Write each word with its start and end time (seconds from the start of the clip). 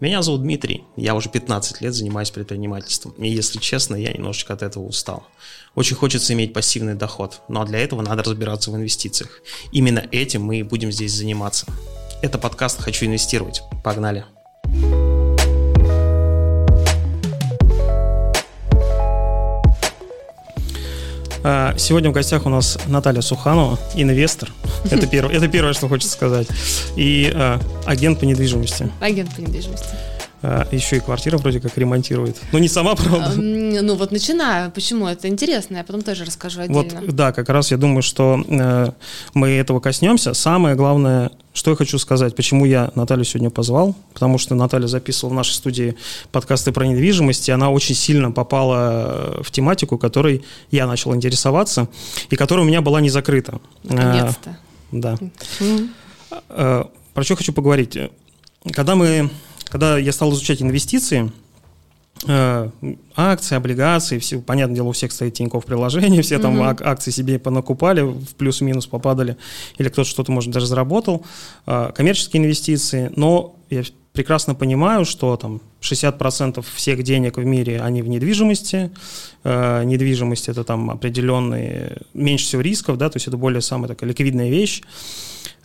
Меня 0.00 0.22
зовут 0.22 0.40
Дмитрий, 0.40 0.84
я 0.96 1.14
уже 1.14 1.28
15 1.28 1.82
лет 1.82 1.92
занимаюсь 1.92 2.30
предпринимательством, 2.30 3.12
и 3.18 3.28
если 3.28 3.58
честно, 3.58 3.96
я 3.96 4.10
немножечко 4.10 4.54
от 4.54 4.62
этого 4.62 4.84
устал. 4.84 5.26
Очень 5.74 5.96
хочется 5.96 6.32
иметь 6.32 6.54
пассивный 6.54 6.94
доход, 6.94 7.42
но 7.48 7.66
для 7.66 7.80
этого 7.80 8.00
надо 8.00 8.22
разбираться 8.22 8.70
в 8.70 8.76
инвестициях. 8.76 9.42
Именно 9.72 10.02
этим 10.10 10.42
мы 10.42 10.60
и 10.60 10.62
будем 10.62 10.90
здесь 10.90 11.12
заниматься. 11.12 11.66
Это 12.22 12.38
подкаст 12.38 12.80
«Хочу 12.80 13.04
инвестировать». 13.04 13.60
Погнали! 13.84 14.24
Сегодня 21.42 22.10
в 22.10 22.12
гостях 22.12 22.46
у 22.46 22.48
нас 22.48 22.78
Наталья 22.86 23.20
Суханова, 23.20 23.78
инвестор. 23.94 24.50
Это, 24.90 25.06
первое, 25.06 25.34
это 25.34 25.48
первое, 25.48 25.72
что 25.72 25.88
хочется 25.88 26.12
сказать. 26.12 26.46
И 26.96 27.30
а, 27.34 27.60
агент 27.86 28.20
по 28.20 28.24
недвижимости. 28.24 28.90
Агент 29.00 29.34
по 29.34 29.40
недвижимости. 29.40 29.88
А, 30.42 30.66
еще 30.70 30.96
и 30.96 31.00
квартира 31.00 31.36
вроде 31.36 31.60
как 31.60 31.76
ремонтирует. 31.76 32.40
Но 32.52 32.58
не 32.58 32.68
сама, 32.68 32.94
правда. 32.96 33.34
Ну 33.36 33.94
вот 33.94 34.10
начинаю. 34.10 34.70
Почему? 34.70 35.06
Это 35.06 35.28
интересно. 35.28 35.76
Я 35.76 35.84
потом 35.84 36.02
тоже 36.02 36.24
расскажу 36.24 36.62
отдельно. 36.62 37.00
Вот, 37.02 37.14
да, 37.14 37.32
как 37.32 37.48
раз 37.50 37.70
я 37.70 37.76
думаю, 37.76 38.02
что 38.02 38.42
э, 38.48 38.90
мы 39.34 39.50
этого 39.50 39.80
коснемся. 39.80 40.32
Самое 40.32 40.76
главное, 40.76 41.30
что 41.52 41.72
я 41.72 41.76
хочу 41.76 41.98
сказать, 41.98 42.34
почему 42.34 42.64
я 42.64 42.90
Наталью 42.94 43.24
сегодня 43.26 43.50
позвал, 43.50 43.94
потому 44.14 44.38
что 44.38 44.54
Наталья 44.54 44.86
записывала 44.86 45.34
в 45.34 45.36
нашей 45.36 45.52
студии 45.52 45.96
подкасты 46.32 46.72
про 46.72 46.86
недвижимость, 46.86 47.48
и 47.50 47.52
она 47.52 47.70
очень 47.70 47.94
сильно 47.94 48.30
попала 48.30 49.42
в 49.42 49.50
тематику, 49.50 49.98
которой 49.98 50.42
я 50.70 50.86
начал 50.86 51.14
интересоваться, 51.14 51.88
и 52.30 52.36
которая 52.36 52.64
у 52.64 52.68
меня 52.68 52.80
была 52.80 53.02
не 53.02 53.10
закрыта. 53.10 53.60
Наконец-то. 53.84 54.58
Да. 54.90 55.18
Mm-hmm. 55.60 56.90
Про 57.14 57.24
что 57.24 57.36
хочу 57.36 57.52
поговорить. 57.52 57.98
Когда 58.72 58.94
мы 58.94 59.30
когда 59.70 59.96
я 59.96 60.12
стал 60.12 60.32
изучать 60.32 60.60
инвестиции, 60.60 61.32
э, 62.26 62.70
акции, 63.16 63.54
облигации, 63.54 64.18
все, 64.18 64.40
понятное 64.40 64.76
дело, 64.76 64.88
у 64.88 64.92
всех 64.92 65.12
стоит 65.12 65.34
Тинькофф 65.34 65.64
приложение, 65.64 66.22
все 66.22 66.38
там 66.38 66.60
mm-hmm. 66.60 66.82
акции 66.84 67.10
себе 67.10 67.38
понакупали, 67.38 68.02
в 68.02 68.34
плюс-минус 68.36 68.86
попадали, 68.86 69.36
или 69.78 69.88
кто-то 69.88 70.08
что-то, 70.08 70.32
может, 70.32 70.50
даже 70.50 70.66
заработал, 70.66 71.24
э, 71.66 71.92
коммерческие 71.94 72.42
инвестиции, 72.42 73.12
но 73.16 73.56
я 73.70 73.84
прекрасно 74.12 74.56
понимаю, 74.56 75.04
что 75.04 75.36
там 75.36 75.60
60% 75.80 76.64
всех 76.74 77.02
денег 77.04 77.36
в 77.36 77.44
мире, 77.44 77.80
они 77.80 78.02
в 78.02 78.08
недвижимости, 78.08 78.90
э, 79.44 79.84
недвижимость 79.84 80.48
это 80.48 80.64
там 80.64 80.90
определенные, 80.90 81.98
меньше 82.12 82.46
всего 82.46 82.62
рисков, 82.62 82.98
да, 82.98 83.08
то 83.08 83.16
есть 83.16 83.28
это 83.28 83.36
более 83.36 83.60
самая 83.60 83.88
такая 83.88 84.10
ликвидная 84.10 84.50
вещь, 84.50 84.82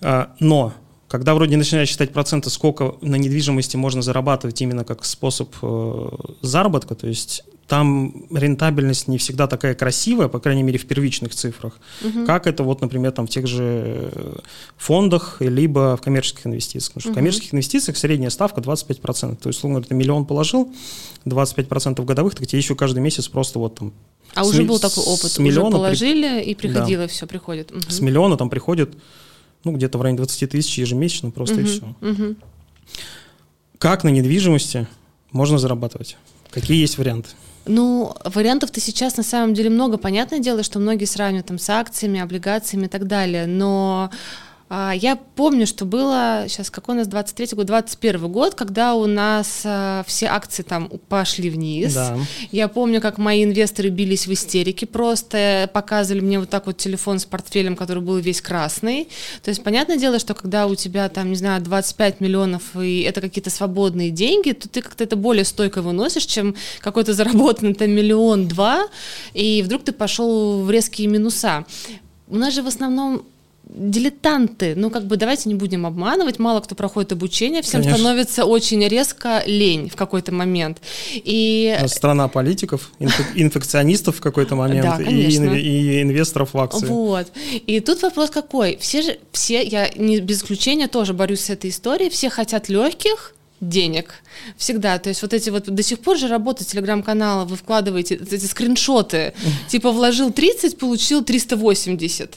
э, 0.02 0.26
но 0.40 0.74
когда 1.08 1.36
вроде 1.36 1.58
начинаешь 1.58 1.90
считать 1.90 2.12
проценты, 2.12 2.50
сколько 2.50 2.96
на 3.02 3.16
недвижимости 3.16 3.78
можно 3.78 4.02
зарабатывать 4.02 4.62
именно 4.62 4.84
как 4.84 5.06
способ 5.06 5.54
э, 5.62 6.10
заработка, 6.42 6.96
то 6.96 7.08
есть 7.08 7.44
там 7.68 8.28
рентабельность 8.32 9.08
не 9.08 9.18
всегда 9.18 9.48
такая 9.48 9.74
красивая, 9.74 10.28
по 10.28 10.40
крайней 10.40 10.62
мере 10.62 10.78
в 10.78 10.86
первичных 10.86 11.34
цифрах, 11.34 11.80
угу. 12.04 12.26
как 12.26 12.46
это 12.46 12.64
вот, 12.64 12.82
например, 12.82 13.12
там 13.12 13.26
в 13.26 13.30
тех 13.30 13.48
же 13.48 14.12
фондах, 14.78 15.38
либо 15.40 15.98
в 15.98 16.02
коммерческих 16.02 16.46
инвестициях. 16.46 16.94
Потому 16.94 17.02
что 17.02 17.10
угу. 17.10 17.14
в 17.14 17.18
коммерческих 17.18 17.54
инвестициях 17.54 17.98
средняя 17.98 18.30
ставка 18.30 18.62
25%. 18.62 19.36
То 19.38 19.50
есть, 19.50 19.60
условно 19.60 19.80
говоря, 19.80 19.88
ты 19.88 19.96
миллион 19.96 20.26
положил, 20.26 20.72
25% 21.26 22.04
годовых, 22.06 22.36
так 22.36 22.46
тебе 22.46 22.60
еще 22.60 22.76
каждый 22.76 23.00
месяц 23.00 23.28
просто 23.28 23.58
вот 23.58 23.76
там 23.76 23.94
а 24.36 24.44
с, 24.44 24.50
уже 24.50 24.64
был 24.64 24.80
такой 24.80 25.04
опыт, 25.04 25.32
с 25.32 25.40
миллиона 25.40 25.68
уже 25.68 25.78
положили 25.78 26.42
при... 26.42 26.52
и 26.52 26.56
приходило, 26.56 27.04
да. 27.04 27.08
все 27.08 27.26
приходит. 27.26 27.72
Угу. 27.72 27.82
С 27.88 28.00
миллиона 28.00 28.38
там 28.38 28.50
приходит 28.50 28.96
ну, 29.66 29.74
где-то 29.74 29.98
в 29.98 30.02
районе 30.02 30.18
20 30.18 30.50
тысяч 30.50 30.78
ежемесячно 30.78 31.32
просто 31.32 31.56
угу, 31.56 31.62
и 31.62 31.66
все. 31.66 31.96
Угу. 32.02 32.36
Как 33.78 34.04
на 34.04 34.10
недвижимости 34.10 34.88
можно 35.32 35.58
зарабатывать? 35.58 36.18
Какие 36.52 36.80
есть 36.80 36.98
варианты? 36.98 37.30
Ну, 37.66 38.16
вариантов-то 38.24 38.80
сейчас 38.80 39.18
на 39.18 39.24
самом 39.24 39.54
деле 39.54 39.70
много. 39.70 39.98
Понятное 39.98 40.40
дело, 40.40 40.64
что 40.64 40.80
многие 40.80 41.06
сравнивают 41.06 41.48
там 41.48 41.58
с 41.58 41.70
акциями, 41.70 42.20
облигациями 42.20 42.86
и 42.86 42.90
так 42.90 43.08
далее, 43.08 43.48
но 43.48 44.12
я 44.70 45.16
помню, 45.36 45.68
что 45.68 45.86
было, 45.86 46.46
сейчас 46.48 46.72
какой 46.72 46.96
у 46.96 46.98
нас 46.98 47.08
23 47.08 47.50
год, 47.52 47.68
21 47.68 48.32
год, 48.32 48.56
когда 48.56 48.96
у 48.96 49.06
нас 49.06 49.62
а, 49.64 50.04
все 50.08 50.26
акции 50.26 50.64
там 50.64 50.90
пошли 51.08 51.52
вниз. 51.52 51.94
Да. 51.94 52.18
Я 52.52 52.68
помню, 52.68 53.00
как 53.00 53.20
мои 53.20 53.44
инвесторы 53.44 53.90
бились 53.90 54.26
в 54.26 54.34
истерике 54.34 54.88
просто, 54.88 55.70
показывали 55.72 56.22
мне 56.22 56.40
вот 56.40 56.50
так 56.50 56.66
вот 56.66 56.78
телефон 56.78 57.20
с 57.20 57.26
портфелем, 57.26 57.76
который 57.76 58.02
был 58.02 58.18
весь 58.18 58.42
красный. 58.42 59.08
То 59.44 59.50
есть, 59.50 59.64
понятное 59.64 59.98
дело, 59.98 60.18
что 60.18 60.34
когда 60.34 60.66
у 60.66 60.74
тебя 60.74 61.10
там, 61.10 61.30
не 61.30 61.36
знаю, 61.36 61.62
25 61.62 62.20
миллионов, 62.20 62.76
и 62.76 63.02
это 63.02 63.22
какие-то 63.22 63.52
свободные 63.52 64.10
деньги, 64.10 64.52
то 64.54 64.68
ты 64.68 64.82
как-то 64.82 65.04
это 65.04 65.16
более 65.16 65.46
стойко 65.46 65.84
выносишь, 65.84 66.26
чем 66.26 66.56
какой-то 66.80 67.14
заработанный 67.14 67.76
там 67.76 67.92
миллион-два, 67.92 68.88
и 69.36 69.62
вдруг 69.62 69.84
ты 69.84 69.92
пошел 69.92 70.64
в 70.64 70.72
резкие 70.72 71.08
минуса. 71.08 71.66
У 72.28 72.36
нас 72.36 72.52
же 72.56 72.64
в 72.64 72.68
основном 72.68 73.26
дилетанты, 73.68 74.74
ну 74.76 74.90
как 74.90 75.06
бы 75.06 75.18
давайте 75.18 75.50
не 75.50 75.56
будем 75.56 75.86
обманывать, 75.86 76.40
мало 76.40 76.62
кто 76.62 76.76
проходит 76.76 77.12
обучение, 77.12 77.62
всем 77.62 77.82
Конечно. 77.82 77.98
становится 77.98 78.46
очень 78.46 78.86
резко 78.88 79.44
лень 79.46 79.90
в 79.90 79.96
какой-то 79.96 80.32
момент. 80.32 80.80
И... 81.14 81.78
Страна 81.88 82.28
политиков, 82.28 82.92
инфекционистов 83.00 84.18
в 84.18 84.22
какой-то 84.22 84.56
момент 84.56 84.98
да, 84.98 85.04
и, 85.04 85.32
и 85.32 86.02
инвесторов 86.02 86.54
в 86.54 86.60
акции. 86.60 86.86
Вот. 86.86 87.28
И 87.66 87.80
тут 87.80 88.02
вопрос 88.04 88.30
какой? 88.30 88.78
Все 88.78 89.02
же, 89.02 89.18
все, 89.32 89.64
я 89.64 89.90
не 89.96 90.20
без 90.20 90.38
исключения 90.38 90.88
тоже 90.88 91.14
борюсь 91.14 91.42
с 91.42 91.50
этой 91.50 91.70
историей, 91.72 92.10
все 92.10 92.30
хотят 92.30 92.70
легких, 92.70 93.36
денег. 93.62 94.16
Всегда. 94.58 95.00
То 95.00 95.10
есть 95.10 95.22
вот 95.22 95.34
эти 95.34 95.50
вот 95.50 95.66
до 95.66 95.84
сих 95.84 96.00
пор 96.00 96.18
же 96.18 96.28
работа 96.28 96.64
телеграм-канала, 96.64 97.46
вы 97.46 97.56
вкладываете 97.56 98.16
эти 98.16 98.46
скриншоты. 98.46 99.34
Типа 99.68 99.92
вложил 99.92 100.32
30, 100.32 100.78
получил 100.78 101.24
380. 101.24 102.36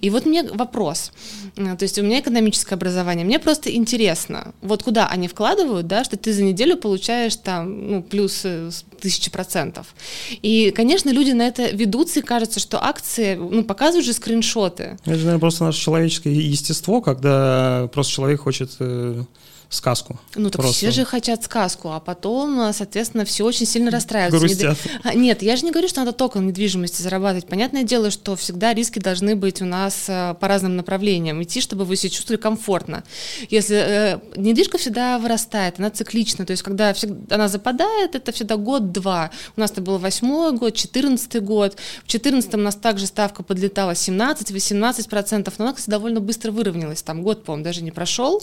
И 0.00 0.10
вот 0.10 0.26
мне 0.26 0.42
вопрос, 0.42 1.12
э, 1.56 1.76
то 1.76 1.82
есть 1.82 1.98
у 1.98 2.02
меня 2.02 2.20
экономическое 2.20 2.74
образование, 2.74 3.24
мне 3.24 3.38
просто 3.38 3.74
интересно, 3.74 4.54
вот 4.62 4.82
куда 4.82 5.08
они 5.08 5.28
вкладывают, 5.28 5.86
да, 5.86 6.04
что 6.04 6.16
ты 6.16 6.32
за 6.32 6.42
неделю 6.42 6.76
получаешь 6.76 7.36
там, 7.36 7.90
ну, 7.90 8.02
плюс 8.02 8.42
э, 8.44 8.70
тысячи 9.00 9.30
процентов. 9.30 9.94
И, 10.42 10.70
конечно, 10.70 11.10
люди 11.10 11.32
на 11.32 11.46
это 11.46 11.70
ведутся, 11.70 12.20
и 12.20 12.22
кажется, 12.22 12.60
что 12.60 12.82
акции, 12.82 13.34
ну, 13.34 13.64
показывают 13.64 14.06
же 14.06 14.12
скриншоты. 14.12 14.96
Это, 15.04 15.10
наверное, 15.10 15.38
просто 15.38 15.64
наше 15.64 15.80
человеческое 15.80 16.32
естество, 16.32 17.00
когда 17.00 17.88
просто 17.92 18.12
человек 18.12 18.40
хочет 18.40 18.70
э, 18.80 19.24
сказку. 19.68 20.18
Ну 20.34 20.50
так 20.50 20.60
Просто. 20.60 20.76
все 20.76 20.90
же 20.90 21.04
хотят 21.04 21.42
сказку, 21.44 21.90
а 21.90 22.00
потом, 22.00 22.60
а, 22.60 22.72
соответственно, 22.72 23.24
все 23.24 23.44
очень 23.44 23.66
сильно 23.66 23.90
расстраиваются. 23.90 24.38
Грустят. 24.38 24.78
А, 25.02 25.14
нет, 25.14 25.42
я 25.42 25.56
же 25.56 25.64
не 25.64 25.70
говорю, 25.70 25.88
что 25.88 26.00
надо 26.00 26.12
только 26.12 26.40
на 26.40 26.46
недвижимости 26.46 27.02
зарабатывать. 27.02 27.46
Понятное 27.46 27.82
дело, 27.82 28.10
что 28.10 28.36
всегда 28.36 28.74
риски 28.74 28.98
должны 28.98 29.36
быть 29.36 29.62
у 29.62 29.64
нас 29.64 30.06
а, 30.08 30.34
по 30.34 30.48
разным 30.48 30.76
направлениям. 30.76 31.42
Идти, 31.42 31.60
чтобы 31.60 31.84
вы 31.84 31.96
себя 31.96 32.10
чувствовали 32.10 32.40
комфортно. 32.40 33.04
Если 33.50 33.76
э, 33.76 34.18
недвижка 34.36 34.78
всегда 34.78 35.18
вырастает, 35.18 35.78
она 35.78 35.90
циклична, 35.90 36.46
то 36.46 36.52
есть 36.52 36.62
когда 36.62 36.92
всегда, 36.92 37.34
она 37.34 37.48
западает, 37.48 38.14
это 38.14 38.32
всегда 38.32 38.56
год-два. 38.56 39.30
У 39.56 39.60
нас 39.60 39.70
это 39.70 39.80
был 39.80 39.98
восьмой 39.98 40.52
год, 40.52 40.74
четырнадцатый 40.74 41.40
год. 41.40 41.76
В 42.04 42.08
четырнадцатом 42.08 42.60
у 42.60 42.64
нас 42.64 42.76
также 42.76 43.06
ставка 43.06 43.42
подлетала 43.42 43.92
17-18%, 43.92 45.52
но 45.58 45.64
она, 45.64 45.74
кстати, 45.74 45.90
довольно 45.90 46.20
быстро 46.20 46.52
выровнялась. 46.52 47.02
Там 47.02 47.22
год, 47.22 47.44
по-моему, 47.44 47.64
даже 47.64 47.82
не 47.82 47.90
прошел. 47.90 48.42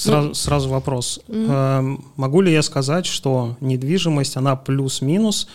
Сразу, 0.00 0.28
ну, 0.28 0.34
сразу 0.34 0.68
вопрос. 0.70 1.20
Mm-hmm. 1.28 2.00
Могу 2.16 2.40
ли 2.40 2.52
я 2.52 2.62
сказать, 2.62 3.04
что 3.04 3.56
недвижимость, 3.60 4.36
она 4.36 4.56
плюс-минус 4.56 5.46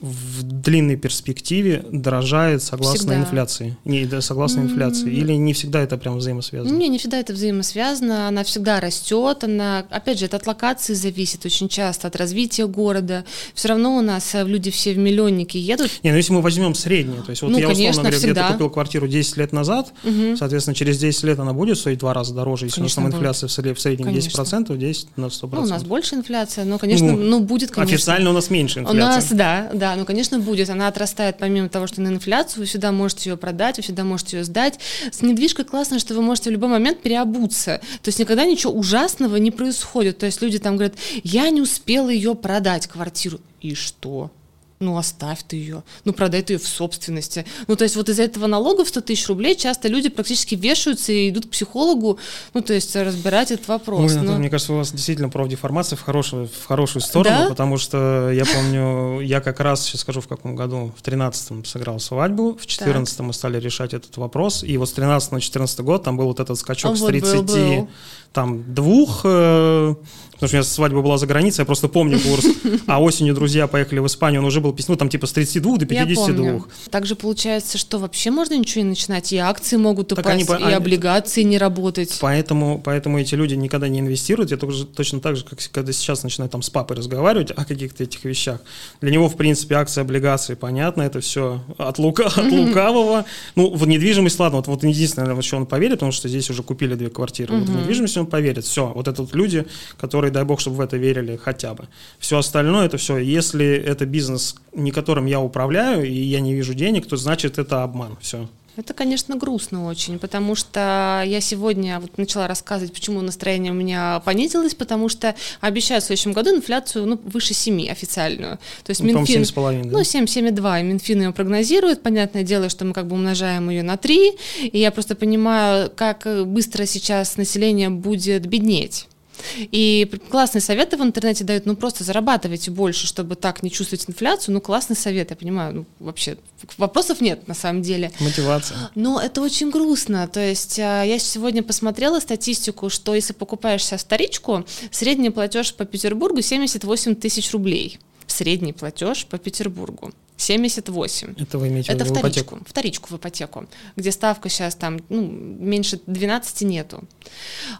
в 0.00 0.42
длинной 0.42 0.96
перспективе 0.96 1.84
дорожает 1.90 2.62
согласно 2.62 2.98
всегда. 2.98 3.16
инфляции. 3.16 3.76
Не, 3.84 4.08
согласно 4.20 4.60
mm-hmm. 4.60 4.64
инфляции. 4.64 5.12
Или 5.12 5.32
не 5.34 5.52
всегда 5.52 5.80
это 5.80 5.98
прям 5.98 6.16
взаимосвязано? 6.16 6.76
Не, 6.76 6.88
не 6.88 6.98
всегда 6.98 7.18
это 7.18 7.32
взаимосвязано. 7.32 8.28
Она 8.28 8.42
всегда 8.44 8.80
растет. 8.80 9.44
Она, 9.44 9.84
опять 9.90 10.18
же, 10.18 10.26
это 10.26 10.36
от 10.36 10.46
локации 10.46 10.94
зависит 10.94 11.44
очень 11.44 11.68
часто, 11.68 12.08
от 12.08 12.16
развития 12.16 12.66
города. 12.66 13.24
Все 13.54 13.68
равно 13.68 13.96
у 13.96 14.00
нас 14.00 14.34
э, 14.34 14.44
люди 14.44 14.70
все 14.70 14.94
в 14.94 14.98
миллионники 14.98 15.58
едут. 15.58 15.90
Не, 16.02 16.10
ну 16.10 16.16
если 16.16 16.32
мы 16.32 16.40
возьмем 16.40 16.74
среднее, 16.74 17.22
то 17.22 17.30
есть 17.30 17.42
вот 17.42 17.50
ну, 17.50 17.58
я 17.58 17.66
конечно, 17.66 17.90
условно 17.90 18.10
говоря, 18.10 18.32
где-то 18.32 18.52
купил 18.52 18.70
квартиру 18.70 19.08
10 19.08 19.36
лет 19.36 19.52
назад, 19.52 19.92
mm-hmm. 20.02 20.36
соответственно, 20.36 20.74
через 20.74 20.98
10 20.98 21.22
лет 21.24 21.38
она 21.38 21.52
будет 21.52 21.78
стоить 21.78 21.98
в 21.98 22.00
два 22.00 22.14
раза 22.14 22.34
дороже, 22.34 22.66
если 22.66 22.80
конечно, 22.80 23.02
у 23.02 23.04
нас 23.04 23.12
там 23.12 23.18
инфляция 23.18 23.48
в 23.74 23.80
среднем 23.80 24.06
конечно. 24.06 24.42
10%, 24.42 24.76
10 24.76 25.16
на 25.16 25.26
100%. 25.26 25.48
Ну, 25.52 25.62
у 25.62 25.66
нас 25.66 25.82
больше 25.84 26.14
инфляция, 26.14 26.64
но, 26.64 26.78
конечно, 26.78 27.12
ну, 27.12 27.18
ну 27.18 27.40
будет, 27.40 27.70
конечно. 27.70 27.94
Официально 27.94 28.30
у 28.30 28.32
нас 28.32 28.48
меньше 28.50 28.80
инфляция. 28.80 29.02
У 29.02 29.06
нас, 29.06 29.28
да, 29.32 29.70
да, 29.74 29.89
ну, 29.96 30.04
конечно, 30.04 30.38
будет. 30.38 30.70
Она 30.70 30.88
отрастает 30.88 31.38
помимо 31.38 31.68
того, 31.68 31.86
что 31.86 32.00
на 32.00 32.08
инфляцию, 32.08 32.60
вы 32.60 32.66
всегда 32.66 32.92
можете 32.92 33.30
ее 33.30 33.36
продать, 33.36 33.76
вы 33.76 33.82
всегда 33.82 34.04
можете 34.04 34.38
ее 34.38 34.44
сдать. 34.44 34.78
С 35.10 35.22
недвижкой 35.22 35.64
классно, 35.64 35.98
что 35.98 36.14
вы 36.14 36.22
можете 36.22 36.50
в 36.50 36.52
любой 36.52 36.68
момент 36.68 37.00
переобуться. 37.00 37.80
То 38.02 38.08
есть 38.08 38.18
никогда 38.18 38.44
ничего 38.44 38.72
ужасного 38.72 39.36
не 39.36 39.50
происходит. 39.50 40.18
То 40.18 40.26
есть 40.26 40.40
люди 40.42 40.58
там 40.58 40.76
говорят, 40.76 40.94
я 41.22 41.50
не 41.50 41.60
успела 41.60 42.08
ее 42.08 42.34
продать, 42.34 42.86
квартиру. 42.86 43.40
И 43.60 43.74
что? 43.74 44.30
Ну 44.80 44.96
оставь 44.96 45.40
ты 45.46 45.56
ее, 45.56 45.82
ну 46.06 46.14
продай 46.14 46.40
ты 46.42 46.54
ее 46.54 46.58
в 46.58 46.66
собственности. 46.66 47.44
Ну 47.68 47.76
то 47.76 47.84
есть 47.84 47.96
вот 47.96 48.08
из-за 48.08 48.22
этого 48.22 48.46
налога 48.46 48.82
в 48.82 48.88
100 48.88 49.02
тысяч 49.02 49.28
рублей 49.28 49.54
часто 49.54 49.88
люди 49.88 50.08
практически 50.08 50.54
вешаются 50.54 51.12
и 51.12 51.28
идут 51.28 51.46
к 51.46 51.50
психологу, 51.50 52.18
ну 52.54 52.62
то 52.62 52.72
есть 52.72 52.96
разбирать 52.96 53.50
этот 53.50 53.68
вопрос. 53.68 54.12
Ой, 54.16 54.22
Но... 54.22 54.38
Мне 54.38 54.48
кажется, 54.48 54.72
у 54.72 54.76
вас 54.78 54.90
действительно 54.90 55.28
профдеформация 55.28 55.98
в 55.98 56.00
хорошую, 56.00 56.48
в 56.48 56.66
хорошую 56.66 57.02
сторону, 57.02 57.36
Да? 57.42 57.48
потому 57.50 57.76
что 57.76 58.30
я 58.30 58.46
помню, 58.46 59.20
я 59.20 59.42
как 59.42 59.60
раз, 59.60 59.82
сейчас 59.84 60.00
скажу 60.00 60.22
в 60.22 60.28
каком 60.28 60.56
году, 60.56 60.92
в 60.96 61.02
13-м 61.06 61.66
сыграл 61.66 62.00
свадьбу, 62.00 62.54
в 62.58 62.64
14-м 62.64 63.26
мы 63.26 63.34
стали 63.34 63.60
решать 63.60 63.92
этот 63.92 64.16
вопрос, 64.16 64.64
и 64.64 64.78
вот 64.78 64.88
с 64.88 64.92
13 64.92 65.32
на 65.32 65.40
14 65.42 65.80
год 65.80 66.04
там 66.04 66.16
был 66.16 66.24
вот 66.24 66.40
этот 66.40 66.58
скачок 66.58 66.92
А 66.92 66.96
с 66.96 67.00
вот 67.00 67.12
был, 67.12 67.20
30 67.20 67.42
был. 67.42 67.88
там 68.32 68.72
двух, 68.74 69.20
э, 69.24 69.94
потому 70.40 70.48
что 70.48 70.56
у 70.56 70.58
меня 70.58 70.64
свадьба 70.64 71.02
была 71.02 71.18
за 71.18 71.26
границей, 71.26 71.62
я 71.62 71.66
просто 71.66 71.88
помню 71.88 72.18
курс, 72.18 72.46
а 72.86 73.02
осенью 73.02 73.34
друзья 73.34 73.66
поехали 73.66 73.98
в 73.98 74.06
Испанию, 74.06 74.40
он 74.40 74.46
уже 74.46 74.60
был, 74.60 74.76
ну 74.88 74.96
там 74.96 75.08
типа 75.08 75.26
с 75.26 75.32
32 75.32 75.76
до 75.76 75.94
Я 75.94 76.06
52. 76.06 76.24
помню. 76.24 76.64
Также 76.90 77.14
получается, 77.14 77.78
что 77.78 77.98
вообще 77.98 78.30
можно 78.30 78.54
ничего 78.54 78.82
не 78.82 78.90
начинать, 78.90 79.32
и 79.32 79.36
акции 79.36 79.76
могут 79.76 80.08
Так 80.08 80.20
упасть, 80.20 80.50
они 80.50 80.70
и 80.70 80.72
облигации 80.72 81.42
не 81.42 81.58
работать. 81.58 82.18
Поэтому, 82.20 82.80
поэтому 82.82 83.18
эти 83.20 83.34
люди 83.34 83.54
никогда 83.54 83.88
не 83.88 84.00
инвестируют. 84.00 84.52
Это 84.52 84.66
уже 84.66 84.86
точно 84.86 85.20
так 85.20 85.36
же, 85.36 85.44
как 85.44 85.58
когда 85.72 85.92
сейчас 85.92 86.22
начинают 86.22 86.52
там 86.52 86.62
с 86.62 86.70
папой 86.70 86.96
разговаривать 86.96 87.50
о 87.50 87.64
каких-то 87.64 88.04
этих 88.04 88.24
вещах. 88.24 88.60
Для 89.00 89.10
него, 89.10 89.28
в 89.28 89.36
принципе, 89.36 89.74
акции, 89.76 90.00
облигации, 90.00 90.54
понятно, 90.54 91.02
это 91.02 91.20
все 91.20 91.62
от, 91.78 91.98
лука, 91.98 92.26
от 92.26 92.50
лукавого. 92.50 93.24
Ну, 93.54 93.74
в 93.74 93.86
недвижимость, 93.86 94.38
ладно, 94.38 94.58
вот, 94.58 94.66
вот 94.66 94.84
единственное, 94.84 95.26
наверное, 95.26 95.42
в 95.42 95.46
что 95.46 95.56
он 95.56 95.66
поверит, 95.66 95.96
потому 95.96 96.12
что 96.12 96.28
здесь 96.28 96.48
уже 96.50 96.62
купили 96.62 96.94
две 96.94 97.10
квартиры. 97.10 97.54
Вот 97.56 97.68
в 97.68 97.76
недвижимость 97.76 98.16
он 98.16 98.26
поверит. 98.26 98.64
Все, 98.64 98.86
вот 98.86 99.08
это 99.08 99.22
вот 99.22 99.34
люди, 99.34 99.66
которые, 99.98 100.29
дай 100.30 100.44
бог, 100.44 100.60
чтобы 100.60 100.76
в 100.76 100.80
это 100.80 100.96
верили 100.96 101.36
хотя 101.36 101.74
бы. 101.74 101.88
Все 102.18 102.38
остальное, 102.38 102.86
это 102.86 102.96
все. 102.96 103.18
Если 103.18 103.66
это 103.66 104.06
бизнес, 104.06 104.56
не 104.72 104.90
которым 104.90 105.26
я 105.26 105.40
управляю, 105.40 106.06
и 106.06 106.12
я 106.12 106.40
не 106.40 106.54
вижу 106.54 106.74
денег, 106.74 107.06
то 107.06 107.16
значит 107.16 107.58
это 107.58 107.82
обман. 107.82 108.16
Все. 108.20 108.48
Это, 108.76 108.94
конечно, 108.94 109.36
грустно 109.36 109.86
очень, 109.86 110.18
потому 110.18 110.54
что 110.54 111.22
я 111.26 111.40
сегодня 111.40 112.00
вот 112.00 112.16
начала 112.18 112.46
рассказывать, 112.46 112.94
почему 112.94 113.20
настроение 113.20 113.72
у 113.72 113.74
меня 113.74 114.22
понизилось, 114.24 114.74
потому 114.74 115.10
что 115.10 115.34
обещают 115.60 116.04
в 116.04 116.06
следующем 116.06 116.32
году 116.32 116.56
инфляцию 116.56 117.06
ну, 117.06 117.20
выше 117.24 117.52
7 117.52 117.90
официальную. 117.90 118.58
То 118.84 118.90
есть 118.90 119.02
Ну, 119.02 119.08
Минфин... 119.08 119.42
7,5, 119.42 119.84
да? 119.84 119.90
Ну, 119.90 120.00
7,7,2, 120.00 120.80
и 120.80 120.82
Минфин 120.84 121.20
ее 121.20 121.32
прогнозирует. 121.32 122.02
Понятное 122.02 122.42
дело, 122.42 122.70
что 122.70 122.86
мы 122.86 122.94
как 122.94 123.06
бы 123.06 123.16
умножаем 123.16 123.68
ее 123.68 123.82
на 123.82 123.96
3, 123.96 124.32
и 124.72 124.78
я 124.78 124.90
просто 124.92 125.14
понимаю, 125.14 125.90
как 125.94 126.26
быстро 126.46 126.86
сейчас 126.86 127.36
население 127.36 127.90
будет 127.90 128.46
беднеть. 128.46 129.09
И 129.58 130.10
классные 130.30 130.62
советы 130.62 130.96
в 130.96 131.02
интернете 131.02 131.44
дают, 131.44 131.66
ну 131.66 131.76
просто 131.76 132.04
зарабатывайте 132.04 132.70
больше, 132.70 133.06
чтобы 133.06 133.36
так 133.36 133.62
не 133.62 133.70
чувствовать 133.70 134.08
инфляцию. 134.08 134.54
Ну 134.54 134.60
классный 134.60 134.96
совет, 134.96 135.30
я 135.30 135.36
понимаю, 135.36 135.74
ну 135.74 135.86
вообще 135.98 136.36
вопросов 136.76 137.20
нет 137.20 137.48
на 137.48 137.54
самом 137.54 137.82
деле. 137.82 138.10
Мотивация. 138.20 138.90
Но 138.94 139.20
это 139.20 139.40
очень 139.40 139.70
грустно. 139.70 140.28
То 140.28 140.40
есть 140.40 140.78
а, 140.78 141.02
я 141.02 141.18
сегодня 141.18 141.62
посмотрела 141.62 142.20
статистику, 142.20 142.90
что 142.90 143.14
если 143.14 143.32
покупаешь 143.32 143.84
сейчас 143.84 144.02
вторичку, 144.02 144.64
средний 144.90 145.30
платеж 145.30 145.74
по 145.74 145.84
Петербургу 145.84 146.42
78 146.42 147.14
тысяч 147.14 147.52
рублей. 147.52 147.98
Средний 148.26 148.72
платеж 148.72 149.26
по 149.26 149.38
Петербургу. 149.38 150.12
78. 150.40 151.34
Это 151.38 151.58
вы 151.58 151.68
имеете 151.68 151.92
в 151.92 151.94
Это 151.94 152.04
виду 152.04 152.14
вторичку, 152.14 152.40
ипотеку? 152.40 152.70
вторичку 152.70 153.08
в 153.10 153.16
ипотеку, 153.16 153.66
где 153.96 154.10
ставка 154.10 154.48
сейчас 154.48 154.74
там 154.74 155.00
ну, 155.08 155.22
меньше 155.22 156.00
12 156.06 156.62
нету. 156.62 157.04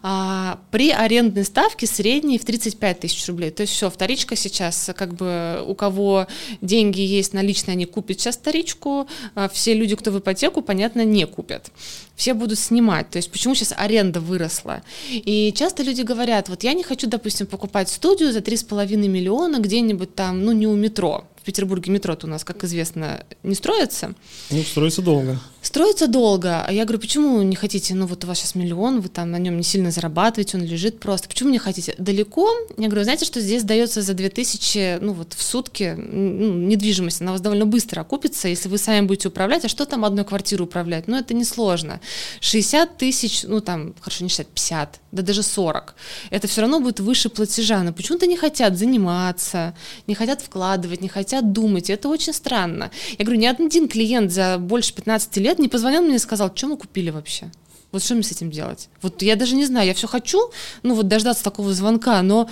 А, 0.03 0.59
при 0.69 0.91
арендной 0.91 1.43
ставке 1.43 1.87
средней 1.87 2.37
в 2.37 2.45
35 2.45 2.99
тысяч 2.99 3.27
рублей. 3.27 3.51
То 3.51 3.61
есть 3.61 3.73
все, 3.73 3.89
вторичка 3.89 4.35
сейчас, 4.35 4.91
как 4.95 5.13
бы 5.13 5.63
у 5.65 5.73
кого 5.75 6.27
деньги 6.61 7.01
есть 7.01 7.33
наличные, 7.33 7.73
они 7.73 7.85
купят 7.85 8.19
сейчас 8.19 8.37
вторичку, 8.37 9.07
а 9.35 9.49
все 9.49 9.73
люди, 9.73 9.95
кто 9.95 10.11
в 10.11 10.19
ипотеку, 10.19 10.61
понятно, 10.61 11.03
не 11.03 11.25
купят. 11.25 11.71
Все 12.15 12.33
будут 12.33 12.59
снимать. 12.59 13.09
То 13.09 13.17
есть 13.17 13.31
почему 13.31 13.55
сейчас 13.55 13.73
аренда 13.75 14.19
выросла? 14.19 14.83
И 15.09 15.51
часто 15.55 15.81
люди 15.81 16.03
говорят, 16.03 16.49
вот 16.49 16.63
я 16.63 16.73
не 16.73 16.83
хочу, 16.83 17.07
допустим, 17.07 17.47
покупать 17.47 17.89
студию 17.89 18.31
за 18.31 18.39
3,5 18.39 18.95
миллиона 19.07 19.57
где-нибудь 19.59 20.13
там, 20.13 20.45
ну 20.45 20.51
не 20.51 20.67
у 20.67 20.75
метро. 20.75 21.25
В 21.41 21.43
Петербурге 21.43 21.91
метро-то 21.91 22.27
у 22.27 22.29
нас, 22.29 22.43
как 22.43 22.63
известно, 22.63 23.25
не 23.41 23.55
строится. 23.55 24.13
Ну, 24.51 24.61
строится 24.61 25.01
долго. 25.01 25.39
Строится 25.61 26.07
долго. 26.07 26.63
А 26.65 26.71
я 26.71 26.85
говорю, 26.85 26.99
почему 26.99 27.41
не 27.43 27.55
хотите? 27.55 27.93
Ну 27.93 28.07
вот 28.07 28.23
у 28.23 28.27
вас 28.27 28.39
сейчас 28.39 28.55
миллион, 28.55 28.99
вы 28.99 29.09
там 29.09 29.29
на 29.29 29.37
нем 29.37 29.57
не 29.57 29.63
сильно 29.63 29.91
зарабатываете, 29.91 30.57
он 30.57 30.63
лежит 30.63 30.99
просто. 30.99 31.27
Почему 31.27 31.51
не 31.51 31.59
хотите? 31.59 31.93
Далеко? 31.99 32.49
Я 32.77 32.87
говорю, 32.87 33.03
знаете, 33.03 33.25
что 33.25 33.39
здесь 33.39 33.63
дается 33.63 34.01
за 34.01 34.15
2000, 34.15 34.97
ну 35.01 35.13
вот 35.13 35.33
в 35.33 35.43
сутки 35.43 35.95
ну, 35.95 36.53
недвижимость, 36.53 37.21
она 37.21 37.31
у 37.31 37.33
вас 37.35 37.41
довольно 37.41 37.67
быстро 37.67 38.01
окупится, 38.01 38.47
если 38.47 38.69
вы 38.69 38.79
сами 38.79 39.05
будете 39.05 39.27
управлять. 39.27 39.63
А 39.63 39.69
что 39.69 39.85
там 39.85 40.03
одной 40.03 40.25
квартиру 40.25 40.65
управлять? 40.65 41.07
Ну 41.07 41.15
это 41.15 41.35
несложно. 41.35 42.01
60 42.39 42.97
тысяч, 42.97 43.43
ну 43.43 43.61
там, 43.61 43.93
хорошо, 44.01 44.23
не 44.23 44.29
60, 44.29 44.47
50, 44.47 44.99
да 45.11 45.21
даже 45.21 45.43
40. 45.43 45.93
Это 46.31 46.47
все 46.47 46.61
равно 46.61 46.79
будет 46.79 46.99
выше 46.99 47.29
платежа. 47.29 47.83
Но 47.83 47.93
почему-то 47.93 48.25
не 48.25 48.35
хотят 48.35 48.79
заниматься, 48.79 49.75
не 50.07 50.15
хотят 50.15 50.41
вкладывать, 50.41 51.01
не 51.01 51.07
хотят 51.07 51.51
думать. 51.51 51.91
Это 51.91 52.09
очень 52.09 52.33
странно. 52.33 52.89
Я 53.19 53.25
говорю, 53.25 53.39
ни 53.39 53.45
один 53.45 53.87
клиент 53.87 54.31
за 54.31 54.57
больше 54.57 54.93
15 54.95 55.37
лет 55.37 55.50
не 55.59 55.67
позвонил 55.67 56.01
мне 56.01 56.15
и 56.15 56.19
сказал, 56.19 56.51
что 56.55 56.67
мы 56.67 56.77
купили 56.77 57.09
вообще. 57.09 57.51
Вот 57.91 58.03
что 58.03 58.13
мне 58.13 58.23
с 58.23 58.31
этим 58.31 58.49
делать? 58.49 58.87
Вот 59.01 59.21
я 59.21 59.35
даже 59.35 59.55
не 59.55 59.65
знаю, 59.65 59.85
я 59.85 59.93
все 59.93 60.07
хочу, 60.07 60.49
ну 60.81 60.95
вот 60.95 61.09
дождаться 61.09 61.43
такого 61.43 61.73
звонка, 61.73 62.21
но 62.21 62.49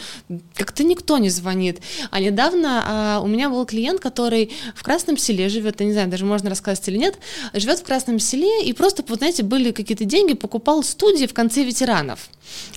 как-то 0.53 0.83
никто 0.83 1.17
не 1.17 1.29
звонит. 1.29 1.79
А 2.11 2.19
недавно 2.19 2.83
а, 2.85 3.19
у 3.21 3.27
меня 3.27 3.49
был 3.49 3.65
клиент, 3.65 4.01
который 4.01 4.51
в 4.75 4.83
Красном 4.83 5.17
селе 5.17 5.47
живет, 5.47 5.79
я 5.79 5.85
не 5.85 5.93
знаю, 5.93 6.09
даже 6.09 6.25
можно 6.25 6.49
рассказать 6.49 6.85
или 6.89 6.97
нет, 6.97 7.17
живет 7.53 7.79
в 7.79 7.83
Красном 7.83 8.19
селе 8.19 8.65
и 8.65 8.73
просто, 8.73 9.03
вот 9.07 9.19
знаете, 9.19 9.43
были 9.43 9.71
какие-то 9.71 10.03
деньги, 10.03 10.33
покупал 10.33 10.83
студии 10.83 11.25
в 11.25 11.33
конце 11.33 11.63
ветеранов. 11.63 12.29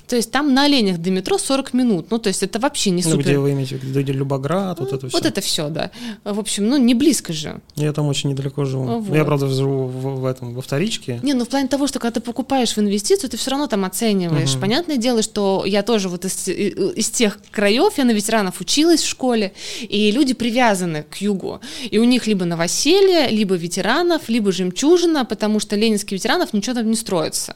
То 0.07 0.15
есть 0.15 0.31
там 0.31 0.53
на 0.53 0.65
оленях 0.65 0.97
до 0.97 1.11
метро 1.11 1.37
40 1.37 1.73
минут. 1.73 2.11
Ну, 2.11 2.19
то 2.19 2.27
есть 2.27 2.43
это 2.43 2.59
вообще 2.59 2.89
не 2.89 3.03
Ну, 3.03 3.11
супер. 3.11 3.23
где 3.23 3.37
вы 3.37 3.51
имеете 3.51 3.77
где 3.77 4.11
Любоград, 4.13 4.79
вот 4.79 4.93
это 4.93 5.07
все. 5.07 5.17
Вот 5.17 5.25
это 5.25 5.41
все, 5.41 5.69
да. 5.69 5.91
В 6.23 6.39
общем, 6.39 6.67
ну, 6.67 6.77
не 6.77 6.93
близко 6.93 7.33
же. 7.33 7.61
Я 7.75 7.93
там 7.93 8.07
очень 8.07 8.29
недалеко 8.29 8.65
живу. 8.65 8.85
Я, 8.85 8.97
вот. 8.97 9.25
правда, 9.25 9.47
живу 9.47 9.85
в, 9.85 10.21
в 10.21 10.25
этом, 10.25 10.53
во 10.53 10.61
вторичке. 10.61 11.19
Не, 11.23 11.33
ну 11.33 11.45
в 11.45 11.49
плане 11.49 11.67
того, 11.67 11.87
что 11.87 11.99
когда 11.99 12.19
ты 12.19 12.21
покупаешь 12.21 12.75
в 12.75 12.79
инвестицию, 12.79 13.29
ты 13.29 13.37
все 13.37 13.51
равно 13.51 13.67
там 13.67 13.85
оцениваешь. 13.85 14.51
Мгм. 14.51 14.61
Понятное 14.61 14.97
дело, 14.97 15.21
что 15.21 15.63
я 15.65 15.83
тоже 15.83 16.09
вот 16.09 16.25
из, 16.25 16.47
из 16.47 17.09
тех 17.09 17.39
краев, 17.51 17.97
я 17.97 18.05
на 18.05 18.11
ветеранов 18.11 18.61
училась 18.61 19.01
в 19.01 19.07
школе, 19.07 19.53
и 19.81 20.11
люди 20.11 20.33
привязаны 20.33 21.03
к 21.03 21.17
югу. 21.17 21.61
И 21.89 21.97
у 21.97 22.03
них 22.03 22.27
либо 22.27 22.45
новоселье, 22.45 23.29
либо 23.29 23.55
ветеранов, 23.55 24.29
либо 24.29 24.51
жемчужина, 24.51 25.25
потому 25.25 25.59
что 25.59 25.75
ленинских 25.75 26.11
ветеранов 26.13 26.53
ничего 26.53 26.75
там 26.75 26.89
не 26.89 26.95
строится. 26.95 27.55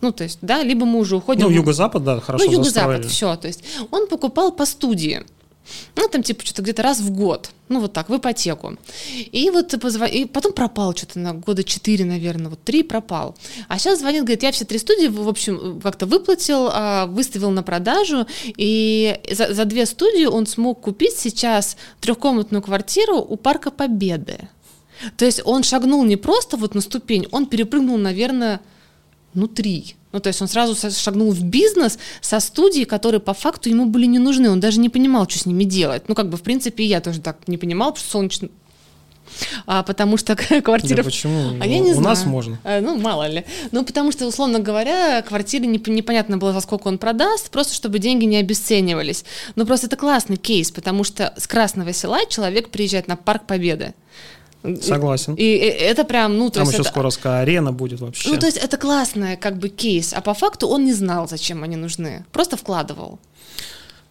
Ну, 0.00 0.12
то 0.12 0.24
есть, 0.24 0.38
да, 0.42 0.62
либо 0.62 0.86
мы 0.86 1.00
уже 1.00 1.16
уходим... 1.16 1.46
Ну, 1.46 1.50
юго-запад, 1.50 2.04
да, 2.04 2.20
хорошо 2.20 2.44
ну, 2.44 2.52
юго-запад, 2.52 3.06
все. 3.06 3.36
То 3.36 3.48
есть 3.48 3.64
он 3.90 4.06
покупал 4.06 4.52
по 4.52 4.64
студии. 4.64 5.24
Ну, 5.96 6.08
там, 6.08 6.22
типа, 6.22 6.44
что-то 6.44 6.62
где-то 6.62 6.82
раз 6.82 7.00
в 7.00 7.10
год. 7.10 7.50
Ну, 7.68 7.80
вот 7.80 7.92
так, 7.92 8.08
в 8.08 8.16
ипотеку. 8.16 8.76
И 9.14 9.50
вот 9.50 9.74
и 9.74 10.24
потом 10.24 10.52
пропал 10.52 10.96
что-то 10.96 11.18
на 11.18 11.34
года 11.34 11.62
4, 11.62 12.04
наверное, 12.04 12.48
вот 12.48 12.62
3 12.62 12.82
пропал. 12.84 13.36
А 13.68 13.78
сейчас 13.78 13.98
звонит, 13.98 14.22
говорит, 14.22 14.42
я 14.42 14.52
все 14.52 14.64
три 14.64 14.78
студии, 14.78 15.08
в 15.08 15.28
общем, 15.28 15.80
как-то 15.82 16.06
выплатил, 16.06 16.68
а, 16.72 17.06
выставил 17.06 17.50
на 17.50 17.62
продажу, 17.62 18.26
и 18.56 19.20
за, 19.30 19.52
за 19.52 19.64
две 19.64 19.84
студии 19.84 20.24
он 20.24 20.46
смог 20.46 20.80
купить 20.80 21.16
сейчас 21.16 21.76
трехкомнатную 22.00 22.62
квартиру 22.62 23.16
у 23.16 23.36
Парка 23.36 23.70
Победы. 23.70 24.48
То 25.16 25.24
есть 25.24 25.42
он 25.44 25.62
шагнул 25.62 26.04
не 26.04 26.16
просто 26.16 26.56
вот 26.56 26.74
на 26.74 26.80
ступень, 26.80 27.26
он 27.30 27.46
перепрыгнул, 27.46 27.98
наверное, 27.98 28.60
ну, 29.38 29.46
три. 29.48 29.94
Ну, 30.12 30.20
то 30.20 30.28
есть 30.28 30.40
он 30.42 30.48
сразу 30.48 30.74
шагнул 30.90 31.30
в 31.32 31.42
бизнес 31.42 31.98
со 32.20 32.40
студией, 32.40 32.84
которые 32.86 33.20
по 33.20 33.34
факту 33.34 33.68
ему 33.68 33.86
были 33.86 34.06
не 34.06 34.18
нужны. 34.18 34.50
Он 34.50 34.58
даже 34.60 34.80
не 34.80 34.88
понимал, 34.88 35.28
что 35.28 35.38
с 35.40 35.46
ними 35.46 35.64
делать. 35.64 36.08
Ну, 36.08 36.14
как 36.14 36.28
бы, 36.30 36.36
в 36.36 36.42
принципе, 36.42 36.84
я 36.84 37.00
тоже 37.00 37.20
так 37.20 37.46
не 37.46 37.58
понимал, 37.58 37.88
потому 37.92 38.00
что 38.02 38.10
солнечно... 38.10 38.48
А, 39.66 39.82
потому 39.82 40.16
что 40.16 40.34
квартира... 40.36 40.96
Да 40.96 41.02
почему? 41.04 41.58
А 41.60 41.66
я 41.66 41.80
У- 41.80 41.84
не 41.84 41.90
у 41.90 41.94
знаю. 41.94 42.08
нас 42.08 42.24
можно. 42.24 42.58
Э, 42.64 42.80
Ну, 42.80 42.98
мало 42.98 43.28
ли. 43.28 43.44
Ну, 43.72 43.84
потому 43.84 44.10
что, 44.10 44.26
условно 44.26 44.58
говоря, 44.58 45.20
квартиры 45.22 45.66
не- 45.66 45.82
непонятно 45.92 46.38
было, 46.38 46.52
за 46.54 46.60
сколько 46.60 46.88
он 46.88 46.96
продаст, 46.98 47.50
просто 47.50 47.74
чтобы 47.74 47.98
деньги 47.98 48.24
не 48.24 48.38
обесценивались. 48.38 49.24
Но 49.54 49.66
просто 49.66 49.86
это 49.86 49.96
классный 49.96 50.36
кейс, 50.38 50.70
потому 50.70 51.04
что 51.04 51.34
с 51.36 51.46
Красного 51.46 51.92
села 51.92 52.20
человек 52.28 52.70
приезжает 52.70 53.06
на 53.08 53.16
Парк 53.16 53.46
Победы. 53.46 53.92
Согласен. 54.80 55.34
И 55.34 55.42
э, 55.42 55.68
это 55.90 56.04
прям, 56.04 56.36
ну, 56.36 56.48
то 56.48 56.54
Там 56.54 56.62
есть 56.64 56.72
еще 56.72 56.82
это- 56.82 56.90
скоро 57.10 57.38
арена 57.40 57.72
будет 57.72 58.00
вообще. 58.00 58.28
ну, 58.30 58.38
то 58.38 58.46
есть 58.46 58.58
это 58.58 58.76
классный 58.76 59.36
как 59.36 59.56
бы 59.58 59.68
кейс, 59.68 60.12
а 60.12 60.20
по 60.20 60.34
факту 60.34 60.68
он 60.68 60.84
не 60.84 60.92
знал, 60.92 61.28
зачем 61.28 61.62
они 61.62 61.76
нужны, 61.76 62.24
просто 62.32 62.56
вкладывал. 62.56 63.18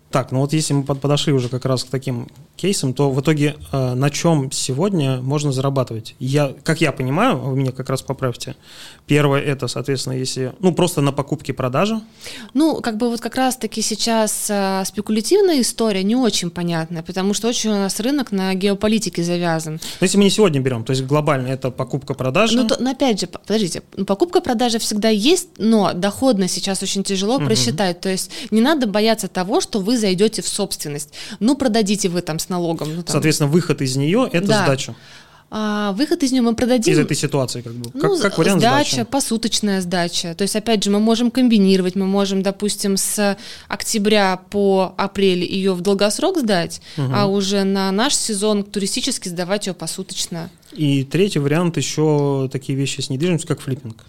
Так, 0.10 0.32
ну 0.32 0.40
вот 0.40 0.54
если 0.54 0.74
мы 0.74 0.84
подошли 0.84 1.34
уже 1.34 1.50
как 1.50 1.66
раз 1.66 1.84
к 1.84 1.90
таким 1.90 2.28
кейсам, 2.56 2.94
то 2.94 3.12
в 3.12 3.20
итоге 3.20 3.56
э, 3.72 3.94
на 3.94 4.10
чем 4.10 4.52
сегодня 4.52 5.22
можно 5.22 5.52
зарабатывать? 5.52 6.16
Я, 6.20 6.54
как 6.64 6.80
я 6.80 6.92
понимаю, 6.92 7.38
вы 7.38 7.58
меня 7.58 7.72
как 7.72 7.90
раз 7.90 8.02
поправьте. 8.02 8.56
Первое 9.06 9.42
это, 9.42 9.68
соответственно, 9.68 10.14
если, 10.14 10.54
ну 10.60 10.74
просто 10.74 11.02
на 11.02 11.12
покупке 11.12 11.54
продаже. 11.54 12.02
Ну, 12.54 12.82
как 12.82 12.98
бы 12.98 13.10
вот 13.10 13.20
как 13.20 13.36
раз-таки 13.36 13.82
сейчас 13.82 14.48
э, 14.50 14.84
спекулятивная 14.86 15.60
история 15.62 16.04
не 16.04 16.16
очень 16.16 16.50
понятная, 16.52 17.04
потому 17.04 17.34
что 17.34 17.50
очень 17.50 17.72
у 17.72 17.76
нас 17.76 18.00
рынок 18.00 18.32
на 18.32 18.54
геополитике 18.56 19.24
завязан. 19.24 19.74
Но 20.00 20.06
если 20.06 20.18
мы 20.18 20.24
не 20.24 20.30
сегодня 20.30 20.62
берем, 20.62 20.86
то 20.86 20.92
есть 20.92 21.04
глобально 21.04 21.48
это 21.48 21.70
покупка-продажа. 21.70 22.56
Ну, 22.56 22.68
то, 22.68 22.78
но 22.82 22.92
опять 22.92 23.20
же, 23.20 23.28
подождите, 23.28 23.84
ну, 23.96 24.06
покупка-продажа 24.06 24.80
всегда 24.80 25.10
есть, 25.10 25.50
но 25.58 25.92
доходность 25.94 26.54
сейчас 26.54 26.82
очень 26.82 27.04
тяжело 27.04 27.36
угу. 27.36 27.46
просчитать. 27.46 28.00
То 28.00 28.10
есть 28.10 28.32
не 28.52 28.62
надо 28.62 28.88
бояться 28.88 29.28
того, 29.28 29.60
что 29.60 29.80
вы 29.80 29.97
зайдете 29.98 30.42
в 30.42 30.48
собственность. 30.48 31.14
Ну, 31.40 31.56
продадите 31.56 32.10
вы 32.10 32.22
там 32.22 32.40
с 32.40 32.50
налогом. 32.50 32.96
Ну, 32.96 33.04
там. 33.04 33.14
Соответственно, 33.14 33.50
выход 33.50 33.82
из 33.82 33.96
нее– 33.96 34.30
это 34.32 34.48
да. 34.48 34.64
сдача. 34.64 34.96
А 35.50 35.94
выход 35.94 36.24
из 36.24 36.34
нее 36.34 36.42
мы 36.42 36.56
продадим. 36.56 36.94
Из 36.94 37.00
этой 37.00 37.16
ситуации, 37.16 37.62
как 37.62 37.74
бы. 37.74 37.90
Ну, 37.94 38.20
как, 38.20 38.38
вариант 38.38 38.60
сдача, 38.60 38.96
сдачи. 38.96 39.10
посуточная 39.10 39.82
сдача. 39.82 40.36
То 40.36 40.42
есть, 40.42 40.58
опять 40.58 40.84
же, 40.84 40.92
мы 40.92 41.00
можем 41.00 41.32
комбинировать, 41.32 41.96
мы 41.96 42.06
можем, 42.06 42.44
допустим, 42.44 42.98
с 42.98 43.38
октября 43.70 44.42
по 44.50 44.94
апрель 44.98 45.46
ее 45.46 45.74
в 45.74 45.80
долгосрок 45.80 46.40
сдать, 46.40 46.82
угу. 46.98 47.08
а 47.14 47.28
уже 47.28 47.64
на 47.64 47.90
наш 47.94 48.14
сезон 48.14 48.64
туристический 48.64 49.32
сдавать 49.32 49.68
ее 49.68 49.74
посуточно. 49.74 50.50
И 50.78 51.04
третий 51.04 51.40
вариант 51.40 51.76
еще 51.76 52.48
такие 52.52 52.78
вещи 52.78 53.02
с 53.02 53.10
недвижимостью, 53.10 53.48
как 53.48 53.62
флиппинг. 53.62 54.06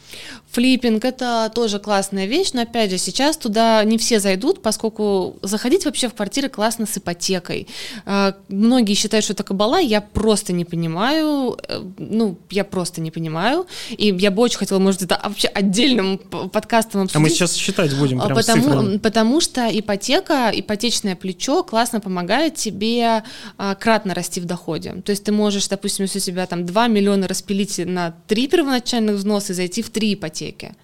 Флиппинг 0.50 1.04
это 1.04 1.50
тоже 1.54 1.78
классная 1.78 2.26
вещь, 2.26 2.50
но 2.52 2.62
опять 2.62 2.90
же, 2.90 2.98
сейчас 2.98 3.38
туда 3.38 3.82
не 3.84 3.96
все 3.96 4.20
зайдут, 4.20 4.60
поскольку 4.60 5.36
заходить 5.42 5.86
вообще 5.86 6.08
в 6.08 6.14
квартиры 6.14 6.50
классно 6.50 6.84
с 6.86 6.98
ипотекой. 6.98 7.68
А, 8.04 8.34
многие 8.48 8.94
считают, 8.94 9.24
что 9.24 9.32
это 9.32 9.44
кабала, 9.44 9.78
я 9.78 10.02
просто 10.02 10.52
не 10.52 10.66
понимаю, 10.66 11.56
э, 11.68 11.82
ну, 11.96 12.36
я 12.50 12.64
просто 12.64 13.00
не 13.00 13.10
понимаю, 13.10 13.66
и 13.90 14.14
я 14.18 14.30
бы 14.30 14.42
очень 14.42 14.58
хотела, 14.58 14.78
может, 14.78 15.02
это 15.02 15.20
вообще 15.24 15.48
отдельным 15.48 16.18
подкастом 16.18 17.02
обсудить. 17.02 17.16
А 17.16 17.20
мы 17.20 17.30
сейчас 17.30 17.54
считать 17.54 17.96
будем 17.96 18.20
прямо 18.20 18.34
потому, 18.34 18.98
потому 18.98 19.40
что 19.40 19.68
ипотека, 19.72 20.50
ипотечное 20.52 21.16
плечо 21.16 21.62
классно 21.62 22.00
помогает 22.00 22.56
тебе 22.56 23.22
а, 23.56 23.74
кратно 23.74 24.14
расти 24.14 24.40
в 24.40 24.44
доходе. 24.44 24.94
То 25.04 25.10
есть 25.10 25.24
ты 25.24 25.32
можешь, 25.32 25.66
допустим, 25.68 26.04
если 26.04 26.18
у 26.18 26.22
тебя 26.22 26.46
там 26.46 26.57
2 26.66 26.88
миллиона 26.88 27.28
распилить 27.28 27.78
на 27.78 28.14
3 28.26 28.48
первоначальных 28.48 29.16
взноса 29.16 29.52
и 29.52 29.56
зайти 29.56 29.82
в 29.82 29.90
3 29.90 30.14
ипотеки. 30.14 30.74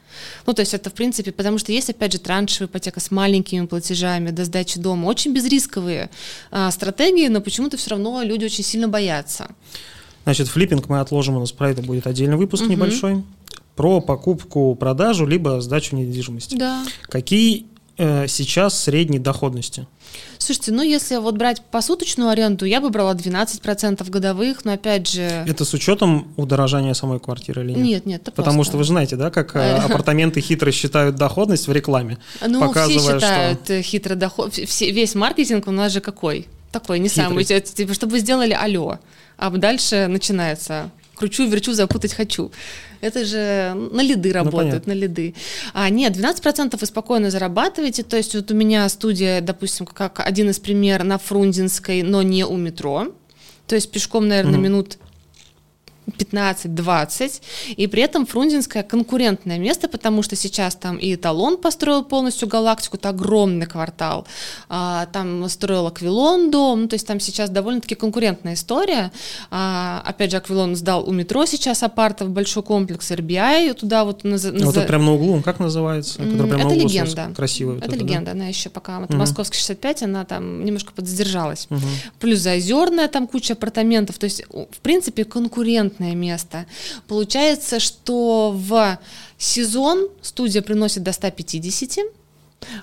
Ну, 0.47 0.53
то 0.53 0.61
есть 0.61 0.75
это, 0.75 0.91
в 0.91 0.95
принципе, 0.95 1.33
потому 1.33 1.59
что 1.59 1.73
есть, 1.73 1.91
опять 1.91 2.13
же, 2.13 2.19
траншевая 2.19 2.69
ипотека 2.69 3.01
с 3.01 3.11
маленькими 3.11 3.67
платежами 3.67 4.31
до 4.31 4.45
сдачи 4.45 4.79
дома. 4.79 5.07
Очень 5.07 5.33
безрисковые 5.33 6.11
а, 6.51 6.71
стратегии, 6.71 7.29
но 7.29 7.41
почему-то 7.41 7.77
все 7.77 7.91
равно 7.91 8.23
люди 8.23 8.45
очень 8.45 8.65
сильно 8.65 8.89
боятся. 8.89 9.49
Значит, 10.25 10.49
флиппинг 10.49 10.89
мы 10.89 11.01
отложим, 11.01 11.37
у 11.37 11.41
нас 11.41 11.53
про 11.53 11.71
это 11.71 11.83
будет 11.83 12.07
отдельный 12.07 12.37
выпуск 12.37 12.65
угу. 12.65 12.73
небольшой. 12.73 13.23
Про 13.77 14.01
покупку, 14.01 14.75
продажу, 14.77 15.27
либо 15.27 15.61
сдачу 15.61 15.97
недвижимости. 15.97 16.57
Да. 16.57 16.85
Какие 17.03 17.67
сейчас 17.97 18.83
средней 18.83 19.19
доходности? 19.19 19.87
Слушайте, 20.39 20.73
ну 20.73 20.83
если 20.83 21.17
вот 21.17 21.37
брать 21.37 21.63
посуточную 21.71 22.29
аренду, 22.29 22.65
я 22.65 22.81
бы 22.81 22.91
брала 22.91 23.15
12% 23.15 24.11
годовых, 24.11 24.65
но 24.65 24.73
опять 24.73 25.09
же... 25.09 25.23
Это 25.23 25.65
с 25.65 25.73
учетом 25.73 26.33
удорожания 26.37 26.93
самой 26.95 27.19
квартиры 27.19 27.63
или 27.63 27.71
нет? 27.71 27.85
Нет, 27.85 28.07
нет, 28.07 28.23
это 28.23 28.33
Потому 28.33 28.59
просто... 28.59 28.73
что 28.73 28.79
вы 28.79 28.85
же 28.85 28.89
знаете, 28.89 29.17
да, 29.17 29.31
как 29.31 29.57
э, 29.57 29.77
апартаменты 29.77 30.41
хитро 30.41 30.71
считают 30.71 31.17
доходность 31.17 31.67
в 31.67 31.73
рекламе, 31.73 32.19
Ну, 32.47 32.61
показывая, 32.61 33.19
все 33.19 33.21
считают 33.21 33.61
что... 33.65 33.83
хитро 33.83 34.15
доход... 34.15 34.57
Весь 34.57 35.15
маркетинг 35.15 35.67
у 35.67 35.71
нас 35.71 35.93
же 35.93 36.01
какой? 36.01 36.47
Такой, 36.73 36.99
не 36.99 37.09
самый, 37.09 37.45
типа, 37.45 37.95
чтобы 37.95 38.13
вы 38.13 38.19
сделали 38.19 38.53
алло, 38.53 38.99
а 39.39 39.51
дальше 39.51 40.09
начинается 40.09 40.91
кручу, 41.15 41.47
верчу, 41.47 41.73
запутать 41.73 42.15
хочу. 42.15 42.51
Это 43.01 43.25
же 43.25 43.75
на 43.93 44.03
лиды 44.03 44.29
ну, 44.29 44.35
работают, 44.35 44.87
ну, 44.87 44.95
на 44.95 44.99
лиды. 44.99 45.35
А, 45.73 45.91
нет, 45.91 46.17
12% 46.17 46.77
вы 46.81 46.87
спокойно 46.87 47.31
зарабатываете. 47.31 48.03
То 48.03 48.17
есть 48.17 48.35
вот 48.35 48.51
у 48.51 48.55
меня 48.55 48.89
студия, 48.89 49.41
допустим, 49.41 49.87
как 49.87 50.21
один 50.21 50.51
из 50.51 50.59
пример 50.59 51.05
на 51.05 51.19
Фрунзенской, 51.19 52.03
но 52.03 52.23
не 52.23 52.45
у 52.45 52.57
метро. 52.57 53.13
То 53.67 53.75
есть 53.75 53.91
пешком, 53.91 54.29
наверное, 54.29 54.59
mm 54.59 54.63
минут 54.63 54.99
15-20, 56.07 57.43
и 57.77 57.87
при 57.87 58.03
этом 58.03 58.27
Фрунзенское 58.27 58.83
конкурентное 58.83 59.59
место, 59.59 59.89
потому 59.89 60.23
что 60.23 60.37
сейчас 60.37 60.77
там 60.77 60.97
и 60.97 61.15
Эталон 61.15 61.57
построил 61.57 62.05
полностью 62.05 62.49
галактику, 62.49 62.97
это 62.97 63.11
огромный 63.11 63.67
квартал, 63.67 64.27
а, 64.69 65.07
там 65.07 65.49
строил 65.49 65.87
Аквилон 65.87 66.51
дом, 66.51 66.83
ну, 66.83 66.89
то 66.89 66.95
есть 66.95 67.07
там 67.07 67.21
сейчас 67.21 67.51
довольно-таки 67.51 67.95
конкурентная 67.95 68.55
история. 68.55 69.13
А, 69.51 70.03
опять 70.05 70.31
же, 70.31 70.37
Аквилон 70.37 70.77
сдал 70.77 71.09
у 71.09 71.13
метро 71.13 71.47
сейчас 71.47 71.83
апартов, 71.83 72.31
большой 72.31 72.63
комплекс 72.63 73.11
RBI, 73.11 73.75
туда 73.75 74.05
вот... 74.05 74.25
Наз... 74.25 74.45
Вот 74.45 74.77
это 74.77 74.87
прямо 74.87 75.05
на 75.05 75.13
углу, 75.15 75.43
как 75.43 75.59
называется? 75.59 76.23
это 76.23 76.75
легенда. 76.75 77.33
Красивая. 77.35 77.79
Это, 77.79 77.87
это 77.87 77.97
легенда, 77.97 78.27
да? 78.27 78.33
она 78.33 78.47
еще 78.47 78.71
пока, 78.71 79.01
вот 79.01 79.11
угу. 79.11 79.19
Московский 79.19 79.59
65, 79.59 80.03
она 80.05 80.25
там 80.25 80.65
немножко 80.65 80.93
подзадержалась. 80.93 81.67
Угу. 81.71 81.81
Плюс 82.21 82.39
Заозерная, 82.41 83.09
там 83.09 83.27
куча 83.27 83.55
апартаментов, 83.55 84.19
то 84.19 84.25
есть, 84.25 84.45
в 84.49 84.81
принципе, 84.81 85.25
конкурент 85.25 85.94
конкурентное 85.95 86.15
место. 86.15 86.67
Получается, 87.09 87.81
что 87.81 88.53
в 88.55 88.99
сезон 89.39 90.09
студия 90.23 90.63
приносит 90.63 91.03
до 91.03 91.13
150, 91.13 91.99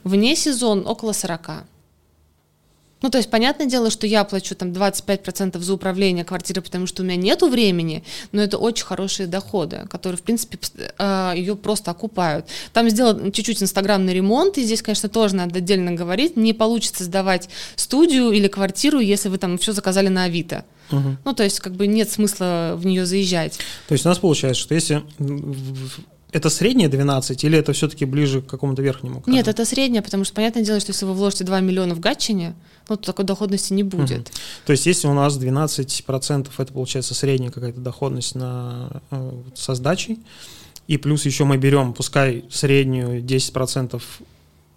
вне 0.03 0.36
сезон 0.36 0.88
около 0.88 1.13
40. 1.13 1.63
Ну, 3.01 3.10
то 3.10 3.17
есть, 3.17 3.29
понятное 3.29 3.67
дело, 3.67 3.89
что 3.89 4.05
я 4.08 4.24
плачу 4.24 4.55
там 4.55 4.70
25% 4.70 5.60
за 5.60 5.74
управление 5.74 6.24
квартирой, 6.24 6.62
потому 6.63 6.88
что 6.88 7.01
у 7.01 7.05
меня 7.05 7.15
нету 7.15 7.48
времени, 7.48 8.03
но 8.31 8.41
это 8.41 8.58
очень 8.58 8.86
хорошие 8.86 9.27
доходы, 9.27 9.88
которые, 9.89 10.17
в 10.17 10.22
принципе, 10.22 10.60
а, 10.98 11.34
ее 11.36 11.55
просто 11.55 11.91
окупают. 11.91 12.46
Там 12.74 12.89
сделан 12.89 13.31
чуть-чуть 13.31 13.63
инстаграмный 13.63 14.13
ремонт, 14.13 14.58
и 14.58 14.63
здесь, 14.63 14.81
конечно, 14.81 15.10
тоже 15.10 15.36
надо 15.36 15.58
отдельно 15.58 15.91
говорить, 15.91 16.38
не 16.38 16.53
получится 16.53 17.03
сдавать 17.03 17.50
студию 17.75 18.31
или 18.31 18.48
квартиру, 18.48 19.00
если 19.00 19.29
вы 19.29 19.38
там 19.38 19.58
все 19.58 19.72
заказали 19.74 20.08
на 20.08 20.24
Авито. 20.24 20.65
Угу. 20.91 21.17
Ну, 21.25 21.34
то 21.34 21.43
есть, 21.43 21.60
как 21.60 21.74
бы 21.74 21.88
нет 21.88 22.10
смысла 22.10 22.74
в 22.75 22.86
нее 22.86 23.05
заезжать. 23.05 23.58
То 23.88 23.93
есть 23.93 24.05
у 24.05 24.10
нас 24.10 24.20
получается, 24.20 24.62
что 24.62 24.75
если 24.75 25.03
это 26.32 26.50
среднее 26.50 26.88
12 26.88 27.44
или 27.44 27.58
это 27.58 27.74
все-таки 27.74 28.06
ближе 28.06 28.42
к 28.42 28.48
какому-то 28.48 28.82
верхнему? 28.82 29.20
Указу? 29.20 29.36
Нет, 29.36 29.48
это 29.48 29.66
среднее, 29.66 30.02
потому 30.02 30.24
что 30.24 30.34
понятное 30.34 30.64
дело, 30.64 30.80
что 30.80 30.92
если 30.92 31.06
вы 31.06 31.14
вложите 31.14 31.44
2 31.44 31.60
миллиона 31.60 31.94
в 31.94 32.00
Гатчине, 32.00 32.56
ну, 32.90 32.98
то 32.98 33.04
такой 33.04 33.26
доходности 33.26 33.74
не 33.74 33.84
будет. 33.84 34.30
Угу. 34.30 34.38
То 34.66 34.72
есть 34.72 34.86
если 34.86 35.08
у 35.08 35.14
нас 35.14 35.38
12%, 35.38 36.50
это 36.58 36.74
получается 36.74 37.14
средняя 37.14 37.52
какая-то 37.52 37.80
доходность 37.82 38.36
на, 38.36 39.02
э, 39.12 39.32
со 39.56 39.76
сдачей, 39.76 40.20
и 40.88 40.98
плюс 40.98 41.26
еще 41.26 41.46
мы 41.46 41.58
берем, 41.58 41.94
пускай 41.94 42.46
среднюю 42.50 43.22
10% 43.24 44.02
Э, 44.02 44.02
ну, 44.02 44.31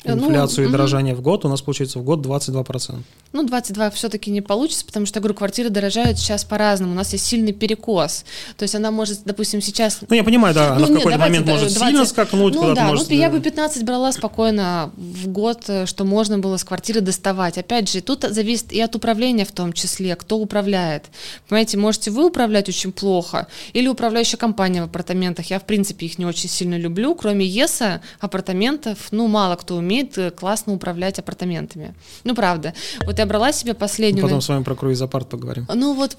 инфляцию 0.04 0.64
ну, 0.64 0.68
и 0.68 0.72
дорожание 0.72 1.14
угу. 1.14 1.20
в 1.20 1.24
год, 1.24 1.44
у 1.44 1.48
нас 1.48 1.62
получается 1.62 1.98
в 1.98 2.04
год 2.04 2.24
22%. 2.24 2.96
Ну, 3.32 3.42
22 3.42 3.90
все-таки 3.90 4.30
не 4.30 4.40
получится, 4.40 4.84
потому 4.86 5.06
что, 5.06 5.18
я 5.18 5.20
говорю, 5.20 5.34
квартиры 5.34 5.68
дорожают 5.68 6.18
сейчас 6.18 6.44
по-разному. 6.44 6.92
У 6.92 6.96
нас 6.96 7.12
есть 7.12 7.26
сильный 7.26 7.52
перекос. 7.52 8.24
То 8.56 8.62
есть 8.62 8.74
она 8.76 8.90
может, 8.90 9.22
допустим, 9.24 9.60
сейчас... 9.60 9.98
Ну, 10.08 10.14
я 10.14 10.22
понимаю, 10.22 10.54
да, 10.54 10.76
она 10.76 10.86
ну, 10.86 10.94
в 10.94 10.96
какой-то 10.98 11.18
момент 11.18 11.46
может 11.46 11.68
20... 11.68 11.82
сильно 11.82 12.04
скакнуть, 12.04 12.54
ну, 12.54 12.74
да, 12.74 12.84
может... 12.84 13.10
Ну, 13.10 13.16
я 13.16 13.30
бы 13.30 13.40
15 13.40 13.82
брала 13.84 14.12
спокойно 14.12 14.92
в 14.96 15.26
год, 15.28 15.64
э, 15.66 15.86
что 15.86 16.04
можно 16.04 16.38
было 16.38 16.58
с 16.58 16.64
квартиры 16.64 17.00
доставать. 17.00 17.58
Опять 17.58 17.90
же, 17.90 18.00
тут 18.02 18.22
зависит 18.22 18.72
и 18.72 18.80
от 18.80 18.94
управления 18.94 19.44
в 19.44 19.52
том 19.52 19.72
числе, 19.72 20.14
кто 20.14 20.38
управляет. 20.38 21.06
Понимаете, 21.48 21.76
можете 21.76 22.10
вы 22.10 22.26
управлять 22.26 22.68
очень 22.68 22.92
плохо, 22.92 23.48
или 23.72 23.88
управляющая 23.88 24.38
компания 24.38 24.82
в 24.82 24.84
апартаментах. 24.84 25.46
Я, 25.46 25.58
в 25.58 25.64
принципе, 25.64 26.06
их 26.06 26.18
не 26.18 26.26
очень 26.26 26.48
сильно 26.48 26.78
люблю. 26.78 27.14
Кроме 27.14 27.46
ЕСа, 27.46 28.00
апартаментов, 28.20 29.08
ну, 29.10 29.26
мало 29.26 29.56
кто 29.56 29.76
умеет 29.76 29.93
умеет 29.94 30.18
э, 30.18 30.30
классно 30.30 30.72
управлять 30.72 31.18
апартаментами. 31.18 31.94
Ну, 32.24 32.34
правда. 32.34 32.74
Вот 33.06 33.18
я 33.18 33.26
брала 33.26 33.52
себе 33.52 33.74
последнюю... 33.74 34.22
Потом 34.22 34.40
с 34.40 34.48
вами 34.48 34.62
про 34.62 34.74
круиз-апарт 34.74 35.28
поговорим. 35.28 35.66
Ну, 35.72 35.94
вот 35.94 36.16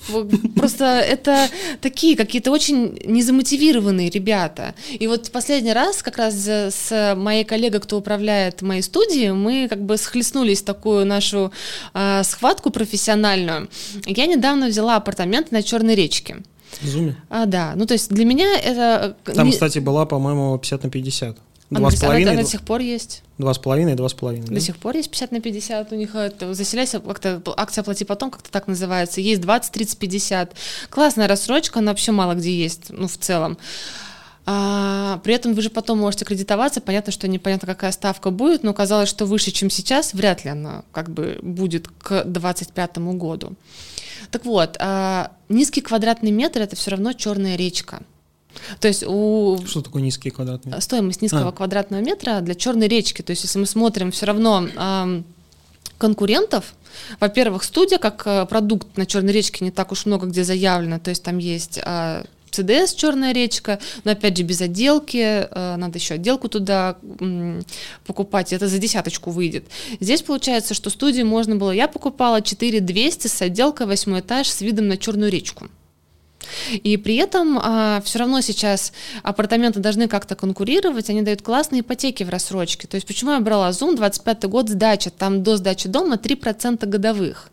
просто 0.56 0.86
это 0.86 1.48
такие 1.82 2.16
какие-то 2.16 2.52
очень 2.52 2.98
незамотивированные 3.06 4.10
ребята. 4.10 4.74
И 5.00 5.08
вот 5.08 5.32
последний 5.32 5.74
раз 5.74 6.04
как 6.04 6.18
раз 6.18 6.48
с 6.48 7.16
моей 7.16 7.44
коллегой, 7.44 7.80
кто 7.82 7.98
управляет 7.98 8.62
моей 8.62 8.82
студией, 8.82 9.32
мы 9.32 9.68
как 9.70 9.82
бы 9.82 9.98
схлестнулись 9.98 10.62
в 10.62 10.66
такую 10.66 11.06
нашу 11.06 11.52
э, 11.94 12.24
схватку 12.24 12.70
профессиональную. 12.70 13.70
Я 14.06 14.26
недавно 14.26 14.68
взяла 14.68 14.96
апартамент 14.96 15.52
на 15.52 15.64
Черной 15.64 15.96
речке. 15.96 16.38
Зуме? 16.82 17.16
А, 17.30 17.46
да. 17.46 17.74
Ну, 17.76 17.86
то 17.86 17.94
есть 17.94 18.10
для 18.10 18.26
меня 18.26 18.58
это... 18.58 19.16
Там, 19.24 19.52
кстати, 19.52 19.80
была, 19.80 20.06
по-моему, 20.06 20.58
50 20.58 20.84
на 20.84 20.90
50. 20.90 21.38
Два 21.80 21.92
с 21.92 22.00
половиной. 22.00 22.34
Она 22.34 22.42
до 22.42 22.48
сих 22.48 22.62
пор 22.62 22.82
есть. 22.82 23.24
Два 23.38 23.54
с 23.54 23.58
половиной, 23.58 23.96
два 23.96 24.10
с 24.10 24.14
половиной. 24.14 24.48
До 24.48 24.60
сих 24.60 24.78
пор 24.78 24.96
есть 24.96 25.10
50 25.10 25.32
на 25.32 25.42
50. 25.42 25.92
У 25.92 25.96
них 25.96 26.16
это, 26.16 26.54
заселяйся, 26.54 27.00
как-то 27.00 27.42
акция 27.58 27.84
плати 27.84 28.06
потом, 28.06 28.32
как-то 28.32 28.52
так 28.52 28.68
называется. 28.68 29.22
Есть 29.22 29.42
20, 29.42 29.72
30, 29.72 29.98
50. 29.98 30.56
Классная 30.90 31.28
рассрочка, 31.28 31.80
она 31.80 31.92
вообще 31.92 32.12
мало 32.12 32.34
где 32.34 32.56
есть, 32.56 32.90
ну, 32.90 33.08
в 33.08 33.18
целом. 33.18 33.58
А, 34.48 35.20
при 35.24 35.34
этом 35.34 35.54
вы 35.54 35.62
же 35.62 35.70
потом 35.70 36.00
можете 36.00 36.24
кредитоваться, 36.24 36.80
понятно, 36.80 37.12
что 37.12 37.28
непонятно, 37.28 37.68
какая 37.68 37.92
ставка 37.92 38.30
будет, 38.30 38.62
но 38.62 38.74
казалось, 38.74 39.10
что 39.10 39.26
выше, 39.26 39.52
чем 39.52 39.72
сейчас, 39.72 40.14
вряд 40.14 40.46
ли 40.46 40.52
она 40.52 40.84
как 40.92 41.10
бы 41.10 41.40
будет 41.42 41.88
к 41.88 42.24
2025 42.26 42.98
году. 43.18 43.54
Так 44.30 44.46
вот, 44.46 44.78
а, 44.80 45.32
низкий 45.50 45.82
квадратный 45.82 46.32
метр 46.32 46.62
это 46.62 46.76
все 46.76 46.92
равно 46.92 47.14
черная 47.14 47.56
речка. 47.56 48.02
То 48.80 48.88
есть 48.88 49.04
у... 49.06 49.58
Что 49.66 49.82
такое 49.82 50.02
низкий 50.02 50.30
квадратный 50.30 50.72
метр? 50.72 50.82
Стоимость 50.82 51.22
низкого 51.22 51.50
а. 51.50 51.52
квадратного 51.52 52.02
метра 52.02 52.40
для 52.42 52.56
черной 52.56 52.88
речки. 52.88 53.22
То 53.22 53.32
есть 53.32 53.44
если 53.44 53.60
мы 53.60 53.66
смотрим 53.66 54.12
все 54.12 54.26
равно 54.26 54.68
э, 54.68 55.22
конкурентов, 55.98 56.74
во-первых, 57.20 57.64
студия 57.64 57.98
как 57.98 58.24
э, 58.26 58.46
продукт 58.46 58.98
на 58.98 59.06
черной 59.06 59.34
речке 59.34 59.66
не 59.66 59.72
так 59.72 59.92
уж 59.92 60.06
много 60.06 60.28
где 60.28 60.44
заявлено. 60.44 61.00
То 61.00 61.10
есть 61.10 61.24
там 61.24 61.38
есть 61.38 61.80
э, 61.84 62.24
ЦДС 62.56 62.94
«Черная 62.94 63.34
речка», 63.34 63.80
но 64.04 64.12
опять 64.12 64.38
же 64.38 64.44
без 64.44 64.62
отделки, 64.62 65.18
э, 65.18 65.76
надо 65.76 65.98
еще 65.98 66.16
отделку 66.16 66.48
туда 66.48 66.98
покупать, 68.06 68.54
это 68.54 68.68
за 68.68 68.78
десяточку 68.78 69.32
выйдет. 69.32 69.66
Здесь 70.00 70.22
получается, 70.22 70.74
что 70.74 70.90
студии 70.90 71.24
можно 71.24 71.56
было, 71.56 71.72
я 71.72 71.88
покупала 71.88 72.42
4200 72.42 73.28
с 73.28 73.42
отделкой, 73.42 73.88
восьмой 73.88 74.22
этаж 74.22 74.48
с 74.48 74.62
видом 74.62 74.88
на 74.88 74.98
Черную 74.98 75.32
речку. 75.32 75.68
И 76.84 76.98
при 76.98 77.16
этом 77.16 77.60
а, 77.62 78.02
все 78.06 78.20
равно 78.20 78.42
сейчас 78.42 78.94
апартаменты 79.24 79.80
должны 79.80 80.08
как-то 80.08 80.36
конкурировать, 80.36 81.10
они 81.10 81.22
дают 81.22 81.42
классные 81.42 81.82
ипотеки 81.82 82.24
в 82.24 82.30
рассрочке. 82.30 82.88
То 82.88 82.96
есть 82.96 83.08
почему 83.08 83.32
я 83.32 83.40
брала 83.40 83.70
Zoom, 83.70 83.96
25 83.96 84.46
год 84.46 84.70
сдача, 84.70 85.10
там 85.10 85.44
до 85.44 85.58
сдачи 85.58 85.90
дома 85.90 86.16
3% 86.16 86.86
годовых. 86.86 87.50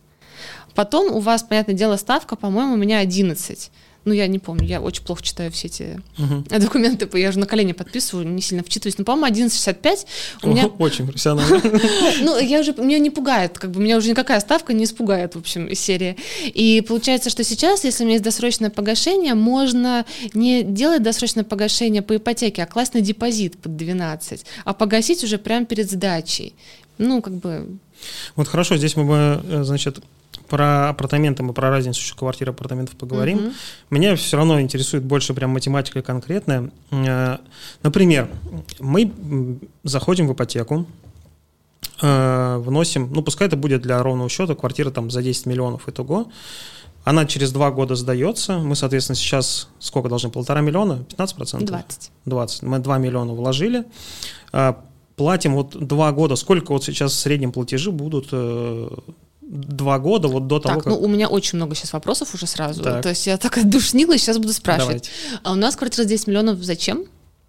Потом 0.74 1.14
у 1.14 1.20
вас, 1.20 1.42
понятное 1.42 1.74
дело, 1.74 1.96
ставка, 1.96 2.36
по-моему, 2.36 2.74
у 2.74 2.76
меня 2.76 2.98
11 2.98 3.70
ну, 4.04 4.12
я 4.12 4.26
не 4.26 4.38
помню, 4.38 4.66
я 4.66 4.80
очень 4.80 5.04
плохо 5.04 5.22
читаю 5.22 5.50
все 5.52 5.68
эти 5.68 6.00
угу. 6.18 6.44
документы, 6.58 7.08
я 7.18 7.32
же 7.32 7.38
на 7.38 7.46
колени 7.46 7.72
подписываю, 7.72 8.26
не 8.26 8.42
сильно 8.42 8.64
вчитываюсь, 8.64 8.98
но, 8.98 9.04
по-моему, 9.04 9.46
11.65 9.46 10.06
у 10.42 10.48
меня... 10.48 10.66
Очень 10.78 11.06
профессионально. 11.06 11.62
Ну, 12.20 12.38
я 12.38 12.60
уже, 12.60 12.72
меня 12.74 12.98
не 12.98 13.10
пугает, 13.10 13.58
как 13.58 13.70
бы, 13.70 13.80
меня 13.80 13.96
уже 13.96 14.10
никакая 14.10 14.40
ставка 14.40 14.72
не 14.72 14.84
испугает, 14.84 15.34
в 15.34 15.38
общем, 15.38 15.66
из 15.66 15.80
серии. 15.80 16.16
И 16.44 16.82
получается, 16.86 17.30
что 17.30 17.44
сейчас, 17.44 17.84
если 17.84 18.04
у 18.04 18.06
меня 18.06 18.14
есть 18.14 18.24
досрочное 18.24 18.70
погашение, 18.70 19.34
можно 19.34 20.04
не 20.34 20.62
делать 20.62 21.02
досрочное 21.02 21.44
погашение 21.44 22.02
по 22.02 22.16
ипотеке, 22.16 22.62
а 22.62 22.66
класть 22.66 22.94
на 22.94 23.00
депозит 23.00 23.58
под 23.58 23.76
12, 23.76 24.44
а 24.64 24.72
погасить 24.72 25.24
уже 25.24 25.38
прямо 25.38 25.66
перед 25.66 25.90
сдачей. 25.90 26.54
Ну, 26.98 27.22
как 27.22 27.34
бы... 27.34 27.78
Вот 28.36 28.48
хорошо, 28.48 28.76
здесь 28.76 28.96
мы 28.96 29.04
бы, 29.04 29.42
э, 29.44 29.64
значит, 29.64 30.00
про 30.48 30.90
апартаменты 30.90 31.42
мы 31.42 31.52
про 31.52 31.70
разницу 31.70 32.00
еще 32.00 32.14
квартир 32.14 32.50
апартаментов 32.50 32.96
поговорим. 32.96 33.38
Угу. 33.38 33.52
Меня 33.90 34.16
все 34.16 34.36
равно 34.36 34.60
интересует 34.60 35.04
больше 35.04 35.34
прям 35.34 35.50
математика 35.50 36.02
конкретная. 36.02 36.70
Э, 36.90 37.38
например, 37.82 38.28
мы 38.78 39.12
заходим 39.82 40.28
в 40.28 40.34
ипотеку, 40.34 40.86
э, 42.00 42.56
вносим, 42.58 43.10
ну 43.12 43.22
пускай 43.22 43.48
это 43.48 43.56
будет 43.56 43.82
для 43.82 44.02
ровного 44.02 44.28
счета, 44.28 44.54
квартира 44.54 44.90
там 44.90 45.10
за 45.10 45.22
10 45.22 45.46
миллионов 45.46 45.88
итого. 45.88 46.30
Она 47.04 47.26
через 47.26 47.50
два 47.50 47.72
года 47.72 47.96
сдается. 47.96 48.58
Мы, 48.58 48.76
соответственно, 48.76 49.16
сейчас 49.16 49.68
сколько 49.80 50.08
должны? 50.08 50.30
Полтора 50.30 50.60
миллиона? 50.60 51.04
15%? 51.16 51.64
20. 51.64 52.10
20. 52.26 52.62
Мы 52.62 52.78
2 52.78 52.98
миллиона 52.98 53.32
вложили. 53.32 53.84
Э, 54.52 54.74
платим 55.16 55.54
вот 55.54 55.76
два 55.86 56.12
года. 56.12 56.36
Сколько 56.36 56.72
вот 56.72 56.84
сейчас 56.84 57.12
в 57.12 57.16
среднем 57.16 57.52
платежи 57.52 57.90
будут 57.90 58.28
два 59.52 59.98
года, 59.98 60.28
вот 60.28 60.46
до 60.46 60.58
того, 60.58 60.76
так, 60.76 60.84
как... 60.84 60.92
ну 60.92 60.98
у 60.98 61.08
меня 61.08 61.28
очень 61.28 61.56
много 61.56 61.74
сейчас 61.74 61.92
вопросов 61.92 62.34
уже 62.34 62.46
сразу. 62.46 62.82
Так. 62.82 63.02
То 63.02 63.10
есть 63.10 63.26
я 63.26 63.36
так 63.36 63.68
душнила, 63.68 64.16
сейчас 64.16 64.38
буду 64.38 64.52
спрашивать. 64.52 65.10
Давайте. 65.28 65.40
А 65.42 65.52
у 65.52 65.54
нас 65.54 65.76
квартира 65.76 66.04
10 66.04 66.26
миллионов 66.26 66.62
зачем? 66.62 67.04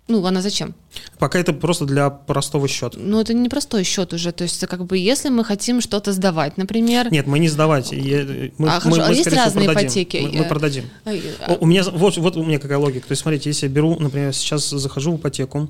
Ну, 0.10 0.26
она 0.26 0.42
зачем? 0.42 0.76
Пока 1.18 1.40
это 1.40 1.54
просто 1.54 1.86
для 1.86 2.10
простого 2.10 2.68
счета. 2.68 2.98
Ну, 3.00 3.22
это 3.22 3.34
не 3.34 3.48
простой 3.48 3.86
счет 3.86 4.12
уже. 4.12 4.34
То 4.34 4.44
есть, 4.44 4.60
как 4.68 4.86
бы, 4.86 4.98
если 4.98 5.30
мы 5.30 5.46
хотим 5.46 5.80
что-то 5.80 6.12
сдавать, 6.12 6.58
например. 6.58 7.10
Нет, 7.10 7.26
мы 7.26 7.40
не 7.40 7.48
сдавать. 7.48 7.94
Я, 7.94 8.26
мы, 8.58 8.68
а, 8.68 8.82
мы, 8.84 8.98
мы, 8.98 9.04
а 9.04 9.12
есть 9.12 9.28
разные 9.28 9.66
продадим. 9.68 9.88
ипотеки. 9.88 10.18
Мы, 10.18 10.40
мы 10.40 10.44
продадим. 10.44 10.90
А, 11.06 11.54
у 11.58 11.66
меня 11.66 11.84
вот, 11.84 12.18
вот 12.18 12.36
у 12.36 12.44
меня 12.44 12.60
какая 12.60 12.80
логика. 12.80 13.08
То 13.08 13.14
есть, 13.14 13.22
смотрите, 13.22 13.50
если 13.50 13.68
я 13.68 13.72
беру, 13.72 13.98
например, 13.98 14.34
сейчас 14.34 14.70
захожу 14.70 15.14
в 15.14 15.20
ипотеку, 15.22 15.70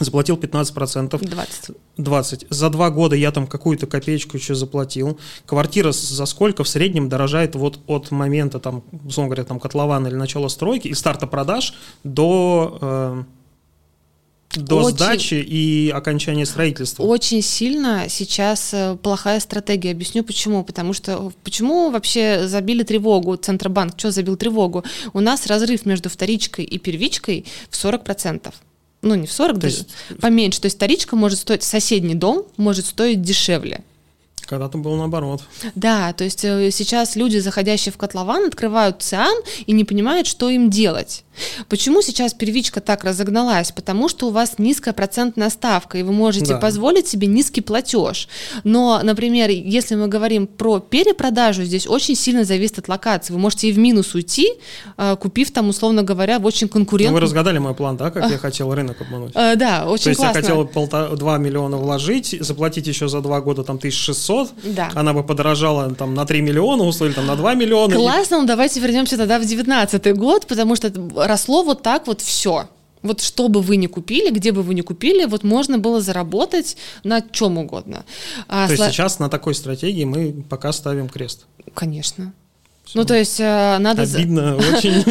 заплатил 0.00 0.36
15%. 0.36 1.18
20. 1.24 1.76
20. 1.96 2.46
За 2.50 2.70
два 2.70 2.90
года 2.90 3.16
я 3.16 3.30
там 3.30 3.46
какую-то 3.46 3.86
копеечку 3.86 4.36
еще 4.36 4.54
заплатил. 4.54 5.18
Квартира 5.46 5.92
за 5.92 6.26
сколько 6.26 6.64
в 6.64 6.68
среднем 6.68 7.08
дорожает 7.08 7.54
вот 7.54 7.80
от 7.86 8.10
момента, 8.10 8.58
там, 8.58 8.82
условно 9.04 9.28
говоря, 9.28 9.44
там 9.44 9.60
котлована 9.60 10.08
или 10.08 10.14
начала 10.14 10.48
стройки 10.48 10.88
и 10.88 10.94
старта 10.94 11.26
продаж 11.26 11.74
до... 12.04 12.78
Э, 12.80 13.22
до 14.54 14.82
очень, 14.82 14.96
сдачи 14.96 15.34
и 15.34 15.88
окончания 15.88 16.44
строительства. 16.44 17.04
Очень 17.04 17.40
сильно 17.40 18.04
сейчас 18.10 18.74
э, 18.74 18.98
плохая 19.02 19.40
стратегия. 19.40 19.92
Объясню 19.92 20.24
почему. 20.24 20.62
Потому 20.62 20.92
что 20.92 21.32
почему 21.42 21.90
вообще 21.90 22.46
забили 22.46 22.82
тревогу 22.82 23.36
Центробанк? 23.36 23.98
Что 23.98 24.10
забил 24.10 24.36
тревогу? 24.36 24.84
У 25.14 25.20
нас 25.20 25.46
разрыв 25.46 25.86
между 25.86 26.10
вторичкой 26.10 26.66
и 26.66 26.78
первичкой 26.78 27.46
в 27.70 27.82
40% 27.82 28.52
ну 29.02 29.14
не 29.14 29.26
в 29.26 29.32
40, 29.32 29.54
то 29.56 29.60
даже 29.60 29.76
есть... 29.78 29.88
поменьше. 30.20 30.60
То 30.60 30.66
есть 30.66 30.76
вторичка 30.76 31.16
может 31.16 31.40
стоить, 31.40 31.62
соседний 31.62 32.14
дом 32.14 32.46
может 32.56 32.86
стоить 32.86 33.20
дешевле. 33.20 33.82
Когда-то 34.46 34.78
было 34.78 34.96
наоборот. 34.96 35.42
Да, 35.74 36.12
то 36.12 36.24
есть 36.24 36.44
э, 36.44 36.70
сейчас 36.70 37.16
люди, 37.16 37.38
заходящие 37.38 37.92
в 37.92 37.96
котлован, 37.96 38.46
открывают 38.46 39.02
циан 39.02 39.34
и 39.66 39.72
не 39.72 39.84
понимают, 39.84 40.26
что 40.26 40.50
им 40.50 40.70
делать. 40.70 41.24
Почему 41.68 42.02
сейчас 42.02 42.34
первичка 42.34 42.80
так 42.80 43.04
разогналась? 43.04 43.72
Потому 43.72 44.08
что 44.08 44.28
у 44.28 44.30
вас 44.30 44.58
низкая 44.58 44.92
процентная 44.92 45.50
ставка, 45.50 45.98
и 45.98 46.02
вы 46.02 46.12
можете 46.12 46.54
да. 46.54 46.58
позволить 46.58 47.08
себе 47.08 47.26
низкий 47.26 47.60
платеж. 47.60 48.28
Но, 48.64 49.00
например, 49.02 49.50
если 49.50 49.94
мы 49.94 50.08
говорим 50.08 50.46
про 50.46 50.80
перепродажу, 50.80 51.64
здесь 51.64 51.86
очень 51.86 52.16
сильно 52.16 52.44
зависит 52.44 52.78
от 52.78 52.88
локации. 52.88 53.32
Вы 53.32 53.38
можете 53.38 53.68
и 53.68 53.72
в 53.72 53.78
минус 53.78 54.14
уйти, 54.14 54.52
э, 54.96 55.16
купив 55.16 55.50
там, 55.52 55.68
условно 55.68 56.02
говоря, 56.02 56.38
в 56.38 56.44
очень 56.44 56.68
конкурентном... 56.68 57.14
Ну, 57.14 57.20
вы 57.20 57.24
разгадали 57.24 57.58
мой 57.58 57.74
план, 57.74 57.96
да, 57.96 58.10
как 58.10 58.30
я 58.30 58.38
хотел 58.38 58.74
рынок 58.74 59.00
обмануть? 59.00 59.32
Э, 59.34 59.56
да, 59.56 59.86
очень 59.86 60.04
То 60.04 60.10
есть 60.10 60.20
классно. 60.20 60.38
я 60.38 60.42
хотел 60.42 60.66
полтора, 60.66 61.16
2 61.16 61.38
миллиона 61.38 61.76
вложить, 61.76 62.36
заплатить 62.40 62.86
еще 62.86 63.08
за 63.08 63.20
2 63.20 63.40
года 63.40 63.64
там 63.64 63.76
1600, 63.76 64.31
да. 64.64 64.90
она 64.94 65.12
бы 65.12 65.22
подорожала 65.22 65.94
там 65.94 66.14
на 66.14 66.24
3 66.24 66.40
миллиона, 66.42 66.84
условили 66.84 67.14
там 67.14 67.26
на 67.26 67.36
2 67.36 67.54
миллиона. 67.54 67.94
Классно, 67.94 68.36
и... 68.36 68.38
ну 68.40 68.46
давайте 68.46 68.80
вернемся 68.80 69.16
тогда 69.16 69.38
в 69.38 69.44
19 69.44 70.14
год, 70.16 70.46
потому 70.46 70.76
что 70.76 70.92
росло 71.16 71.62
вот 71.62 71.82
так 71.82 72.06
вот 72.06 72.20
все. 72.20 72.68
Вот 73.02 73.20
что 73.20 73.48
бы 73.48 73.60
вы 73.60 73.76
ни 73.76 73.88
купили, 73.88 74.30
где 74.30 74.52
бы 74.52 74.62
вы 74.62 74.74
ни 74.74 74.80
купили, 74.80 75.24
вот 75.24 75.42
можно 75.42 75.78
было 75.78 76.00
заработать 76.00 76.76
на 77.04 77.20
чем 77.20 77.58
угодно. 77.58 78.04
А, 78.48 78.66
То 78.66 78.74
есть 78.74 78.84
сейчас 78.84 79.18
на 79.18 79.28
такой 79.28 79.54
стратегии 79.54 80.04
мы 80.04 80.44
пока 80.48 80.72
ставим 80.72 81.08
крест. 81.08 81.46
Конечно. 81.74 82.32
Ну, 82.94 83.04
то 83.04 83.14
есть 83.14 83.40
э, 83.40 83.78
надо... 83.78 84.02
Обидно 84.02 84.56
очень. 84.74 85.04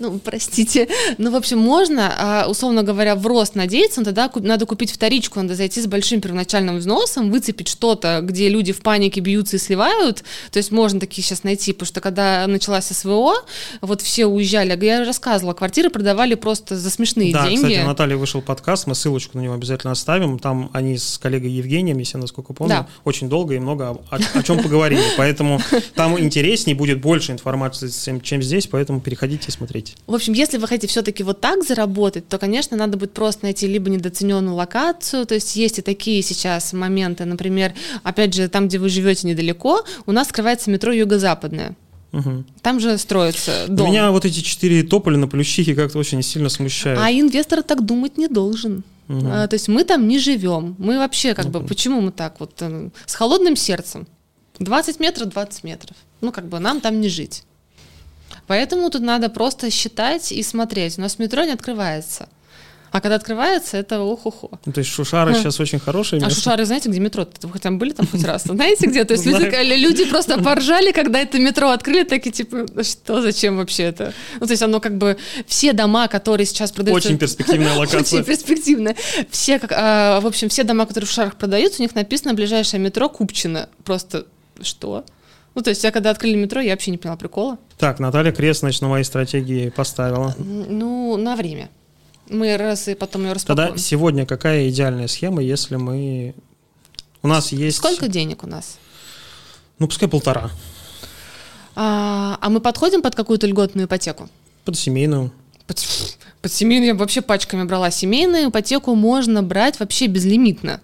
Ну, 0.00 0.18
простите. 0.18 0.88
Ну, 1.18 1.30
в 1.30 1.36
общем, 1.36 1.58
можно, 1.58 2.12
а, 2.16 2.46
условно 2.48 2.82
говоря, 2.82 3.14
в 3.14 3.26
рост 3.26 3.54
надеяться, 3.54 4.00
но 4.00 4.06
тогда 4.06 4.30
надо 4.34 4.66
купить 4.66 4.90
вторичку, 4.92 5.40
надо 5.40 5.54
зайти 5.54 5.80
с 5.80 5.86
большим 5.86 6.20
первоначальным 6.20 6.78
взносом, 6.78 7.30
выцепить 7.30 7.68
что-то, 7.68 8.20
где 8.22 8.48
люди 8.48 8.72
в 8.72 8.80
панике 8.80 9.20
бьются 9.20 9.56
и 9.56 9.58
сливают. 9.58 10.24
То 10.50 10.58
есть 10.58 10.70
можно 10.70 11.00
такие 11.00 11.24
сейчас 11.24 11.44
найти, 11.44 11.72
потому 11.72 11.86
что 11.86 12.00
когда 12.00 12.46
началась 12.46 12.86
СВО, 12.86 13.34
вот 13.80 14.02
все 14.02 14.26
уезжали, 14.26 14.78
я 14.84 15.04
рассказывала, 15.04 15.54
квартиры 15.54 15.90
продавали 15.90 16.34
просто 16.34 16.76
за 16.76 16.90
смешные 16.90 17.32
да, 17.32 17.44
деньги. 17.48 17.62
Да, 17.62 17.68
кстати, 17.68 17.86
Наталья 17.86 18.16
вышел 18.16 18.42
подкаст, 18.42 18.86
мы 18.86 18.94
ссылочку 18.94 19.38
на 19.38 19.42
него 19.42 19.54
обязательно 19.54 19.92
оставим. 19.92 20.38
Там 20.38 20.70
они 20.72 20.98
с 20.98 21.18
коллегой 21.18 21.50
Евгением, 21.50 21.98
если 21.98 22.18
я 22.18 22.20
насколько 22.20 22.52
помню, 22.52 22.74
да. 22.74 22.88
очень 23.04 23.28
долго 23.28 23.54
и 23.54 23.58
много 23.58 23.98
о, 24.10 24.18
о 24.34 24.42
чем 24.42 24.62
поговорили. 24.62 25.02
Поэтому 25.16 25.60
там 25.94 26.18
интереснее 26.18 26.76
будет 26.76 27.00
больше 27.00 27.13
информации, 27.20 27.90
чем 28.22 28.42
здесь, 28.42 28.66
поэтому 28.66 29.00
переходите 29.00 29.48
и 29.48 29.50
смотрите. 29.50 29.94
В 30.06 30.14
общем, 30.14 30.32
если 30.32 30.58
вы 30.58 30.66
хотите 30.66 30.88
все-таки 30.88 31.22
вот 31.22 31.40
так 31.40 31.64
заработать, 31.64 32.28
то, 32.28 32.38
конечно, 32.38 32.76
надо 32.76 32.96
будет 32.96 33.12
просто 33.12 33.44
найти 33.44 33.66
либо 33.66 33.90
недооцененную 33.90 34.54
локацию, 34.54 35.26
то 35.26 35.34
есть 35.34 35.56
есть 35.56 35.78
и 35.78 35.82
такие 35.82 36.22
сейчас 36.22 36.72
моменты, 36.72 37.24
например, 37.24 37.74
опять 38.02 38.34
же, 38.34 38.48
там, 38.48 38.68
где 38.68 38.78
вы 38.78 38.88
живете 38.88 39.26
недалеко, 39.26 39.84
у 40.06 40.12
нас 40.12 40.28
скрывается 40.28 40.70
метро 40.70 40.92
Юго-Западное. 40.92 41.74
Угу. 42.12 42.44
Там 42.62 42.78
же 42.78 42.96
строится 42.96 43.66
дом. 43.68 43.90
Меня 43.90 44.12
вот 44.12 44.24
эти 44.24 44.40
четыре 44.40 44.84
тополя 44.84 45.16
на 45.16 45.26
плющихе 45.26 45.74
как-то 45.74 45.98
очень 45.98 46.22
сильно 46.22 46.48
смущают. 46.48 47.00
А 47.02 47.10
инвестор 47.10 47.62
так 47.62 47.84
думать 47.84 48.16
не 48.16 48.28
должен. 48.28 48.84
Угу. 49.08 49.26
А, 49.26 49.48
то 49.48 49.54
есть 49.54 49.68
мы 49.68 49.84
там 49.84 50.06
не 50.06 50.18
живем. 50.18 50.76
Мы 50.78 50.98
вообще 50.98 51.34
как 51.34 51.46
ну, 51.46 51.50
бы, 51.50 51.66
почему 51.66 52.00
мы 52.00 52.12
так 52.12 52.38
вот 52.38 52.52
э, 52.60 52.90
с 53.04 53.14
холодным 53.14 53.56
сердцем? 53.56 54.06
20 54.60 55.00
метров, 55.00 55.28
20 55.30 55.64
метров. 55.64 55.96
Ну, 56.24 56.32
как 56.32 56.48
бы 56.48 56.58
нам 56.58 56.80
там 56.80 57.00
не 57.00 57.08
жить. 57.08 57.44
Поэтому 58.46 58.90
тут 58.90 59.02
надо 59.02 59.28
просто 59.28 59.70
считать 59.70 60.32
и 60.32 60.42
смотреть. 60.42 60.98
У 60.98 61.02
нас 61.02 61.18
метро 61.18 61.44
не 61.44 61.52
открывается. 61.52 62.28
А 62.94 63.00
когда 63.00 63.16
открывается, 63.16 63.76
это 63.76 64.00
ох-охо. 64.00 64.50
Ну, 64.64 64.72
то 64.72 64.78
есть 64.78 64.88
Шушары 64.88 65.32
А. 65.32 65.34
сейчас 65.34 65.58
очень 65.58 65.80
хорошее 65.80 66.22
А. 66.24 66.30
Шушары, 66.30 66.64
знаете, 66.64 66.88
где 66.88 67.00
метро? 67.00 67.26
Вы 67.42 67.50
хотя 67.50 67.72
бы 67.72 67.78
были 67.78 67.90
там 67.90 68.06
хоть 68.06 68.22
раз? 68.22 68.44
Знаете 68.44 68.86
где? 68.86 69.04
То 69.04 69.14
есть 69.14 69.26
люди, 69.26 69.48
Знаю. 69.48 69.80
люди 69.80 70.04
просто 70.04 70.40
поржали, 70.40 70.92
когда 70.92 71.18
это 71.18 71.40
метро 71.40 71.70
открыли, 71.70 72.04
такие 72.04 72.30
типа, 72.30 72.66
«Ну 72.72 72.84
что, 72.84 73.20
зачем 73.20 73.56
вообще 73.56 73.82
это? 73.82 74.14
Ну, 74.38 74.46
то 74.46 74.52
есть 74.52 74.62
оно 74.62 74.78
как 74.78 74.96
бы, 74.96 75.16
все 75.48 75.72
дома, 75.72 76.06
которые 76.06 76.46
сейчас 76.46 76.70
продаются... 76.70 77.08
Очень 77.08 77.18
перспективная 77.18 77.74
локация. 77.76 78.20
Очень 78.20 78.26
перспективно. 78.26 78.94
Все, 79.28 79.58
как, 79.58 79.72
а, 79.74 80.20
в 80.20 80.26
общем, 80.28 80.48
все 80.48 80.62
дома, 80.62 80.86
которые 80.86 81.08
в 81.08 81.10
Шушарах 81.10 81.34
продаются, 81.34 81.80
у 81.80 81.82
них 81.82 81.96
написано 81.96 82.32
ближайшее 82.34 82.78
метро 82.78 83.08
Купчино. 83.08 83.68
Просто 83.82 84.26
что? 84.62 85.04
Ну, 85.54 85.62
то 85.62 85.70
есть 85.70 85.84
я 85.84 85.90
когда 85.92 86.10
открыли 86.10 86.34
метро, 86.34 86.60
я 86.60 86.72
вообще 86.72 86.90
не 86.90 86.98
поняла 86.98 87.16
прикола. 87.16 87.58
Так, 87.78 88.00
Наталья 88.00 88.32
Крест, 88.32 88.60
значит, 88.60 88.82
на 88.82 88.88
моей 88.88 89.04
стратегии 89.04 89.68
поставила. 89.68 90.34
Ну, 90.38 91.16
на 91.16 91.36
время. 91.36 91.70
Мы 92.28 92.56
раз 92.56 92.88
и 92.88 92.94
потом 92.94 93.22
ее 93.22 93.34
Тогда 93.34 93.64
распакуем. 93.64 93.78
сегодня 93.78 94.26
какая 94.26 94.68
идеальная 94.68 95.08
схема, 95.08 95.42
если 95.42 95.76
мы... 95.76 96.34
У 97.22 97.28
нас 97.28 97.52
есть... 97.52 97.76
Сколько 97.78 98.08
денег 98.08 98.42
у 98.42 98.46
нас? 98.46 98.78
Ну, 99.78 99.86
пускай 99.86 100.08
полтора. 100.08 100.50
А, 101.76 102.38
а 102.40 102.50
мы 102.50 102.60
подходим 102.60 103.02
под 103.02 103.14
какую-то 103.14 103.46
льготную 103.46 103.86
ипотеку? 103.86 104.28
Под 104.64 104.76
семейную. 104.76 105.32
Под, 105.66 105.84
под 106.40 106.52
семейную 106.52 106.88
я 106.88 106.94
вообще 106.94 107.20
пачками 107.20 107.64
брала. 107.64 107.90
Семейную 107.90 108.50
ипотеку 108.50 108.94
можно 108.94 109.42
брать 109.42 109.78
вообще 109.80 110.06
безлимитно. 110.06 110.80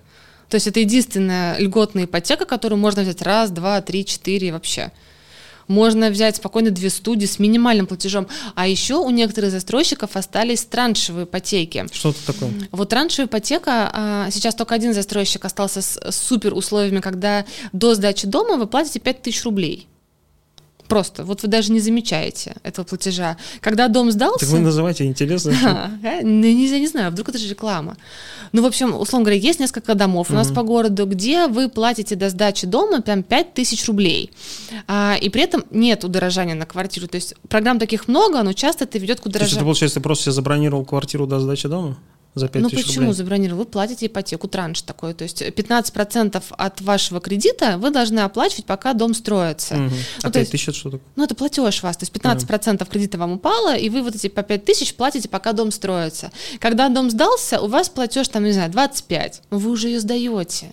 То 0.50 0.56
есть 0.56 0.66
это 0.66 0.80
единственная 0.80 1.56
льготная 1.58 2.04
ипотека, 2.04 2.44
которую 2.44 2.78
можно 2.78 3.02
взять 3.02 3.22
раз, 3.22 3.50
два, 3.50 3.80
три, 3.80 4.04
четыре 4.04 4.52
вообще. 4.52 4.90
Можно 5.68 6.10
взять 6.10 6.34
спокойно 6.34 6.72
две 6.72 6.90
студии 6.90 7.26
с 7.26 7.38
минимальным 7.38 7.86
платежом. 7.86 8.26
А 8.56 8.66
еще 8.66 8.96
у 8.96 9.08
некоторых 9.10 9.52
застройщиков 9.52 10.16
остались 10.16 10.64
траншевые 10.64 11.26
ипотеки. 11.26 11.86
Что 11.92 12.10
это 12.10 12.26
такое? 12.26 12.50
Вот 12.72 12.88
траншевая 12.88 13.28
ипотека, 13.28 13.90
а, 13.92 14.30
сейчас 14.32 14.56
только 14.56 14.74
один 14.74 14.92
застройщик 14.92 15.44
остался 15.44 15.80
с 15.80 16.00
с 16.00 16.16
супер 16.16 16.54
условиями, 16.54 16.98
когда 16.98 17.44
до 17.72 17.94
сдачи 17.94 18.26
дома 18.26 18.56
вы 18.56 18.66
платите 18.66 18.98
5000 18.98 19.44
рублей. 19.44 19.86
Просто, 20.90 21.24
вот 21.24 21.42
вы 21.42 21.48
даже 21.48 21.70
не 21.70 21.78
замечаете 21.78 22.56
этого 22.64 22.84
платежа. 22.84 23.36
Когда 23.60 23.86
дом 23.86 24.10
сдался... 24.10 24.40
Так 24.40 24.48
вы 24.48 24.58
называете 24.58 25.04
интересно. 25.04 25.54
А, 25.70 25.90
а, 26.02 26.20
ну, 26.22 26.28
не, 26.40 26.80
не 26.80 26.86
знаю, 26.88 27.12
вдруг 27.12 27.28
это 27.28 27.38
же 27.38 27.48
реклама. 27.48 27.96
Ну, 28.52 28.62
в 28.62 28.66
общем, 28.66 28.94
условно 28.98 29.26
говоря, 29.26 29.40
есть 29.40 29.60
несколько 29.60 29.94
домов 29.94 30.30
у 30.30 30.34
нас 30.34 30.50
по 30.50 30.62
городу, 30.62 31.06
где 31.06 31.46
вы 31.46 31.68
платите 31.68 32.16
до 32.16 32.28
сдачи 32.28 32.66
дома 32.66 33.02
прям 33.02 33.22
5000 33.22 33.86
рублей. 33.86 34.32
А, 34.88 35.16
и 35.20 35.28
при 35.28 35.42
этом 35.42 35.64
нет 35.70 36.02
удорожания 36.02 36.56
на 36.56 36.66
квартиру. 36.66 37.06
То 37.06 37.16
есть 37.16 37.34
программ 37.48 37.78
таких 37.78 38.08
много, 38.08 38.42
но 38.42 38.52
часто 38.52 38.84
это 38.84 38.98
ведет 38.98 39.20
к 39.20 39.22
То 39.22 39.28
есть 39.28 39.36
удорожанию. 39.36 39.56
это 39.58 39.64
получается, 39.64 40.00
ты 40.00 40.02
просто 40.02 40.24
себе 40.24 40.32
забронировал 40.32 40.84
квартиру 40.84 41.26
до 41.26 41.38
сдачи 41.38 41.68
дома 41.68 41.96
за 42.34 42.48
5 42.48 42.62
Ну 42.62 42.70
почему 42.70 43.00
рублей? 43.06 43.12
забронировал? 43.14 43.60
Вы 43.64 43.66
платите 43.66 44.06
ипотеку, 44.06 44.46
транш 44.48 44.82
такой. 44.82 45.14
То 45.14 45.24
есть 45.24 45.42
15% 45.42 46.42
от 46.50 46.80
вашего 46.80 47.20
кредита 47.20 47.76
вы 47.78 47.90
должны 47.90 48.20
оплачивать, 48.20 48.66
пока 48.66 48.92
дом 48.92 49.14
строится. 49.14 49.74
Ну, 49.76 49.90
А 50.18 50.26
то 50.26 50.30
5 50.32 50.36
есть- 50.36 50.52
тысяч 50.52 50.68
это 50.68 50.78
что 50.78 50.90
такое? 50.90 51.06
Ну, 51.16 51.24
это 51.24 51.34
платеж 51.34 51.82
вас. 51.82 51.96
То 51.96 52.04
есть 52.04 52.12
15% 52.12 52.88
кредита 52.88 53.18
вам 53.18 53.32
упало, 53.32 53.76
и 53.76 53.88
вы 53.88 54.02
вот 54.02 54.14
эти 54.14 54.28
по 54.28 54.42
5 54.42 54.64
тысяч 54.64 54.94
платите, 54.94 55.28
пока 55.28 55.52
дом 55.52 55.70
строится. 55.72 56.30
Когда 56.60 56.88
дом 56.88 57.10
сдался, 57.10 57.60
у 57.60 57.66
вас 57.66 57.88
платеж 57.88 58.28
там, 58.28 58.44
не 58.44 58.52
знаю, 58.52 58.70
25. 58.70 59.42
Но 59.50 59.58
вы 59.58 59.70
уже 59.70 59.88
ее 59.88 60.00
сдаете. 60.00 60.72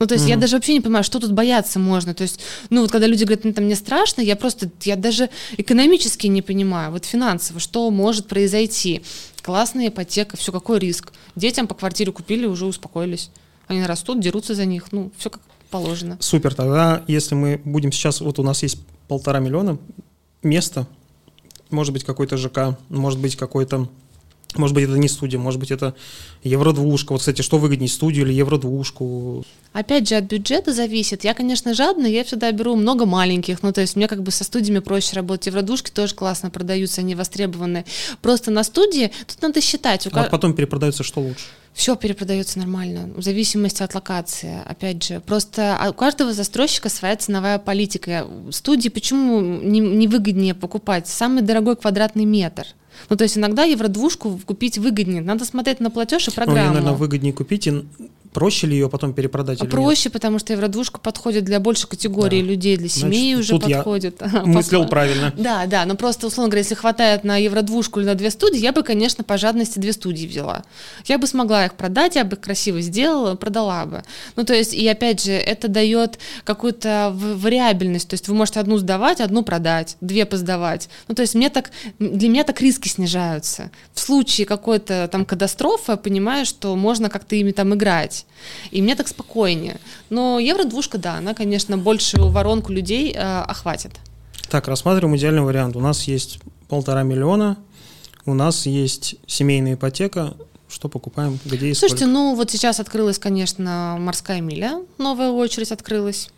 Ну, 0.00 0.06
то 0.06 0.14
есть 0.14 0.26
я 0.28 0.36
даже 0.36 0.56
вообще 0.56 0.74
не 0.74 0.80
понимаю, 0.80 1.04
что 1.04 1.20
тут 1.20 1.32
бояться 1.32 1.78
можно. 1.78 2.14
То 2.14 2.22
есть, 2.22 2.40
ну, 2.68 2.82
вот 2.82 2.90
когда 2.90 3.06
люди 3.06 3.24
говорят, 3.24 3.44
ну, 3.44 3.52
там, 3.52 3.64
мне 3.64 3.76
страшно, 3.76 4.20
я 4.22 4.34
просто, 4.34 4.68
я 4.82 4.96
даже 4.96 5.30
экономически 5.56 6.26
не 6.26 6.42
понимаю, 6.42 6.90
вот 6.90 7.04
финансово, 7.04 7.60
что 7.60 7.88
может 7.90 8.26
произойти. 8.26 9.02
Классная 9.42 9.88
ипотека, 9.88 10.36
все, 10.36 10.50
какой 10.52 10.78
риск. 10.78 11.12
Детям 11.36 11.68
по 11.68 11.74
квартире 11.74 12.12
купили, 12.12 12.46
уже 12.46 12.66
успокоились. 12.66 13.30
Они 13.66 13.84
растут, 13.84 14.20
дерутся 14.20 14.54
за 14.54 14.64
них, 14.64 14.90
ну, 14.90 15.12
все 15.16 15.30
как 15.30 15.40
положено. 15.70 16.16
Супер, 16.20 16.54
тогда 16.54 17.02
если 17.06 17.34
мы 17.34 17.60
будем 17.64 17.92
сейчас, 17.92 18.20
вот 18.20 18.38
у 18.38 18.42
нас 18.42 18.62
есть 18.62 18.78
полтора 19.08 19.38
миллиона 19.38 19.78
места, 20.42 20.86
может 21.70 21.92
быть 21.92 22.04
какой-то 22.04 22.36
ЖК, 22.36 22.78
может 22.88 23.18
быть 23.18 23.36
какой-то, 23.36 23.88
может 24.58 24.74
быть 24.74 24.84
это 24.84 24.98
не 24.98 25.08
студия, 25.08 25.38
может 25.38 25.60
быть 25.60 25.70
это 25.70 25.94
евродвушка. 26.42 27.12
Вот, 27.12 27.20
кстати, 27.20 27.42
что 27.42 27.58
выгоднее, 27.58 27.88
студию 27.88 28.26
или 28.26 28.32
евродвушку? 28.32 29.44
Опять 29.72 30.08
же, 30.08 30.16
от 30.16 30.24
бюджета 30.24 30.72
зависит. 30.72 31.24
Я, 31.24 31.34
конечно, 31.34 31.74
жадная, 31.74 32.10
я 32.10 32.24
всегда 32.24 32.52
беру 32.52 32.76
много 32.76 33.06
маленьких. 33.06 33.62
Ну, 33.62 33.72
то 33.72 33.80
есть 33.80 33.96
мне 33.96 34.08
как 34.08 34.22
бы 34.22 34.30
со 34.30 34.44
студиями 34.44 34.78
проще 34.78 35.16
работать. 35.16 35.46
Евродушки 35.46 35.90
тоже 35.90 36.14
классно 36.14 36.50
продаются, 36.50 37.00
они 37.00 37.14
востребованы. 37.14 37.84
Просто 38.22 38.50
на 38.50 38.64
студии 38.64 39.10
тут 39.26 39.42
надо 39.42 39.60
считать. 39.60 40.06
У 40.06 40.10
А 40.12 40.24
потом 40.24 40.54
перепродается 40.54 41.02
что 41.02 41.20
лучше? 41.20 41.44
Все 41.74 41.96
перепродается 41.96 42.60
нормально, 42.60 43.10
в 43.16 43.22
зависимости 43.22 43.82
от 43.82 43.96
локации. 43.96 44.60
Опять 44.64 45.02
же, 45.02 45.18
просто 45.18 45.76
а 45.76 45.90
у 45.90 45.92
каждого 45.92 46.32
застройщика 46.32 46.88
своя 46.88 47.16
ценовая 47.16 47.58
политика. 47.58 48.28
Студии 48.50 48.88
почему 48.88 49.40
не, 49.40 49.80
не 49.80 50.06
выгоднее 50.06 50.54
покупать? 50.54 51.08
Самый 51.08 51.42
дорогой 51.42 51.74
квадратный 51.74 52.26
метр. 52.26 52.68
Ну, 53.08 53.16
то 53.16 53.24
есть 53.24 53.36
иногда 53.36 53.64
евродвушку 53.64 54.40
купить 54.44 54.78
выгоднее. 54.78 55.22
Надо 55.22 55.44
смотреть 55.44 55.80
на 55.80 55.90
платеж 55.90 56.28
и 56.28 56.30
Ну, 56.30 56.34
программу. 56.34 56.60
ее, 56.60 56.68
наверное, 56.70 56.92
выгоднее 56.94 57.32
купить, 57.32 57.66
и 57.66 57.84
проще 58.34 58.66
ли 58.66 58.74
ее 58.74 58.90
потом 58.90 59.14
перепродать 59.14 59.60
А 59.62 59.64
проще, 59.64 60.10
потому 60.10 60.38
что 60.38 60.52
евродвушка 60.52 60.98
подходит 61.00 61.44
для 61.44 61.60
большей 61.60 61.88
категории 61.88 62.42
Да. 62.42 62.48
людей, 62.48 62.76
для 62.76 62.88
Значит, 62.88 63.14
семей 63.14 63.36
уже 63.36 63.50
тут 63.50 63.66
я 63.66 63.76
подходит. 63.76 64.20
нет? 64.32 64.44
Мыслил 64.46 64.86
правильно. 64.86 65.32
Да, 65.38 65.66
да, 65.66 65.84
но 65.86 65.94
просто, 65.94 66.26
условно 66.26 66.50
говоря, 66.50 66.62
если 66.62 66.74
хватает 66.74 67.24
на 67.24 67.36
евродвушку 67.36 68.00
или 68.00 68.06
на 68.06 68.14
две 68.14 68.30
студии, 68.30 68.58
я 68.58 68.72
бы, 68.72 68.82
конечно, 68.82 69.22
по 69.24 69.38
жадности 69.38 69.78
две 69.78 69.92
студии 69.92 70.26
взяла. 70.26 70.64
Я 71.06 71.18
бы 71.18 71.26
смогла 71.26 71.64
их 71.64 71.74
продать, 71.74 72.16
я 72.16 72.24
бы 72.24 72.36
красиво 72.36 72.80
сделала, 72.80 73.36
продала 73.36 73.86
бы. 73.86 74.02
Ну, 74.36 74.44
то 74.44 74.52
есть, 74.52 74.74
и 74.74 74.86
опять 74.88 75.22
же, 75.24 75.32
это 75.32 75.68
дает 75.68 76.18
какую-то 76.44 77.12
вариабельность, 77.14 78.08
то 78.08 78.14
есть 78.14 78.26
вы 78.28 78.34
можете 78.34 78.58
одну 78.60 78.78
сдавать, 78.78 79.20
одну 79.20 79.44
продать, 79.44 79.96
две 80.00 80.26
поздавать. 80.26 80.88
Ну, 81.06 81.14
то 81.14 81.22
есть 81.22 81.34
мне 81.36 81.50
так, 81.50 81.70
для 82.00 82.28
меня 82.28 82.42
так 82.42 82.60
риски 82.60 82.88
снижаются. 82.88 83.70
В 83.92 84.00
случае 84.00 84.46
какой-то 84.46 85.08
там 85.10 85.24
катастрофы 85.24 85.92
я 85.92 85.96
понимаю, 85.96 86.46
что 86.46 86.74
можно 86.74 87.08
как-то 87.08 87.36
ими 87.36 87.52
там 87.52 87.72
играть. 87.74 88.23
И 88.70 88.82
мне 88.82 88.94
так 88.94 89.08
спокойнее. 89.08 89.78
Но 90.10 90.38
евро-двушка, 90.38 90.98
да, 90.98 91.14
она, 91.14 91.34
конечно, 91.34 91.78
большую 91.78 92.28
воронку 92.28 92.72
людей 92.72 93.12
э, 93.12 93.18
охватит. 93.18 93.92
Так, 94.50 94.68
рассматриваем 94.68 95.16
идеальный 95.16 95.42
вариант. 95.42 95.76
У 95.76 95.80
нас 95.80 96.02
есть 96.04 96.38
полтора 96.68 97.02
миллиона, 97.02 97.56
у 98.26 98.34
нас 98.34 98.66
есть 98.66 99.16
семейная 99.26 99.74
ипотека. 99.74 100.34
Что 100.68 100.88
покупаем, 100.88 101.38
где 101.44 101.68
и 101.68 101.74
Слушайте, 101.74 102.04
сколько? 102.04 102.12
ну 102.12 102.34
вот 102.34 102.50
сейчас 102.50 102.80
открылась, 102.80 103.18
конечно, 103.18 103.96
морская 104.00 104.40
миля, 104.40 104.80
новая 104.98 105.30
очередь 105.30 105.70
открылась. 105.70 106.30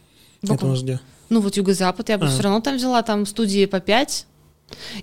Это 0.42 0.66
у 0.66 0.68
нас 0.68 0.82
где? 0.82 1.00
Ну 1.30 1.40
вот 1.40 1.56
юго-запад, 1.56 2.08
я 2.10 2.18
бы 2.18 2.26
А. 2.26 2.28
все 2.28 2.42
равно 2.42 2.60
там 2.60 2.76
взяла, 2.76 3.02
там 3.02 3.24
студии 3.24 3.64
по 3.66 3.80
5. 3.80 4.26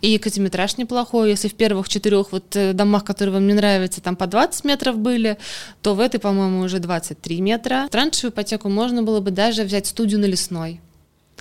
И 0.01 0.17
катиметраж 0.17 0.77
неплохой. 0.77 1.29
Если 1.29 1.47
в 1.47 1.55
первых 1.55 1.87
четырех 1.87 2.31
вот 2.31 2.55
э, 2.55 2.73
домах, 2.73 3.05
которые 3.05 3.33
вам 3.33 3.47
не 3.47 3.53
нравятся, 3.53 4.01
там 4.01 4.15
по 4.15 4.27
20 4.27 4.65
метров 4.65 4.97
были, 4.97 5.37
то 5.81 5.95
в 5.95 5.99
этой, 5.99 6.19
по-моему, 6.19 6.61
уже 6.61 6.79
23 6.79 7.41
метра. 7.41 7.87
Траншевую 7.89 8.31
ипотеку 8.31 8.69
можно 8.69 9.03
было 9.03 9.19
бы 9.19 9.31
даже 9.31 9.63
взять 9.63 9.87
студию 9.87 10.19
на 10.19 10.25
лесной. 10.25 10.81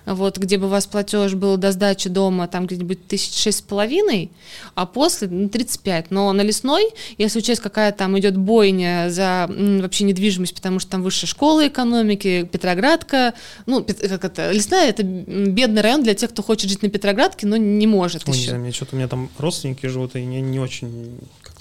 Вот, 0.07 0.39
где 0.39 0.59
бы 0.59 0.67
у 0.67 0.69
вас 0.69 0.87
платеж 0.87 1.35
был 1.35 1.57
до 1.57 1.73
сдачи 1.73 2.09
дома 2.09 2.49
там 2.49 2.67
где-нибудь 2.67 3.07
тысяч 3.07 3.35
шесть 3.41 3.59
с 3.59 3.63
половиной, 3.63 4.31
а 4.75 4.87
после 4.87 5.29
ну, 5.29 5.49
35. 5.49 6.11
Но 6.11 6.33
на 6.33 6.43
лесной, 6.43 6.91
если 7.19 7.39
учесть, 7.39 7.61
какая 7.61 7.93
там 7.93 8.19
идет 8.19 8.37
бойня 8.37 9.07
за 9.11 9.47
м, 9.49 9.81
вообще 9.81 10.05
недвижимость, 10.05 10.55
потому 10.55 10.81
что 10.81 10.91
там 10.91 11.03
высшая 11.03 11.27
школа 11.27 11.67
экономики, 11.69 12.49
Петроградка, 12.51 13.35
ну, 13.67 13.85
как 13.85 14.25
это, 14.25 14.51
лесная 14.51 14.89
это 14.89 15.03
бедный 15.03 15.83
район 15.83 16.03
для 16.03 16.15
тех, 16.15 16.31
кто 16.31 16.43
хочет 16.43 16.69
жить 16.71 16.83
на 16.83 16.89
Петроградке, 16.89 17.47
но 17.47 17.57
не 17.57 17.87
может 17.87 18.23
Ой, 18.27 18.33
не 18.35 18.39
еще. 18.39 18.49
знаю, 18.51 18.63
мне 18.63 18.73
что-то 18.73 18.97
у 18.97 18.99
меня 18.99 19.09
там 19.09 19.31
родственники 19.39 19.87
живут, 19.87 20.17
и 20.17 20.25
не, 20.25 20.41
не 20.41 20.59
очень 20.59 21.19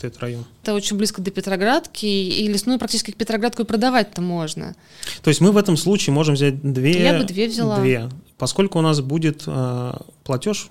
этот 0.08 0.20
район. 0.22 0.46
Это 0.64 0.74
очень 0.74 0.98
близко 0.98 1.22
до 1.22 1.32
Петроградки, 1.32 2.06
и 2.06 2.48
лесную 2.48 2.80
практически 2.80 3.12
к 3.12 3.16
Петроградку 3.16 3.62
и 3.64 3.66
продавать-то 3.66 4.22
можно. 4.22 4.76
То 5.24 5.30
есть 5.30 5.42
мы 5.42 5.52
в 5.52 5.58
этом 5.58 5.78
случае 5.78 6.14
можем 6.14 6.36
взять 6.36 6.62
две. 6.62 7.02
Я 7.04 7.18
бы 7.20 7.24
две 7.26 7.48
взяла. 7.48 7.80
Две. 7.80 8.10
Поскольку 8.38 8.80
у 8.80 8.82
нас 8.82 9.02
будет 9.02 9.44
э, 9.48 9.94
платеж, 10.24 10.70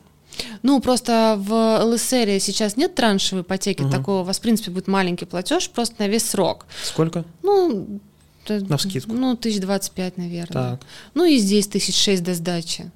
Ну, 0.62 0.80
просто 0.80 1.36
в 1.38 1.84
ЛСР 1.84 2.38
сейчас 2.40 2.76
нет 2.76 2.94
траншевой 2.94 3.42
ипотеки 3.42 3.82
Мгм. 3.82 3.90
такого, 3.90 4.20
у 4.20 4.24
вас, 4.24 4.38
в 4.38 4.40
принципе, 4.40 4.70
будет 4.70 4.86
маленький 4.88 5.24
платеж 5.26 5.68
просто 5.70 5.96
на 5.98 6.08
весь 6.08 6.24
срок. 6.28 6.66
сколько? 6.84 7.24
Ну, 7.42 8.00
т- 8.46 8.60
Навскидку. 8.60 9.12
Ну, 9.12 9.36
тысяч 9.36 9.60
двадцать 9.60 9.92
пять, 9.92 10.16
наверное. 10.18 10.52
Так. 10.78 10.80
Ну 11.14 11.24
и 11.24 11.36
здесь 11.38 11.66
тысяч 11.66 11.96
шесть 11.96 12.22
до 12.22 12.34
сдачи. 12.34 12.90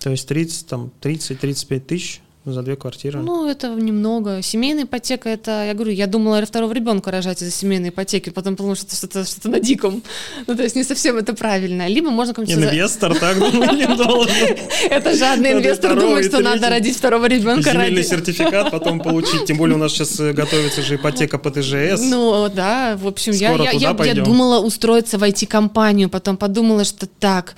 То 0.00 0.10
есть 0.10 0.26
30, 0.26 0.66
там, 0.66 0.90
30-35 1.00 1.80
тысяч 1.80 2.20
за 2.44 2.62
две 2.62 2.74
квартиры. 2.74 3.20
Ну, 3.20 3.48
это 3.48 3.68
немного. 3.68 4.42
Семейная 4.42 4.84
ипотека, 4.84 5.28
это, 5.28 5.64
я 5.66 5.74
говорю, 5.74 5.92
я 5.92 6.06
думала 6.08 6.44
второго 6.44 6.72
ребенка 6.72 7.10
рожать 7.12 7.40
из-за 7.40 7.52
семейной 7.52 7.90
ипотеки, 7.90 8.30
потом 8.30 8.56
подумала, 8.56 8.74
что 8.74 8.86
это 8.86 8.96
что-то, 8.96 9.24
что 9.24 9.48
на 9.48 9.60
диком. 9.60 10.02
Ну, 10.46 10.56
то 10.56 10.62
есть 10.62 10.74
не 10.74 10.82
совсем 10.82 11.16
это 11.16 11.34
правильно. 11.34 11.86
Либо 11.86 12.10
можно 12.10 12.34
какой-нибудь... 12.34 12.64
Инвестор 12.64 13.16
так 13.18 13.38
думать 13.38 13.72
не 13.72 13.86
должен. 13.86 14.56
Это 14.90 15.14
жадный 15.14 15.52
инвестор 15.52 15.98
думает, 15.98 16.26
что 16.26 16.40
надо 16.40 16.68
родить 16.68 16.96
второго 16.96 17.26
ребенка 17.26 17.70
Земельный 17.70 18.02
сертификат 18.02 18.70
потом 18.70 19.00
получить. 19.00 19.44
Тем 19.44 19.56
более 19.56 19.76
у 19.76 19.78
нас 19.78 19.92
сейчас 19.92 20.18
э, 20.20 20.32
готовится 20.32 20.82
же 20.82 20.96
ипотека 20.96 21.38
по 21.38 21.50
ТЖС. 21.50 22.00
Ну, 22.00 22.48
да, 22.54 22.96
в 22.96 23.06
общем, 23.06 23.32
я 23.32 24.14
думала 24.14 24.58
устроиться 24.60 25.18
в 25.18 25.22
IT-компанию, 25.22 26.08
потом 26.08 26.36
подумала, 26.36 26.84
что 26.84 27.06
так, 27.06 27.54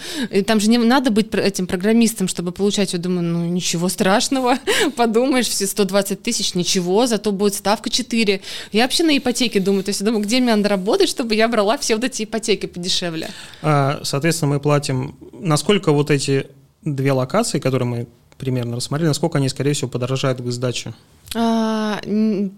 там 0.46 0.60
же 0.60 0.68
не 0.68 0.78
надо 0.78 1.10
быть 1.10 1.32
этим 1.34 1.66
программистом, 1.66 2.28
чтобы 2.28 2.52
получать, 2.52 2.92
я 2.92 2.98
думаю, 2.98 3.22
ну, 3.22 3.44
ничего 3.46 3.88
страшного, 3.88 4.58
подумаешь, 4.96 5.48
все 5.48 5.66
120 5.66 6.22
тысяч, 6.22 6.54
ничего, 6.54 7.06
зато 7.06 7.32
будет 7.32 7.54
ставка 7.54 7.90
4. 7.90 8.40
Я 8.72 8.82
вообще 8.82 9.04
на 9.04 9.16
ипотеке 9.16 9.60
думаю, 9.60 9.84
то 9.84 9.90
есть 9.90 10.00
я 10.00 10.06
думаю, 10.06 10.22
где 10.22 10.40
мне 10.40 10.54
надо 10.54 10.68
работать, 10.68 11.08
чтобы 11.08 11.34
я 11.34 11.48
брала 11.48 11.78
все 11.78 11.94
вот 11.94 12.04
эти 12.04 12.24
ипотеки 12.24 12.66
подешевле. 12.66 13.28
А, 13.62 14.00
соответственно, 14.02 14.54
мы 14.54 14.60
платим, 14.60 15.16
насколько 15.32 15.92
вот 15.92 16.10
эти 16.10 16.46
две 16.82 17.12
локации, 17.12 17.58
которые 17.58 17.86
мы 17.88 18.06
примерно 18.38 18.76
рассмотрели, 18.76 19.08
насколько 19.08 19.38
они, 19.38 19.48
скорее 19.48 19.72
всего, 19.72 19.88
подорожают 19.88 20.40
к 20.40 20.50
сдаче? 20.50 20.94
А, 21.36 22.00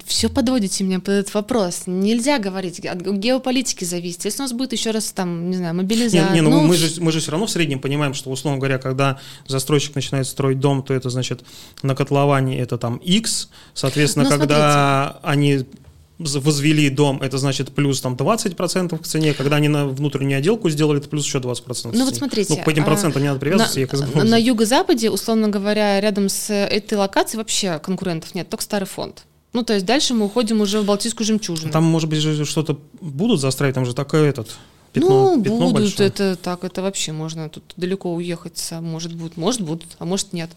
все 0.05 0.29
подводите 0.29 0.85
меня 0.85 1.01
под 1.01 1.09
этот 1.09 1.35
вопрос. 1.35 1.85
Нельзя 1.87 2.39
говорить, 2.39 2.85
от 2.85 3.01
геополитики 3.01 3.85
зависит. 3.85 4.27
Если 4.27 4.41
у 4.41 4.45
нас 4.45 4.53
будет 4.53 4.73
еще 4.73 4.91
раз 4.91 5.12
там, 5.12 5.49
не 5.51 5.57
знаю, 5.57 5.75
мобилизация. 5.75 6.29
Не, 6.31 6.35
не, 6.37 6.41
ну, 6.43 6.51
ну 6.51 6.67
мы, 6.67 6.77
же, 6.77 7.01
мы 7.01 7.11
же 7.11 7.21
все 7.21 7.31
равно 7.31 7.47
в 7.47 7.51
среднем 7.51 7.81
понимаем, 7.81 8.12
что, 8.12 8.31
условно 8.31 8.59
говоря, 8.59 8.79
когда 8.79 9.19
застройщик 9.47 9.95
начинает 9.95 10.27
строить 10.27 10.61
дом, 10.61 10.83
то 10.83 10.93
это 10.93 11.09
значит 11.09 11.43
на 11.83 11.95
котловании 11.95 12.59
это 12.59 12.77
там 12.77 12.97
X. 12.97 13.49
Соответственно, 13.73 14.25
Но 14.25 14.31
ну, 14.31 14.39
когда 14.39 15.19
смотрите. 15.23 15.29
они 15.33 15.67
возвели 16.19 16.89
дом, 16.89 17.21
это 17.21 17.37
значит 17.39 17.73
плюс 17.73 18.01
там 18.01 18.15
20% 18.15 18.99
к 18.99 19.07
цене, 19.07 19.35
когда 19.35 19.57
они 19.57 19.69
на 19.69 19.87
внутреннюю 19.87 20.39
отделку 20.39 20.71
сделали, 20.71 20.99
это 20.99 21.09
плюс 21.09 21.27
еще 21.27 21.39
20%. 21.39 21.91
Ну 21.93 22.05
вот 22.05 22.15
смотрите. 22.15 22.55
Ну, 22.57 22.65
по 22.65 22.71
этим 22.71 22.85
а, 22.85 22.87
процентам 22.87 23.23
не 23.23 23.29
надо 23.29 23.41
привязываться, 23.41 24.07
на, 24.15 24.25
на 24.25 24.37
юго-западе, 24.37 25.11
условно 25.11 25.49
говоря, 25.49 26.01
рядом 26.01 26.29
с 26.29 26.53
этой 26.53 26.97
локацией 26.97 27.39
вообще 27.39 27.79
конкурентов 27.79 28.35
нет, 28.35 28.49
только 28.49 28.65
старый 28.65 28.89
фонд. 28.89 29.25
Ну, 29.53 29.63
то 29.63 29.75
есть 29.75 29.87
дальше 29.87 30.15
мы 30.15 30.27
уходим 30.27 30.61
уже 30.61 30.81
в 30.81 30.85
Балтийскую 30.85 31.27
жемчужину. 31.27 31.73
Там, 31.73 31.85
может 31.85 32.09
быть, 32.11 32.21
что-то 32.47 32.79
будут 33.01 33.41
застраивать, 33.41 33.75
там 33.75 33.87
же 33.87 33.95
такой 33.95 34.29
этот 34.29 34.49
Пятно, 35.01 35.37
ну, 35.37 35.43
пятно 35.43 35.59
будут, 35.59 35.75
большое. 35.75 36.09
это 36.09 36.37
так, 36.37 36.65
это 36.65 36.81
вообще 36.81 37.13
можно 37.13 37.49
тут 37.51 37.65
далеко 37.77 38.15
уехать, 38.15 38.69
может 38.81 39.15
быть, 39.15 39.37
может 39.37 39.61
будут, 39.61 39.97
а 39.99 40.07
может 40.07 40.33
нет. 40.33 40.51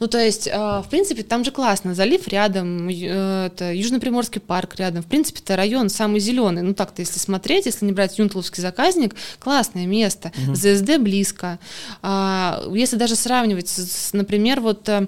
Ну, 0.00 0.06
то 0.06 0.18
есть, 0.18 0.46
э, 0.46 0.50
в 0.52 0.86
принципе, 0.88 1.22
там 1.22 1.44
же 1.44 1.50
классно, 1.50 1.94
залив 1.94 2.26
рядом, 2.28 2.88
э, 2.88 3.46
это 3.46 3.72
Южно-Приморский 3.72 4.40
парк 4.40 4.76
рядом, 4.76 5.02
в 5.02 5.06
принципе, 5.06 5.40
это 5.44 5.56
район 5.56 5.90
самый 5.90 6.20
зеленый, 6.20 6.62
ну, 6.62 6.72
так-то, 6.72 7.02
если 7.02 7.18
смотреть, 7.18 7.66
если 7.66 7.84
не 7.84 7.92
брать 7.92 8.18
Юнтловский 8.18 8.62
заказник, 8.62 9.14
классное 9.38 9.86
место, 9.86 10.32
угу. 10.46 10.54
ЗСД 10.54 10.98
близко. 10.98 11.58
А, 12.00 12.64
если 12.72 12.96
даже 12.96 13.14
сравнивать, 13.14 13.68
с, 13.68 14.14
например, 14.14 14.60
вот 14.60 14.88
э, 14.88 15.06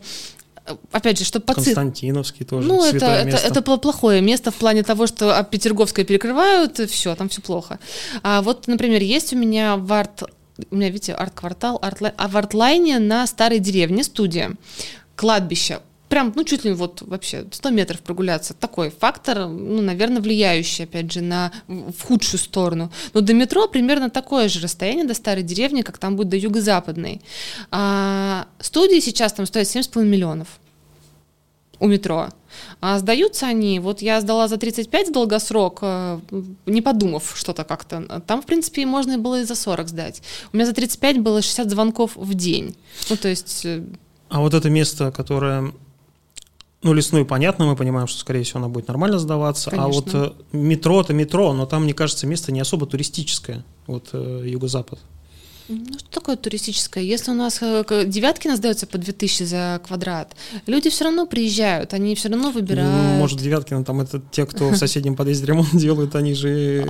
опять 0.93 1.19
же, 1.19 1.25
чтобы 1.25 1.47
подсыт... 1.47 1.75
Константиновский 1.75 2.45
тоже. 2.45 2.67
Ну, 2.67 2.85
это, 2.85 3.07
это, 3.07 3.37
это 3.37 3.63
плохое 3.63 4.21
место 4.21 4.51
в 4.51 4.55
плане 4.55 4.83
того, 4.83 5.07
что 5.07 5.47
Петерговское 5.51 6.05
перекрывают, 6.05 6.79
все, 6.91 7.15
там 7.15 7.29
все 7.29 7.43
плохо. 7.43 7.79
А 8.23 8.43
вот, 8.43 8.67
например, 8.67 9.03
есть 9.03 9.33
у 9.33 9.37
меня 9.37 9.77
в 9.77 9.93
арт 9.93 10.25
у 10.71 10.77
меня, 10.77 10.89
видите, 10.89 11.15
арт-квартал, 11.15 11.79
арт 11.83 12.01
а 12.17 12.29
в 12.29 12.37
артлайне 12.37 13.01
на 13.01 13.27
старой 13.27 13.59
деревне 13.59 14.05
студия, 14.05 14.53
кладбище. 15.17 15.81
Прям, 16.15 16.33
ну, 16.37 16.45
чуть 16.45 16.65
ли 16.65 16.73
вот 16.73 17.03
вообще 17.03 17.45
100 17.51 17.71
метров 17.71 18.01
прогуляться. 18.01 18.55
Такой 18.55 18.91
фактор, 18.91 19.49
ну, 19.49 19.83
наверное, 19.83 20.23
влияющий, 20.23 20.85
опять 20.85 21.11
же, 21.11 21.23
на, 21.23 21.51
в 21.67 22.03
худшую 22.05 22.39
сторону. 22.39 22.93
Но 23.15 23.21
до 23.21 23.35
метро 23.35 23.67
примерно 23.67 24.11
такое 24.11 24.49
же 24.49 24.61
расстояние 24.61 25.05
до 25.05 25.15
старой 25.15 25.43
деревни, 25.43 25.83
как 25.83 25.99
там 25.99 26.15
будет 26.15 26.29
до 26.29 26.37
юго-западной. 26.37 27.21
А, 27.73 28.47
студии 28.61 29.01
сейчас 29.01 29.33
там 29.33 29.45
стоят 29.45 29.67
7,5 29.67 30.05
миллионов 30.05 30.61
у 31.81 31.89
метро. 31.89 32.29
А 32.81 33.01
сдаются 33.01 33.49
они, 33.49 33.81
вот 33.81 34.01
я 34.01 34.21
сдала 34.21 34.47
за 34.47 34.57
35 34.57 35.13
долгосрок, 35.13 35.81
э, 35.83 36.21
не 36.67 36.81
подумав 36.81 37.33
что-то 37.35 37.65
как-то. 37.65 38.23
Там, 38.29 38.41
в 38.41 38.47
принципе, 38.47 38.87
можно 38.87 39.19
было 39.19 39.41
и 39.41 39.45
за 39.45 39.57
40 39.57 39.89
сдать. 39.89 40.23
У 40.53 40.57
меня 40.57 40.67
за 40.67 40.75
35 40.75 41.19
было 41.19 41.43
60 41.43 41.71
звонков 41.71 42.13
в 42.15 42.35
день. 42.35 42.77
Ну, 43.11 43.17
то 43.17 43.27
есть... 43.27 43.65
Э, 43.65 43.83
а 44.29 44.39
вот 44.39 44.55
это 44.55 44.71
место, 44.71 45.11
которое 45.11 45.73
ну, 46.85 46.93
лесную, 46.93 47.25
понятно, 47.25 47.65
мы 47.65 47.77
понимаем, 47.77 48.07
что, 48.07 48.21
скорее 48.21 48.43
всего, 48.43 48.59
она 48.59 48.69
будет 48.69 48.89
нормально 48.89 49.19
сдаваться. 49.19 49.71
Конечно. 49.71 49.89
А 49.89 49.93
вот 49.93 50.15
э, 50.15 50.33
метро 50.53 51.01
это 51.01 51.15
метро, 51.15 51.53
но 51.55 51.65
там, 51.65 51.85
мне 51.85 51.95
кажется, 51.95 52.27
место 52.27 52.53
не 52.53 52.61
особо 52.61 52.87
туристическое, 52.87 53.65
вот 53.87 54.11
э, 54.13 54.45
юго-запад. 54.47 54.99
Ну, 55.69 55.99
что 55.99 56.11
такое 56.11 56.37
туристическое? 56.37 57.03
Если 57.03 57.31
у 57.31 57.35
нас 57.35 57.63
э, 57.63 58.05
Девяткина 58.07 58.57
сдается 58.57 58.87
по 58.87 58.99
2000 58.99 59.45
за 59.45 59.81
квадрат, 59.87 60.37
люди 60.67 60.91
все 60.91 61.05
равно 61.05 61.27
приезжают, 61.27 61.95
они 61.95 62.15
все 62.15 62.29
равно 62.29 62.51
выбирают. 62.51 63.19
Может, 63.19 63.41
Девяткина 63.41 63.83
там 63.83 64.03
это 64.03 64.21
те, 64.31 64.45
кто 64.45 64.69
в 64.69 64.77
соседнем 64.77 65.17
подъезде 65.17 65.47
ремонт 65.47 65.71
делают, 65.73 66.15
они 66.17 66.35
же... 66.35 66.85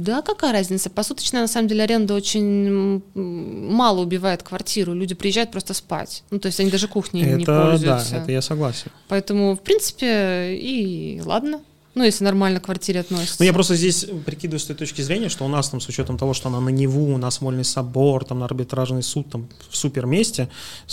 Да, 0.00 0.22
какая 0.22 0.52
разница? 0.52 0.88
Посуточная, 0.88 1.42
на 1.42 1.46
самом 1.46 1.68
деле, 1.68 1.84
аренда 1.84 2.14
очень 2.14 3.02
мало 3.14 4.00
убивает 4.00 4.42
квартиру. 4.42 4.94
Люди 4.94 5.14
приезжают 5.14 5.50
просто 5.50 5.74
спать. 5.74 6.24
Ну, 6.30 6.38
то 6.38 6.46
есть 6.46 6.58
они 6.58 6.70
даже 6.70 6.88
кухней 6.88 7.22
это, 7.22 7.36
не 7.36 7.44
пользуются. 7.44 8.12
Да, 8.12 8.22
это 8.22 8.32
я 8.32 8.40
согласен. 8.40 8.90
Поэтому, 9.08 9.56
в 9.56 9.60
принципе, 9.60 10.56
и 10.56 11.20
ладно. 11.22 11.60
Ну, 11.94 12.04
если 12.04 12.24
нормально 12.24 12.60
к 12.60 12.64
квартире 12.64 13.00
относится. 13.00 13.36
Ну, 13.40 13.44
я 13.44 13.52
просто 13.52 13.74
здесь 13.74 14.06
прикидываю 14.24 14.60
с 14.60 14.64
той 14.64 14.76
точки 14.76 15.02
зрения, 15.02 15.28
что 15.28 15.44
у 15.44 15.48
нас 15.48 15.68
там, 15.68 15.80
с 15.80 15.88
учетом 15.88 16.16
того, 16.16 16.34
что 16.34 16.48
она 16.48 16.60
на 16.60 16.70
Неву, 16.70 17.18
на 17.18 17.30
Смольный 17.30 17.64
собор, 17.64 18.24
там 18.24 18.38
на 18.38 18.46
арбитражный 18.46 19.02
суд, 19.02 19.28
там 19.28 19.48
в 19.68 19.76
супер 19.76 20.06
месте, 20.06 20.48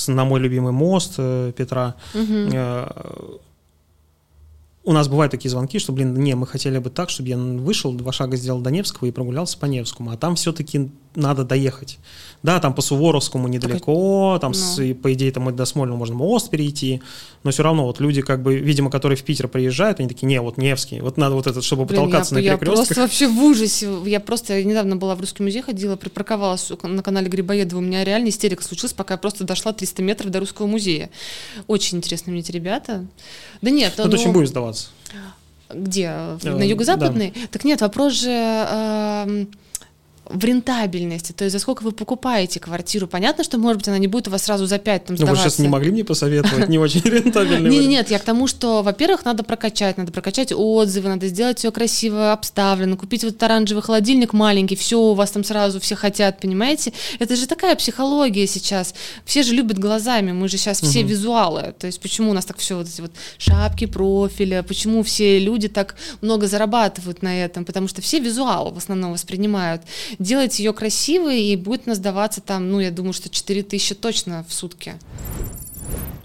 на 0.07 0.25
мой 0.25 0.39
любимый 0.39 0.73
мост 0.73 1.13
э, 1.17 1.53
Петра, 1.55 1.95
угу. 2.13 2.49
э, 2.51 2.87
у 4.87 4.93
нас 4.93 5.09
бывают 5.09 5.31
такие 5.31 5.51
звонки, 5.51 5.79
что, 5.79 5.91
блин, 5.91 6.15
не, 6.15 6.33
мы 6.33 6.47
хотели 6.47 6.77
бы 6.77 6.89
так, 6.89 7.09
чтобы 7.09 7.27
я 7.27 7.37
вышел, 7.37 7.91
два 7.91 8.13
шага 8.13 8.37
сделал 8.37 8.61
до 8.61 8.71
Невского 8.71 9.09
и 9.09 9.11
прогулялся 9.11 9.57
по 9.57 9.65
Невскому, 9.65 10.11
а 10.11 10.17
там 10.17 10.35
все-таки 10.35 10.89
надо 11.13 11.43
доехать. 11.43 11.97
Да, 12.43 12.59
там 12.59 12.75
по 12.75 12.81
Суворовскому 12.81 13.47
недалеко, 13.47 14.37
там, 14.39 14.51
ну. 14.51 14.57
с, 14.57 14.93
по 15.01 15.11
идее, 15.11 15.31
там 15.31 15.53
до 15.53 15.65
Смольного 15.65 15.97
можно 15.97 16.15
мост 16.15 16.51
перейти, 16.51 17.01
но 17.43 17.49
все 17.49 17.63
равно 17.63 17.85
вот 17.85 17.99
люди, 17.99 18.21
как 18.21 18.43
бы, 18.43 18.55
видимо, 18.55 18.91
которые 18.91 19.17
в 19.17 19.23
Питер 19.23 19.47
приезжают, 19.47 19.99
они 19.99 20.07
такие, 20.07 20.27
не, 20.27 20.39
вот 20.39 20.57
Невский, 20.57 21.01
вот 21.01 21.17
надо 21.17 21.33
вот 21.33 21.47
этот, 21.47 21.63
чтобы 21.63 21.85
Блин, 21.85 22.01
потолкаться 22.01 22.35
я, 22.35 22.53
на 22.53 22.57
перекрестках. 22.57 22.89
Я 22.89 22.95
просто 22.95 23.01
вообще 23.01 23.27
в 23.27 23.43
ужасе. 23.43 23.89
Я 24.05 24.19
просто 24.19 24.63
недавно 24.63 24.95
была 24.95 25.15
в 25.15 25.19
Русский 25.19 25.41
музей, 25.41 25.63
ходила, 25.63 25.95
припарковалась 25.95 26.71
на 26.83 27.01
канале 27.01 27.27
Грибоедова, 27.27 27.79
у 27.79 27.81
меня 27.81 28.03
реально 28.03 28.29
истерика 28.29 28.63
случилась, 28.63 28.93
пока 28.93 29.15
я 29.15 29.17
просто 29.17 29.43
дошла 29.43 29.73
300 29.73 30.03
метров 30.03 30.29
до 30.29 30.39
Русского 30.39 30.67
музея. 30.67 31.09
Очень 31.65 31.97
интересно 31.97 32.31
мне 32.31 32.41
эти 32.41 32.51
ребята. 32.51 33.05
Да 33.63 33.71
нет. 33.71 33.93
Ну, 33.97 34.05
ну... 34.05 34.13
очень 34.13 34.31
будем 34.31 34.47
сдаваться. 34.47 34.76
Где? 35.69 36.11
На 36.43 36.63
юго-западной? 36.63 37.33
Да. 37.35 37.47
Так 37.51 37.65
нет, 37.65 37.81
вопрос 37.81 38.13
же... 38.13 39.47
В 40.29 40.43
рентабельности, 40.43 41.31
то 41.31 41.43
есть 41.43 41.53
за 41.53 41.59
сколько 41.59 41.83
вы 41.83 41.91
покупаете 41.91 42.59
квартиру. 42.59 43.07
Понятно, 43.07 43.43
что, 43.43 43.57
может 43.57 43.77
быть, 43.77 43.87
она 43.87 43.97
не 43.97 44.07
будет 44.07 44.27
у 44.27 44.31
вас 44.31 44.43
сразу 44.43 44.65
за 44.65 44.77
5 44.77 45.05
там, 45.05 45.17
сдаваться. 45.17 45.25
Ну, 45.25 45.43
вы 45.43 45.49
сейчас 45.49 45.59
не 45.59 45.67
могли 45.67 45.91
мне 45.91 46.03
посоветовать, 46.03 46.69
не 46.69 46.77
очень 46.77 47.01
рентабельный 47.05 47.69
Нет, 47.69 47.87
нет, 47.87 48.11
я 48.11 48.19
к 48.19 48.23
тому, 48.23 48.47
что, 48.47 48.81
во-первых, 48.83 49.25
надо 49.25 49.43
прокачать, 49.43 49.97
надо 49.97 50.11
прокачать 50.11 50.51
отзывы, 50.51 51.09
надо 51.09 51.27
сделать 51.27 51.59
все 51.59 51.71
красиво 51.71 52.33
обставлено, 52.33 52.97
купить 52.97 53.23
вот 53.23 53.41
оранжевый 53.41 53.83
холодильник 53.83 54.33
маленький, 54.33 54.75
все 54.75 54.99
у 54.99 55.13
вас 55.13 55.31
там 55.31 55.43
сразу 55.43 55.79
все 55.79 55.95
хотят, 55.95 56.39
понимаете? 56.39 56.93
Это 57.19 57.35
же 57.35 57.47
такая 57.47 57.75
психология 57.75 58.47
сейчас. 58.47 58.93
Все 59.25 59.43
же 59.43 59.53
любят 59.53 59.77
глазами, 59.77 60.31
мы 60.31 60.47
же 60.49 60.57
сейчас 60.57 60.81
все 60.81 61.03
визуалы. 61.03 61.73
То 61.77 61.87
есть 61.87 62.01
почему 62.01 62.31
у 62.31 62.33
нас 62.33 62.45
так 62.45 62.57
все 62.57 62.77
вот 62.77 62.87
эти 62.87 63.01
вот 63.01 63.11
шапки 63.37 63.85
профиля, 63.85 64.63
почему 64.63 65.03
все 65.03 65.39
люди 65.39 65.67
так 65.67 65.95
много 66.21 66.47
зарабатывают 66.47 67.21
на 67.21 67.43
этом? 67.43 67.65
Потому 67.65 67.87
что 67.87 68.01
все 68.01 68.19
визуалы 68.19 68.73
в 68.73 68.77
основном 68.77 69.13
воспринимают 69.13 69.81
делать 70.19 70.59
ее 70.59 70.73
красивой, 70.73 71.41
и 71.41 71.55
будет 71.55 71.85
нас 71.85 71.99
даваться 71.99 72.41
там, 72.41 72.71
ну, 72.71 72.79
я 72.79 72.91
думаю, 72.91 73.13
что 73.13 73.29
4 73.29 73.63
тысячи 73.63 73.95
точно 73.95 74.45
в 74.47 74.53
сутки. 74.53 74.95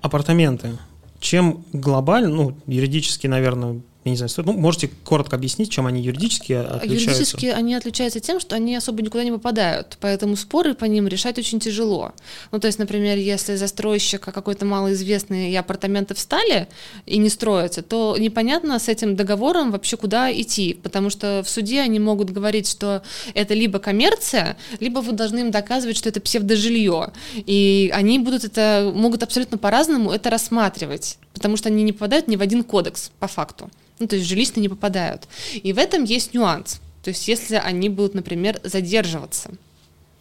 Апартаменты. 0.01 0.79
Чем 1.21 1.65
глобально, 1.73 2.29
ну, 2.29 2.57
юридически, 2.67 3.27
наверное, 3.27 3.81
я 4.05 4.11
не 4.11 4.17
знаю. 4.17 4.31
Ну, 4.39 4.53
можете 4.55 4.91
коротко 5.05 5.37
объяснить, 5.37 5.71
чем 5.71 5.87
они 5.87 6.03
юридически 6.03 6.55
отличаются? 6.55 7.11
Юридически 7.11 7.47
они 7.47 7.75
отличаются 7.75 8.19
тем, 8.19 8.41
что 8.41 8.57
они 8.57 8.75
особо 8.75 9.01
никуда 9.01 9.23
не 9.23 9.31
попадают, 9.31 9.97
поэтому 10.01 10.35
споры 10.35 10.75
по 10.75 10.87
ним 10.87 11.07
решать 11.07 11.39
очень 11.39 11.61
тяжело. 11.61 12.13
Ну, 12.51 12.59
то 12.59 12.67
есть, 12.67 12.81
например, 12.81 13.17
если 13.17 13.55
застройщик 13.55 14.23
какой-то 14.23 14.65
малоизвестный 14.65 15.53
и 15.53 15.57
апартаменты 15.57 16.15
встали 16.15 16.67
и 17.07 17.19
не 17.19 17.29
строятся, 17.29 17.83
то 17.83 18.17
непонятно 18.19 18.79
с 18.81 18.89
этим 18.89 19.15
договором 19.15 19.71
вообще 19.71 19.97
куда 19.97 20.33
идти, 20.33 20.75
потому 20.75 21.09
что 21.09 21.43
в 21.45 21.49
суде 21.49 21.81
они 21.81 22.01
могут 22.01 22.31
говорить, 22.31 22.69
что 22.69 23.03
это 23.35 23.55
либо 23.55 23.79
коммерция, 23.79 24.57
либо 24.81 24.99
вы 24.99 25.13
должны 25.13 25.41
им 25.41 25.51
доказывать, 25.53 25.97
что 25.97 26.09
это 26.09 26.21
псевдожилье, 26.21 27.13
и 27.35 27.93
они 27.95 28.19
будут 28.19 28.43
это, 28.45 28.91
могут 28.93 29.23
абсолютно 29.23 29.59
по-разному 29.59 30.11
это 30.11 30.29
рассматривать, 30.29 31.19
потому 31.35 31.57
что 31.57 31.69
они 31.69 31.85
не 31.85 31.93
попадают 31.93 32.27
ни 32.27 32.35
в 32.35 32.43
один 32.43 32.65
кодекс 32.65 33.13
по 33.21 33.29
факту 33.29 33.71
ну, 33.99 34.07
то 34.07 34.17
есть 34.17 34.29
жилищные 34.29 34.63
не 34.63 34.69
попадают. 34.69 35.29
И 35.55 35.73
в 35.73 35.79
этом 35.79 36.05
есть 36.05 36.35
нюанс. 36.35 36.81
То 37.03 37.11
есть 37.11 37.27
если 37.29 37.57
они 37.57 37.89
будут, 37.89 38.15
например, 38.15 38.61
задерживаться, 38.63 39.51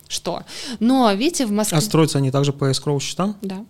что? 0.07 0.43
Но 0.79 1.11
видите, 1.13 1.45
в 1.45 1.51
Москве... 1.51 1.77
А 1.77 1.81
строятся 1.81 2.17
они 2.17 2.31
также 2.31 2.53
по 2.53 2.71
эскроу 2.71 2.99
счетам? 2.99 3.37
Да. 3.41 3.65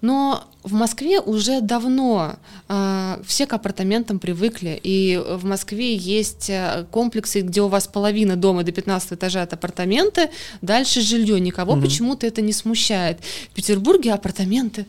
Но 0.00 0.44
в 0.62 0.72
Москве 0.72 1.20
уже 1.20 1.60
давно 1.60 2.36
э, 2.68 3.22
все 3.26 3.46
к 3.46 3.52
апартаментам 3.52 4.18
привыкли, 4.18 4.78
и 4.82 5.20
в 5.28 5.44
Москве 5.44 5.94
есть 5.94 6.48
э, 6.48 6.86
комплексы, 6.90 7.40
где 7.40 7.62
у 7.62 7.68
вас 7.68 7.88
половина 7.88 8.36
дома 8.36 8.62
до 8.62 8.72
15 8.72 9.14
этажа 9.14 9.42
это 9.42 9.56
апартаменты, 9.56 10.30
дальше 10.62 11.00
жилье. 11.00 11.40
Никого 11.40 11.72
угу. 11.72 11.82
почему-то 11.82 12.26
это 12.26 12.42
не 12.42 12.52
смущает. 12.52 13.18
В 13.50 13.54
Петербурге 13.54 14.12
апартаменты 14.12 14.86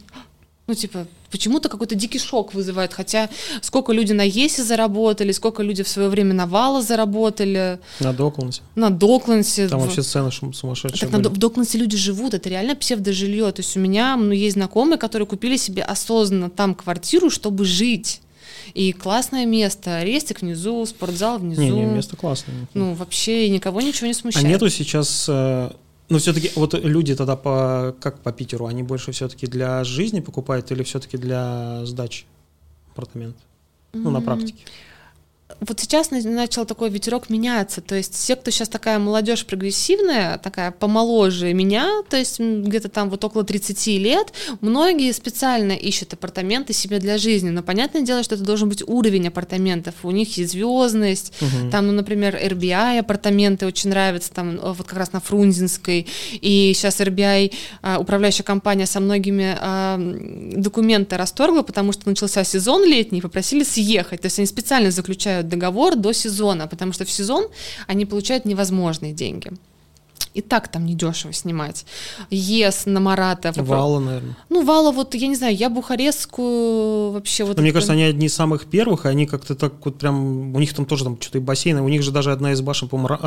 ну, 0.68 0.74
типа, 0.74 1.08
почему-то 1.32 1.70
какой-то 1.70 1.96
дикий 1.96 2.20
шок 2.20 2.54
вызывает, 2.54 2.94
хотя 2.94 3.30
сколько 3.62 3.92
люди 3.94 4.14
на 4.14 4.24
ЕСе 4.24 4.64
заработали, 4.64 5.32
сколько 5.32 5.64
люди 5.64 5.84
в 5.84 5.88
свое 5.88 6.10
время 6.10 6.34
на 6.34 6.48
Вала 6.48 6.82
заработали. 6.82 7.80
На 8.00 8.14
Доклансе. 8.14 8.62
На 8.76 8.90
Доклансе. 8.90 9.68
Там 9.68 9.82
вообще 9.82 10.02
цены 10.02 10.32
сумасшедшие 10.32 11.00
Так 11.00 11.12
были. 11.12 11.24
на 11.24 11.30
в 11.30 11.38
Доклансе 11.38 11.78
люди 11.78 11.98
живут, 11.98 12.34
это 12.34 12.50
реально 12.50 12.76
псевдожилье. 12.76 13.52
То 13.52 13.62
есть 13.62 13.76
у 13.78 13.80
меня 13.80 14.16
ну, 14.16 14.32
есть 14.32 14.54
знакомые, 14.54 14.98
которые 14.98 15.28
купили 15.28 15.58
себе 15.58 15.84
осознанно 15.84 16.50
там 16.50 16.76
квартиру, 16.76 17.30
чтобы 17.30 17.66
жить. 17.66 18.22
И 18.74 18.92
классное 18.92 19.46
место, 19.46 20.04
рестик 20.04 20.42
внизу, 20.42 20.86
спортзал 20.86 21.40
внизу. 21.40 21.62
Не, 21.62 21.72
не, 21.72 21.86
место 21.86 22.16
классное. 22.16 22.56
Ну, 22.74 22.94
вообще 22.94 23.50
никого 23.50 23.82
ничего 23.82 24.08
не 24.08 24.14
смущает. 24.14 24.46
А 24.46 24.50
нету 24.50 24.70
сейчас 24.70 25.26
э, 25.30 25.72
но 26.10 26.18
все-таки 26.20 26.52
вот 26.56 26.74
люди 26.74 27.16
тогда 27.16 27.36
по 27.36 27.96
как 28.00 28.20
по 28.20 28.32
Питеру, 28.32 28.66
они 28.66 28.84
больше 28.84 29.12
все-таки 29.12 29.48
для 29.48 29.84
жизни 29.84 30.22
покупают 30.22 30.72
или 30.72 30.84
все-таки 30.84 31.18
для 31.18 31.86
сдачи 31.86 32.26
апартамент? 32.92 33.36
Ну, 33.94 34.12
на 34.12 34.22
практике 34.22 34.64
вот 35.60 35.80
сейчас 35.80 36.12
начал 36.12 36.66
такой 36.66 36.90
ветерок 36.90 37.30
меняться, 37.30 37.82
то 37.82 37.96
есть 37.96 38.14
все, 38.14 38.36
кто 38.36 38.52
сейчас 38.52 38.70
такая 38.70 39.00
молодежь 39.00 39.46
прогрессивная, 39.46 40.38
такая 40.38 40.72
помоложе 40.72 41.54
меня, 41.54 42.04
то 42.10 42.18
есть 42.18 42.40
где-то 42.40 42.90
там 42.90 43.10
вот 43.10 43.24
около 43.24 43.44
30 43.44 43.88
лет, 43.98 44.34
многие 44.62 45.12
специально 45.14 45.72
ищут 45.72 46.14
апартаменты 46.14 46.74
себе 46.74 47.00
для 47.00 47.18
жизни, 47.18 47.50
но 47.50 47.64
понятное 47.64 48.02
дело, 48.02 48.24
что 48.24 48.36
это 48.36 48.44
должен 48.44 48.70
быть 48.70 48.84
уровень 48.86 49.30
апартаментов, 49.30 49.96
у 50.04 50.12
них 50.12 50.38
есть 50.38 50.52
звездность, 50.52 51.34
угу. 51.42 51.72
там, 51.72 51.88
ну, 51.88 51.94
например, 51.94 52.36
RBI 52.36 53.00
апартаменты 53.00 53.66
очень 53.66 53.90
нравятся, 53.90 54.32
там 54.34 54.58
э, 54.58 54.74
вот 54.74 54.86
как 54.86 55.00
раз 55.00 55.14
на 55.14 55.22
Фрунзенской, 55.22 56.08
и 56.34 56.74
сейчас 56.76 57.00
RBI, 57.00 57.54
а, 57.82 58.00
управляющая 58.00 58.44
компания 58.44 58.86
со 58.86 59.00
многими 59.00 59.58
а, 59.60 59.98
документы 59.98 61.18
расторгла, 61.18 61.64
потому 61.64 61.94
что 61.94 62.10
начался 62.10 62.44
сезон 62.44 62.84
летний, 62.84 63.22
попросили 63.22 63.64
съехать, 63.64 64.22
то 64.22 64.26
есть 64.28 64.38
они 64.40 64.46
специально 64.46 64.92
заключают 64.92 65.37
договор 65.44 65.96
до 65.96 66.14
сезона, 66.14 66.68
потому 66.68 66.94
что 66.94 67.06
в 67.06 67.12
сезон 67.12 67.48
они 67.88 68.06
получают 68.06 68.46
невозможные 68.46 69.14
деньги. 69.14 69.52
И 70.38 70.42
так 70.42 70.68
там 70.68 70.86
недешево 70.86 71.34
снимать. 71.34 71.84
ЕС 72.30 72.86
на 72.86 73.00
Марата. 73.00 73.52
Вала, 73.56 74.00
наверное. 74.00 74.38
Ну, 74.50 74.64
Вала, 74.64 74.92
вот, 74.92 75.16
я 75.16 75.26
не 75.26 75.36
знаю, 75.36 75.56
я 75.56 75.68
Бухарестскую 75.68 77.10
вообще 77.14 77.44
вот... 77.44 77.58
Но 77.58 77.64
мне 77.64 77.74
кажется, 77.74 77.94
они 77.94 78.04
одни 78.04 78.28
из 78.28 78.36
самых 78.36 78.68
первых, 78.68 79.08
и 79.08 79.10
они 79.10 79.26
как-то 79.26 79.56
так 79.56 79.84
вот 79.84 79.98
прям... 79.98 80.56
У 80.56 80.60
них 80.60 80.76
там 80.76 80.86
тоже 80.86 81.06
там 81.06 81.20
что-то 81.20 81.40
и 81.40 81.42
бассейны. 81.42 81.82
У 81.82 81.90
них 81.90 82.04
же 82.04 82.12
даже 82.12 82.32
одна 82.32 82.52
из 82.52 82.62
башен, 82.62 82.88
по-моему, 82.88 83.18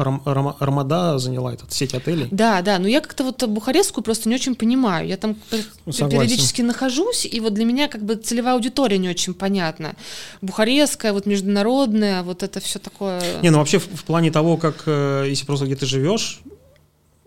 Армада 0.61 1.18
заняла 1.18 1.53
этот 1.53 1.73
сеть 1.73 1.94
отелей. 1.94 2.29
Да, 2.31 2.62
да, 2.62 2.79
но 2.79 2.87
я 2.87 3.01
как-то 3.01 3.25
вот 3.25 3.42
Бухарестскую 3.42 4.05
просто 4.05 4.29
не 4.29 4.37
очень 4.37 4.55
понимаю. 4.55 5.09
Я 5.09 5.16
там 5.16 5.35
Согласен. 5.51 6.11
периодически 6.11 6.62
нахожусь, 6.62 7.27
и 7.27 7.40
вот 7.40 7.55
для 7.55 7.64
меня 7.64 7.88
как 7.88 8.05
бы 8.05 8.14
целевая 8.14 8.55
аудитория 8.55 8.99
не 8.99 9.09
очень 9.09 9.35
понятна. 9.35 9.96
Бухарестская, 10.42 11.12
вот 11.12 11.27
международная, 11.27 12.23
вот 12.23 12.44
это 12.44 12.61
все 12.61 12.79
такое... 12.79 13.20
Не, 13.42 13.51
ну 13.51 13.59
вообще 13.59 13.81
в, 13.81 13.88
в 13.96 14.05
плане 14.05 14.31
того, 14.31 14.57
как, 14.57 14.85
э, 14.87 15.25
если 15.29 15.44
просто 15.44 15.66
где 15.66 15.75
ты 15.75 15.87
живешь, 15.87 16.40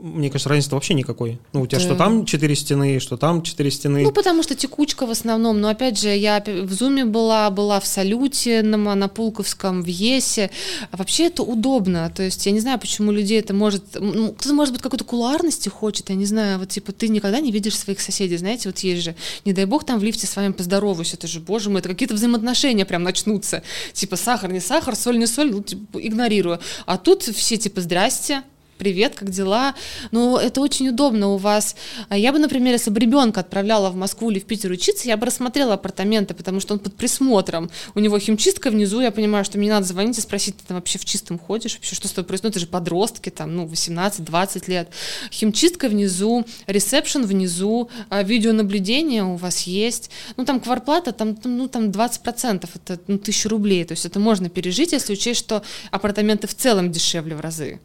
мне 0.04 0.30
кажется, 0.30 0.50
разницы 0.50 0.76
вообще 0.76 0.96
никакой. 0.96 1.39
Ну, 1.54 1.62
у 1.62 1.68
тебя 1.68 1.80
да. 1.80 1.86
что 1.86 1.96
там 1.96 2.26
четыре 2.26 2.56
стены, 2.56 3.00
что 3.00 3.16
там 3.16 3.42
четыре 3.42 3.72
стены. 3.72 4.04
Ну, 4.04 4.12
потому 4.12 4.44
что 4.44 4.54
текучка 4.54 5.06
в 5.06 5.10
основном. 5.12 5.62
Но 5.62 5.70
опять 5.70 5.98
же, 5.98 6.10
я 6.10 6.44
в 6.46 6.74
Зуме 6.74 7.06
была, 7.06 7.50
была 7.50 7.80
в 7.80 7.88
Салюте, 7.88 8.63
на, 8.63 8.78
на 8.96 9.08
Пулковском, 9.08 9.82
в 9.82 9.88
Есе. 9.88 10.52
А 10.92 10.98
вообще 10.98 11.28
это 11.28 11.44
удобно. 11.44 12.12
То 12.13 12.22
есть 12.22 12.46
я 12.46 12.52
не 12.52 12.60
знаю, 12.60 12.80
почему 12.80 13.13
людей 13.13 13.39
это 13.39 13.54
может... 13.54 13.98
Ну, 13.98 14.34
кто-то, 14.34 14.54
может 14.54 14.74
быть, 14.74 14.82
какой-то 14.82 15.06
кулуарности 15.06 15.70
хочет, 15.70 16.10
я 16.10 16.16
не 16.16 16.26
знаю. 16.26 16.60
Вот 16.60 16.68
типа 16.68 16.92
ты 16.92 17.08
никогда 17.08 17.39
не 17.39 17.54
видишь 17.54 17.78
своих 17.78 18.02
соседей, 18.02 18.36
знаете, 18.36 18.68
вот 18.68 18.80
есть 18.80 19.04
же, 19.04 19.16
не 19.46 19.54
дай 19.54 19.63
бог 19.63 19.86
там 19.86 20.00
в 20.00 20.04
лифте 20.04 20.28
с 20.28 20.36
вами 20.36 20.52
поздороваюсь, 20.52 21.13
это 21.13 21.28
же, 21.28 21.39
боже 21.39 21.70
мой, 21.70 21.80
это 21.80 21.88
какие-то 21.88 22.16
взаимоотношения 22.16 22.86
прям 22.86 23.04
начнутся. 23.04 23.63
Типа 23.94 24.18
сахар, 24.18 24.52
не 24.52 24.60
сахар, 24.60 24.98
соль, 24.98 25.18
не 25.18 25.28
соль, 25.28 25.52
ну, 25.52 25.63
типа, 25.63 26.06
игнорирую. 26.06 26.60
А 26.86 26.98
тут 26.98 27.24
все 27.24 27.56
типа 27.56 27.80
здрасте, 27.80 28.44
привет, 28.78 29.16
как 29.16 29.30
дела? 29.30 29.76
Ну, 30.12 30.38
это 30.38 30.62
очень 30.62 30.90
удобно 30.90 31.30
у 31.30 31.38
вас. 31.38 31.76
А 32.10 32.18
я 32.18 32.32
бы, 32.32 32.40
например, 32.40 32.74
если 32.74 32.90
бы 32.90 33.00
ребенка 33.00 33.42
отправляла 33.42 33.90
в 33.90 33.96
Москву 33.96 34.30
или 34.30 34.40
в 34.40 34.46
Питер 34.46 34.72
учиться, 34.72 35.08
я 35.08 35.18
бы 35.18 35.26
рассмотрела 35.26 35.74
апартаменты, 35.76 36.34
потому 36.34 36.60
что 36.60 36.74
он 36.74 36.80
под 36.80 36.96
присмотром. 36.96 37.70
У 37.96 38.00
него 38.00 38.20
химчистка 38.20 38.70
внизу, 38.70 39.02
я 39.02 39.12
понимаю, 39.12 39.46
что 39.46 39.58
мне 39.58 39.70
надо 39.70 39.86
звонить 39.86 40.18
и 40.18 40.22
спросить, 40.22 40.58
ты 40.58 40.64
там 40.68 40.78
вообще 40.78 41.00
в 41.00 41.06
чистом 41.06 41.40
ходишь, 41.40 41.76
вообще 41.76 41.96
что 41.96 42.08
с 42.08 42.12
тобой 42.12 42.28
происходит? 42.28 42.44
Ну, 42.44 42.50
это 42.50 42.60
же 42.60 42.68
подростки, 42.68 43.30
там, 43.30 43.56
ну, 43.56 43.66
18-20 43.66 44.70
лет. 44.70 44.90
Химчистка 45.32 45.88
внизу, 45.88 46.46
ресепшн 46.68 47.24
внизу, 47.24 47.90
а 48.10 48.24
видеонаблюдение 48.24 49.24
у 49.24 49.36
вас 49.36 49.62
есть. 49.62 50.10
Ну, 50.38 50.46
там 50.46 50.60
кварплата, 50.60 51.12
там, 51.12 51.38
ну, 51.44 51.68
там 51.68 51.90
20%, 51.90 52.70
это 52.74 53.00
ну, 53.08 53.16
1000 53.16 53.50
рублей. 53.50 53.86
То 53.86 53.94
есть 53.94 54.06
это 54.06 54.20
можно 54.20 54.50
пережить, 54.50 54.92
если 54.92 55.14
учесть, 55.14 55.40
что 55.40 55.64
апартаменты 55.92 56.48
в 56.48 56.56
целом 56.56 56.92
дешевле 56.92 57.36
в 57.36 57.40
разы. 57.40 57.80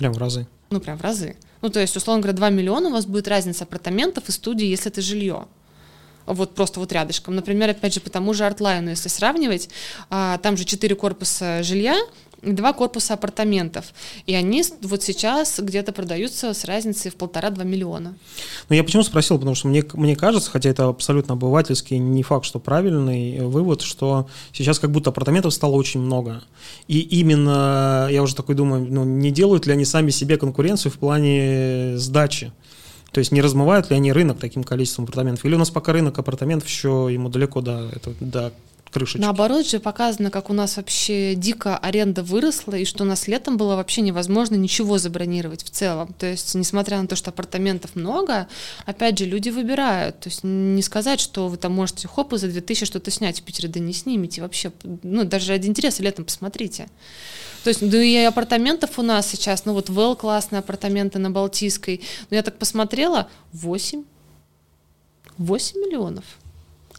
Прям 0.00 0.14
в 0.14 0.18
разы. 0.18 0.46
Ну, 0.70 0.80
прям 0.80 0.96
в 0.96 1.02
разы. 1.02 1.36
Ну, 1.60 1.68
то 1.68 1.78
есть, 1.78 1.94
условно 1.94 2.22
говоря, 2.22 2.34
2 2.38 2.48
миллиона 2.48 2.88
у 2.88 2.92
вас 2.92 3.04
будет 3.04 3.28
разница 3.28 3.64
апартаментов 3.64 4.30
и 4.30 4.32
студии, 4.32 4.64
если 4.64 4.90
это 4.90 5.02
жилье. 5.02 5.46
Вот 6.24 6.54
просто 6.54 6.80
вот 6.80 6.90
рядышком. 6.90 7.36
Например, 7.36 7.68
опять 7.68 7.92
же, 7.92 8.00
по 8.00 8.08
тому 8.08 8.32
же 8.32 8.46
артлайну, 8.46 8.88
если 8.88 9.10
сравнивать, 9.10 9.68
а, 10.08 10.38
там 10.38 10.56
же 10.56 10.64
4 10.64 10.94
корпуса 10.96 11.62
жилья, 11.62 11.98
два 12.42 12.72
корпуса 12.72 13.14
апартаментов. 13.14 13.86
И 14.26 14.34
они 14.34 14.64
вот 14.82 15.02
сейчас 15.02 15.58
где-то 15.58 15.92
продаются 15.92 16.54
с 16.54 16.64
разницей 16.64 17.10
в 17.10 17.16
полтора-два 17.16 17.64
миллиона. 17.64 18.14
Ну, 18.68 18.76
я 18.76 18.84
почему 18.84 19.02
спросил, 19.02 19.36
потому 19.38 19.54
что 19.54 19.68
мне, 19.68 19.84
мне 19.94 20.16
кажется, 20.16 20.50
хотя 20.50 20.70
это 20.70 20.88
абсолютно 20.88 21.34
обывательский, 21.34 21.98
не 21.98 22.22
факт, 22.22 22.44
что 22.46 22.58
правильный 22.58 23.40
вывод, 23.40 23.82
что 23.82 24.28
сейчас 24.52 24.78
как 24.78 24.90
будто 24.90 25.10
апартаментов 25.10 25.52
стало 25.52 25.76
очень 25.76 26.00
много. 26.00 26.42
И 26.88 27.00
именно, 27.00 28.08
я 28.10 28.22
уже 28.22 28.34
такой 28.34 28.54
думаю, 28.54 28.86
ну, 28.90 29.04
не 29.04 29.30
делают 29.30 29.66
ли 29.66 29.72
они 29.72 29.84
сами 29.84 30.10
себе 30.10 30.36
конкуренцию 30.36 30.92
в 30.92 30.98
плане 30.98 31.96
сдачи? 31.96 32.52
То 33.12 33.18
есть 33.18 33.32
не 33.32 33.42
размывают 33.42 33.90
ли 33.90 33.96
они 33.96 34.12
рынок 34.12 34.38
таким 34.38 34.62
количеством 34.62 35.04
апартаментов? 35.04 35.44
Или 35.44 35.54
у 35.54 35.58
нас 35.58 35.70
пока 35.70 35.92
рынок 35.92 36.18
апартаментов 36.18 36.68
еще 36.68 37.08
ему 37.10 37.28
далеко 37.28 37.60
до, 37.60 37.90
это, 37.92 38.12
до 38.20 38.52
крышечки. 38.90 39.20
Наоборот 39.20 39.66
же 39.66 39.80
показано, 39.80 40.30
как 40.30 40.50
у 40.50 40.52
нас 40.52 40.76
вообще 40.76 41.34
дико 41.34 41.76
аренда 41.76 42.22
выросла, 42.22 42.74
и 42.74 42.84
что 42.84 43.04
у 43.04 43.06
нас 43.06 43.28
летом 43.28 43.56
было 43.56 43.76
вообще 43.76 44.00
невозможно 44.00 44.56
ничего 44.56 44.98
забронировать 44.98 45.62
в 45.62 45.70
целом. 45.70 46.14
То 46.18 46.26
есть, 46.26 46.54
несмотря 46.54 47.00
на 47.00 47.06
то, 47.06 47.16
что 47.16 47.30
апартаментов 47.30 47.96
много, 47.96 48.48
опять 48.86 49.18
же, 49.18 49.24
люди 49.24 49.50
выбирают. 49.50 50.20
То 50.20 50.28
есть, 50.28 50.40
не 50.42 50.82
сказать, 50.82 51.20
что 51.20 51.48
вы 51.48 51.56
там 51.56 51.72
можете 51.72 52.08
хоп, 52.08 52.32
и 52.32 52.38
за 52.38 52.48
2000 52.48 52.86
что-то 52.86 53.10
снять 53.10 53.40
в 53.40 53.42
Питере, 53.42 53.68
да 53.68 53.80
не 53.80 53.92
снимите 53.92 54.42
вообще. 54.42 54.72
Ну, 55.02 55.24
даже 55.24 55.52
ради 55.52 55.66
интереса 55.66 56.02
летом 56.02 56.24
посмотрите. 56.24 56.88
То 57.64 57.68
есть, 57.68 57.88
да 57.88 58.02
и 58.02 58.16
апартаментов 58.16 58.98
у 58.98 59.02
нас 59.02 59.28
сейчас, 59.28 59.64
ну 59.64 59.74
вот 59.74 59.90
Вэл 59.90 60.16
классные 60.16 60.60
апартаменты 60.60 61.18
на 61.18 61.30
Балтийской. 61.30 62.00
Но 62.30 62.36
я 62.36 62.42
так 62.42 62.58
посмотрела, 62.58 63.28
8. 63.52 64.04
8 65.36 65.80
миллионов 65.80 66.24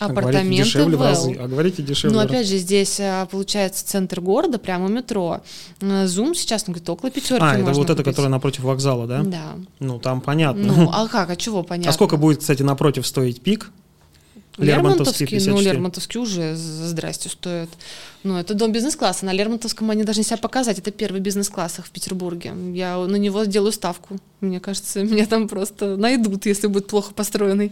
апартаменты 0.05 0.47
говорите, 0.47 0.63
дешевле 0.63 0.97
в 0.97 1.01
разы, 1.01 1.37
а 1.39 1.47
говорите 1.47 1.83
дешевле. 1.83 2.17
Ну, 2.17 2.23
опять 2.23 2.47
же, 2.47 2.57
здесь 2.57 2.99
а, 2.99 3.25
получается 3.25 3.85
центр 3.85 4.21
города, 4.21 4.57
прямо 4.57 4.89
метро. 4.89 5.41
Зум 5.79 6.33
сейчас, 6.35 6.67
ну, 6.67 6.73
говорит, 6.73 6.89
около 6.89 7.11
пятерки 7.11 7.43
А, 7.43 7.57
это 7.57 7.71
вот 7.71 7.89
это, 7.89 8.03
которое 8.03 8.29
напротив 8.29 8.63
вокзала, 8.63 9.07
да? 9.07 9.23
Да. 9.23 9.55
Ну, 9.79 9.99
там 9.99 10.21
понятно. 10.21 10.63
Ну, 10.63 10.89
а 10.91 11.07
как, 11.07 11.29
а 11.29 11.35
чего 11.35 11.63
понятно? 11.63 11.89
А 11.89 11.93
сколько 11.93 12.17
будет, 12.17 12.39
кстати, 12.39 12.63
напротив 12.63 13.05
стоить 13.05 13.41
пик? 13.41 13.71
Лермонтовский, 14.57 15.25
Лермонтовский, 15.25 15.51
ну, 15.51 15.61
Лермонтовский 15.61 16.19
уже 16.19 16.55
здрасте 16.55 17.29
стоит. 17.29 17.69
Ну, 18.23 18.37
это 18.37 18.53
дом 18.53 18.71
бизнес-класса. 18.71 19.25
На 19.25 19.33
Лермонтовском 19.33 19.89
они 19.89 20.03
должны 20.03 20.23
себя 20.23 20.37
показать. 20.37 20.77
Это 20.77 20.91
первый 20.91 21.21
бизнес-класс 21.21 21.79
в 21.83 21.89
Петербурге. 21.89 22.53
Я 22.73 22.97
на 22.97 23.15
него 23.15 23.45
сделаю 23.45 23.71
ставку. 23.71 24.17
Мне 24.41 24.59
кажется, 24.59 25.03
меня 25.03 25.25
там 25.25 25.47
просто 25.47 25.95
найдут, 25.95 26.45
если 26.45 26.67
будет 26.67 26.87
плохо 26.87 27.13
построенный. 27.13 27.71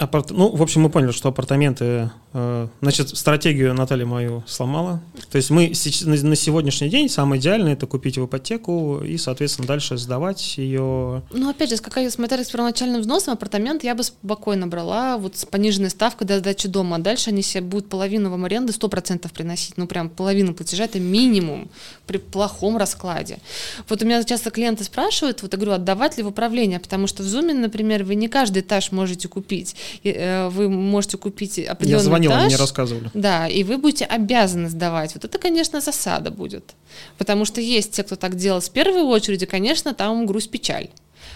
Апарт... 0.00 0.30
Ну, 0.30 0.48
в 0.48 0.62
общем, 0.62 0.80
мы 0.80 0.88
поняли, 0.88 1.12
что 1.12 1.28
апартаменты... 1.28 2.10
Э, 2.32 2.68
значит, 2.80 3.10
стратегию 3.10 3.74
Наталья 3.74 4.06
мою 4.06 4.42
сломала. 4.46 5.02
То 5.30 5.36
есть 5.36 5.50
мы 5.50 5.66
на 5.66 6.36
сегодняшний 6.36 6.88
день 6.88 7.10
самое 7.10 7.38
идеальное– 7.38 7.72
это 7.74 7.86
купить 7.86 8.16
в 8.16 8.24
ипотеку 8.24 9.02
и, 9.04 9.18
соответственно, 9.18 9.68
дальше 9.68 9.98
сдавать 9.98 10.56
ее. 10.56 11.22
Ну, 11.32 11.50
опять 11.50 11.68
же, 11.68 11.76
какая 11.76 12.08
смотря 12.08 12.42
с 12.42 12.48
первоначальным 12.48 13.02
взносом 13.02 13.34
апартамент 13.34 13.84
я 13.84 13.94
бы 13.94 14.02
спокойно 14.02 14.66
брала 14.66 15.18
вот 15.18 15.36
с 15.36 15.44
пониженной 15.44 15.90
ставкой 15.90 16.26
до 16.26 16.38
сдачи 16.38 16.66
дома. 16.66 16.96
А 16.96 16.98
дальше 16.98 17.28
они 17.28 17.42
себе 17.42 17.62
будут 17.62 17.90
половину 17.90 18.30
вам 18.30 18.46
аренды 18.46 18.72
100% 18.72 19.30
приносить. 19.34 19.76
Ну, 19.76 19.86
прям 19.86 20.08
половину 20.08 20.54
платежа– 20.54 20.84
это 20.86 20.98
минимум 20.98 21.68
при 22.06 22.16
плохом 22.16 22.78
раскладе. 22.78 23.38
Вот 23.86 24.00
у 24.00 24.06
меня 24.06 24.24
часто 24.24 24.50
клиенты 24.50 24.84
спрашивают, 24.84 25.42
вот 25.42 25.52
я 25.52 25.58
говорю, 25.58 25.74
отдавать 25.74 26.16
ли 26.16 26.22
в 26.22 26.28
управление, 26.28 26.80
потому 26.80 27.06
что 27.06 27.22
в 27.22 27.26
Зуме, 27.26 27.52
например, 27.52 28.04
вы 28.04 28.14
не 28.14 28.28
каждый 28.28 28.62
этаж 28.62 28.92
можете 28.92 29.28
купить 29.28 29.76
вы 30.02 30.68
можете 30.68 31.16
купить 31.16 31.58
определенный 31.58 31.98
Я 31.98 32.04
звонила, 32.04 32.32
этаж, 32.32 32.46
мне 32.46 32.56
рассказывали. 32.56 33.10
Да, 33.14 33.48
и 33.48 33.64
вы 33.64 33.78
будете 33.78 34.04
обязаны 34.04 34.68
сдавать. 34.68 35.14
Вот 35.14 35.24
это, 35.24 35.38
конечно, 35.38 35.80
засада 35.80 36.30
будет. 36.30 36.74
Потому 37.18 37.44
что 37.44 37.60
есть 37.60 37.92
те, 37.92 38.02
кто 38.02 38.16
так 38.16 38.36
делал 38.36 38.60
с 38.60 38.68
первой 38.68 39.02
очереди, 39.02 39.46
конечно, 39.46 39.94
там 39.94 40.26
грусть-печаль. 40.26 40.88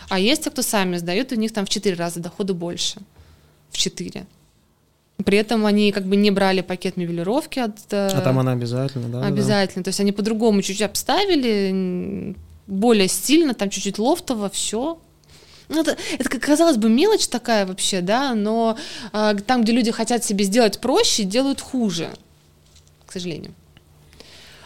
А 0.09 0.19
есть 0.19 0.45
те, 0.45 0.51
кто 0.51 0.63
сами 0.63 0.97
сдают, 0.97 1.33
у 1.33 1.37
них 1.37 1.53
там 1.53 1.65
в 1.65 1.69
4 1.69 1.97
раза 1.97 2.21
доходы 2.21 2.55
больше. 2.55 3.01
В 3.71 3.79
4. 3.79 4.27
При 5.25 5.39
этом 5.39 5.65
они 5.65 5.93
как 5.93 6.05
бы 6.07 6.17
не 6.17 6.31
брали 6.31 6.61
пакет 6.61 6.97
мебелировки 6.97 7.61
от... 7.61 7.79
Э, 7.93 8.09
а 8.13 8.21
там 8.21 8.39
она 8.39 8.53
обязательно, 8.53 9.09
да? 9.09 9.27
Обязательно. 9.27 9.83
Да. 9.83 9.85
То 9.85 9.89
есть 9.89 10.01
они 10.01 10.13
по-другому 10.13 10.61
чуть-чуть 10.61 10.83
обставили, 10.83 12.35
более 12.67 13.09
стильно, 13.09 13.55
там 13.55 13.71
чуть-чуть 13.71 13.99
лофтово, 13.99 14.51
все. 14.51 14.99
Ну, 15.69 15.81
это, 15.81 15.97
это, 16.19 16.29
казалось 16.39 16.77
бы, 16.77 16.89
мелочь 16.89 17.27
такая 17.27 17.67
вообще, 17.67 18.01
да, 18.01 18.35
но 18.35 18.77
э, 19.13 19.37
там, 19.47 19.63
где 19.63 19.73
люди 19.73 19.91
хотят 19.91 20.25
себе 20.25 20.45
сделать 20.45 20.81
проще, 20.81 21.25
делают 21.25 21.61
хуже, 21.61 22.11
к 23.07 23.13
сожалению. 23.13 23.55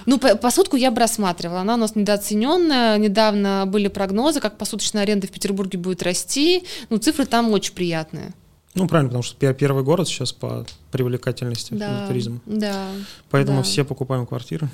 Ну, 0.07 0.19
по, 0.19 0.37
посудку 0.37 0.77
я 0.77 0.91
бы 0.91 1.01
рассматривала. 1.01 1.61
Она 1.61 1.75
у 1.75 1.77
нас 1.77 1.95
недооцененная. 1.95 2.97
Недавно 2.97 3.65
были 3.67 3.89
прогнозы, 3.89 4.41
как 4.41 4.57
посуточная 4.57 5.03
аренда 5.03 5.27
в 5.27 5.31
Петербурге 5.31 5.79
будет 5.79 6.03
расти. 6.03 6.65
Ну, 6.89 6.97
цифры 6.97 7.27
там 7.27 7.53
очень 7.53 7.75
приятные. 7.75 8.33
Ну, 8.79 8.89
правильно, 8.89 9.09
потому 9.11 9.23
что 9.23 9.53
первый 9.55 9.83
город 9.83 10.09
сейчас 10.09 10.33
по 10.33 10.65
привлекательности 10.91 11.75
да, 11.75 12.07
туризма. 12.07 12.41
Да. 12.47 12.87
Поэтому 13.31 13.59
да. 13.59 13.63
все 13.65 13.85
покупаем 13.85 14.27
квартиры. 14.27 14.69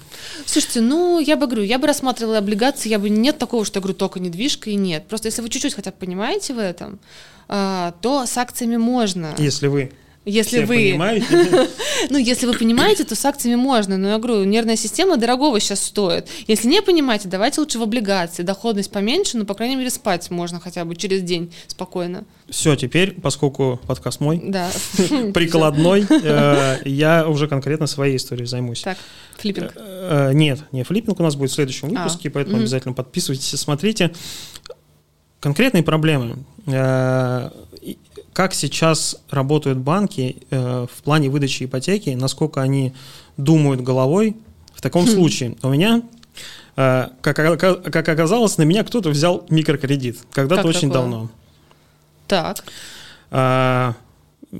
Слушайте, 0.46 0.80
ну, 0.80 1.18
я 1.18 1.36
бы 1.36 1.46
говорю, 1.46 1.62
я 1.62 1.78
бы 1.78 1.86
рассматривала 1.86 2.38
облигации, 2.38 2.88
я 2.88 2.98
бы 2.98 3.08
нет 3.08 3.38
такого, 3.38 3.64
что 3.64 3.78
я 3.78 3.82
говорю, 3.82 3.96
только 3.96 4.20
недвижка 4.20 4.70
и 4.70 4.74
нет. 4.74 5.06
Просто 5.08 5.28
если 5.28 5.42
вы 5.42 5.48
чуть-чуть 5.48 5.74
хотя 5.74 5.90
бы 5.90 5.96
понимаете 5.98 6.54
в 6.54 6.58
этом, 6.58 6.98
а, 7.48 7.94
то 8.00 8.26
с 8.26 8.36
акциями 8.36 8.76
можно. 8.76 9.34
Если 9.38 9.66
вы 9.66 9.92
если 10.24 10.58
Все 10.58 10.66
вы... 10.66 10.74
понимаете? 10.76 11.68
ну, 12.10 12.16
если 12.16 12.46
вы 12.46 12.54
понимаете, 12.54 13.04
то 13.04 13.14
с 13.14 13.24
акциями 13.24 13.56
можно. 13.56 13.98
Но 13.98 14.08
я 14.08 14.18
говорю, 14.18 14.44
нервная 14.44 14.76
система 14.76 15.16
дорогого 15.18 15.60
сейчас 15.60 15.82
стоит. 15.82 16.28
Если 16.46 16.66
не 16.66 16.80
понимаете, 16.80 17.28
давайте 17.28 17.60
лучше 17.60 17.78
в 17.78 17.82
облигации. 17.82 18.42
Доходность 18.42 18.90
поменьше, 18.90 19.36
но, 19.36 19.44
по 19.44 19.54
крайней 19.54 19.76
мере, 19.76 19.90
спать 19.90 20.30
можно 20.30 20.60
хотя 20.60 20.84
бы 20.84 20.96
через 20.96 21.22
день 21.22 21.52
спокойно. 21.66 22.24
Все, 22.48 22.74
теперь, 22.74 23.12
поскольку 23.12 23.80
подкаст 23.86 24.20
мой, 24.20 24.40
да. 24.42 24.70
прикладной, 25.34 26.06
э, 26.10 26.78
я 26.84 27.28
уже 27.28 27.46
конкретно 27.46 27.86
своей 27.86 28.16
историей 28.16 28.46
займусь. 28.46 28.80
Так, 28.80 28.96
флиппинг. 29.36 29.72
Э, 29.76 30.30
э, 30.30 30.34
нет, 30.34 30.60
не 30.72 30.84
флиппинг 30.84 31.20
у 31.20 31.22
нас 31.22 31.36
будет 31.36 31.50
в 31.50 31.54
следующем 31.54 31.88
а, 31.88 32.04
выпуске, 32.04 32.30
поэтому 32.30 32.58
обязательно 32.58 32.94
подписывайтесь 32.94 33.52
и 33.52 33.56
смотрите. 33.58 34.10
Конкретные 35.40 35.82
проблемы 35.82 36.38
как 38.34 38.52
сейчас 38.52 39.16
работают 39.30 39.78
банки 39.78 40.42
э, 40.50 40.86
в 40.92 41.02
плане 41.02 41.30
выдачи 41.30 41.64
ипотеки, 41.64 42.10
насколько 42.10 42.60
они 42.60 42.92
думают 43.36 43.80
головой. 43.80 44.36
В 44.74 44.82
таком 44.82 45.04
хм. 45.06 45.08
случае 45.08 45.56
у 45.62 45.68
меня, 45.68 46.02
э, 46.76 47.08
как, 47.22 47.36
как 47.60 48.08
оказалось, 48.08 48.58
на 48.58 48.64
меня 48.64 48.82
кто-то 48.82 49.08
взял 49.08 49.46
микрокредит 49.48 50.18
когда-то 50.32 50.66
очень 50.66 50.90
такое? 50.90 50.92
давно. 50.92 51.30
Так. 52.26 52.64
Э, 53.30 53.92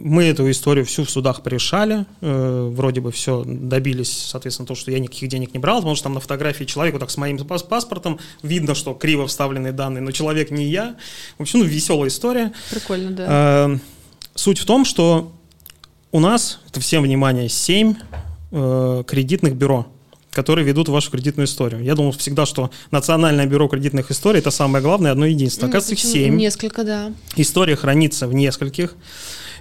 мы 0.03 0.25
эту 0.25 0.51
историю 0.51 0.85
всю 0.85 1.05
в 1.05 1.11
судах 1.11 1.43
порешали, 1.43 2.05
э, 2.21 2.71
вроде 2.73 3.01
бы 3.01 3.13
все 3.13 3.45
добились, 3.47 4.11
соответственно, 4.27 4.67
то, 4.67 4.75
что 4.75 4.91
я 4.91 4.99
никаких 4.99 5.29
денег 5.29 5.55
не 5.55 5.61
брал, 5.61 5.77
потому 5.77 5.95
что 5.95 6.05
там 6.05 6.15
на 6.15 6.21
фотографии 6.21 6.65
человека 6.65 6.99
так 6.99 7.11
с 7.11 7.17
моим 7.17 7.39
паспортом 7.39 8.19
видно, 8.43 8.75
что 8.75 8.95
криво 8.95 9.29
вставленные 9.29 9.73
данные, 9.73 10.03
но 10.03 10.11
человек 10.11 10.51
не 10.51 10.67
я. 10.67 10.97
В 11.39 11.43
общем, 11.43 11.61
ну, 11.61 11.65
веселая 11.65 12.09
история. 12.09 12.53
Прикольно, 12.71 13.11
да. 13.13 13.27
Э, 13.29 13.79
суть 14.35 14.59
в 14.59 14.65
том, 14.65 14.85
что 14.85 15.33
у 16.11 16.19
нас, 16.19 16.61
это 16.69 16.81
всем 16.81 17.05
внимание, 17.05 17.49
7 17.49 17.95
э, 18.51 19.05
кредитных 19.07 19.55
бюро 19.55 19.87
которые 20.31 20.67
ведут 20.67 20.89
вашу 20.89 21.13
кредитную 21.13 21.47
историю. 21.47 21.85
Я 21.85 21.95
думал 21.95 22.11
всегда, 22.11 22.45
что 22.45 22.73
Национальное 22.91 23.47
бюро 23.47 23.69
кредитных 23.69 24.11
историй 24.11 24.41
это 24.41 24.51
самое 24.51 24.83
главное, 24.83 25.13
одно 25.13 25.27
единственное. 25.27 25.71
Оказывается, 25.71 26.09
их 26.09 26.13
семь. 26.13 26.35
Несколько, 26.35 26.83
да. 26.83 27.13
История 27.37 27.77
хранится 27.77 28.27
в 28.27 28.35
нескольких. 28.35 28.97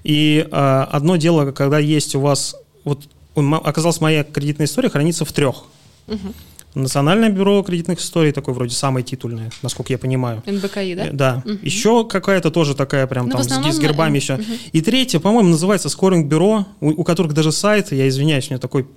И 0.04 0.48
э, 0.50 0.86
одно 0.92 1.16
дело, 1.16 1.52
когда 1.52 1.80
есть 1.80 2.16
у 2.16 2.20
вас, 2.20 2.56
вот 2.84 3.08
оказалось, 3.36 4.02
моя 4.02 4.24
кредитная 4.24 4.68
история 4.68 4.90
хранится 4.90 5.26
в 5.26 5.32
трех. 5.32 5.64
Угу. 6.08 6.34
Национальное 6.76 7.30
бюро 7.30 7.62
кредитных 7.62 8.00
историй, 8.00 8.32
такое 8.32 8.56
вроде 8.56 8.74
самое 8.74 9.06
титульное, 9.06 9.52
насколько 9.62 9.94
я 9.94 10.00
понимаю. 10.00 10.42
НБКИ, 10.46 10.96
да? 10.96 11.10
Да. 11.12 11.44
Угу. 11.46 11.60
Еще 11.62 12.06
какая-то 12.06 12.50
тоже 12.50 12.76
такая 12.76 13.06
прям 13.06 13.28
Но 13.28 13.38
ну, 13.38 13.44
там 13.44 13.64
с, 13.64 13.76
с 13.76 13.80
гербами 13.80 14.14
на... 14.14 14.16
еще. 14.16 14.34
Угу. 14.36 14.44
И 14.72 14.82
третье, 14.82 15.20
по-моему, 15.20 15.50
называется 15.50 15.90
скоринг-бюро, 15.90 16.66
у, 16.82 16.90
у 16.90 17.04
которых 17.04 17.34
даже 17.34 17.52
сайт, 17.52 17.92
я 17.92 18.08
извиняюсь, 18.08 18.48
у 18.48 18.54
меня 18.54 18.60
такой 18.60 18.88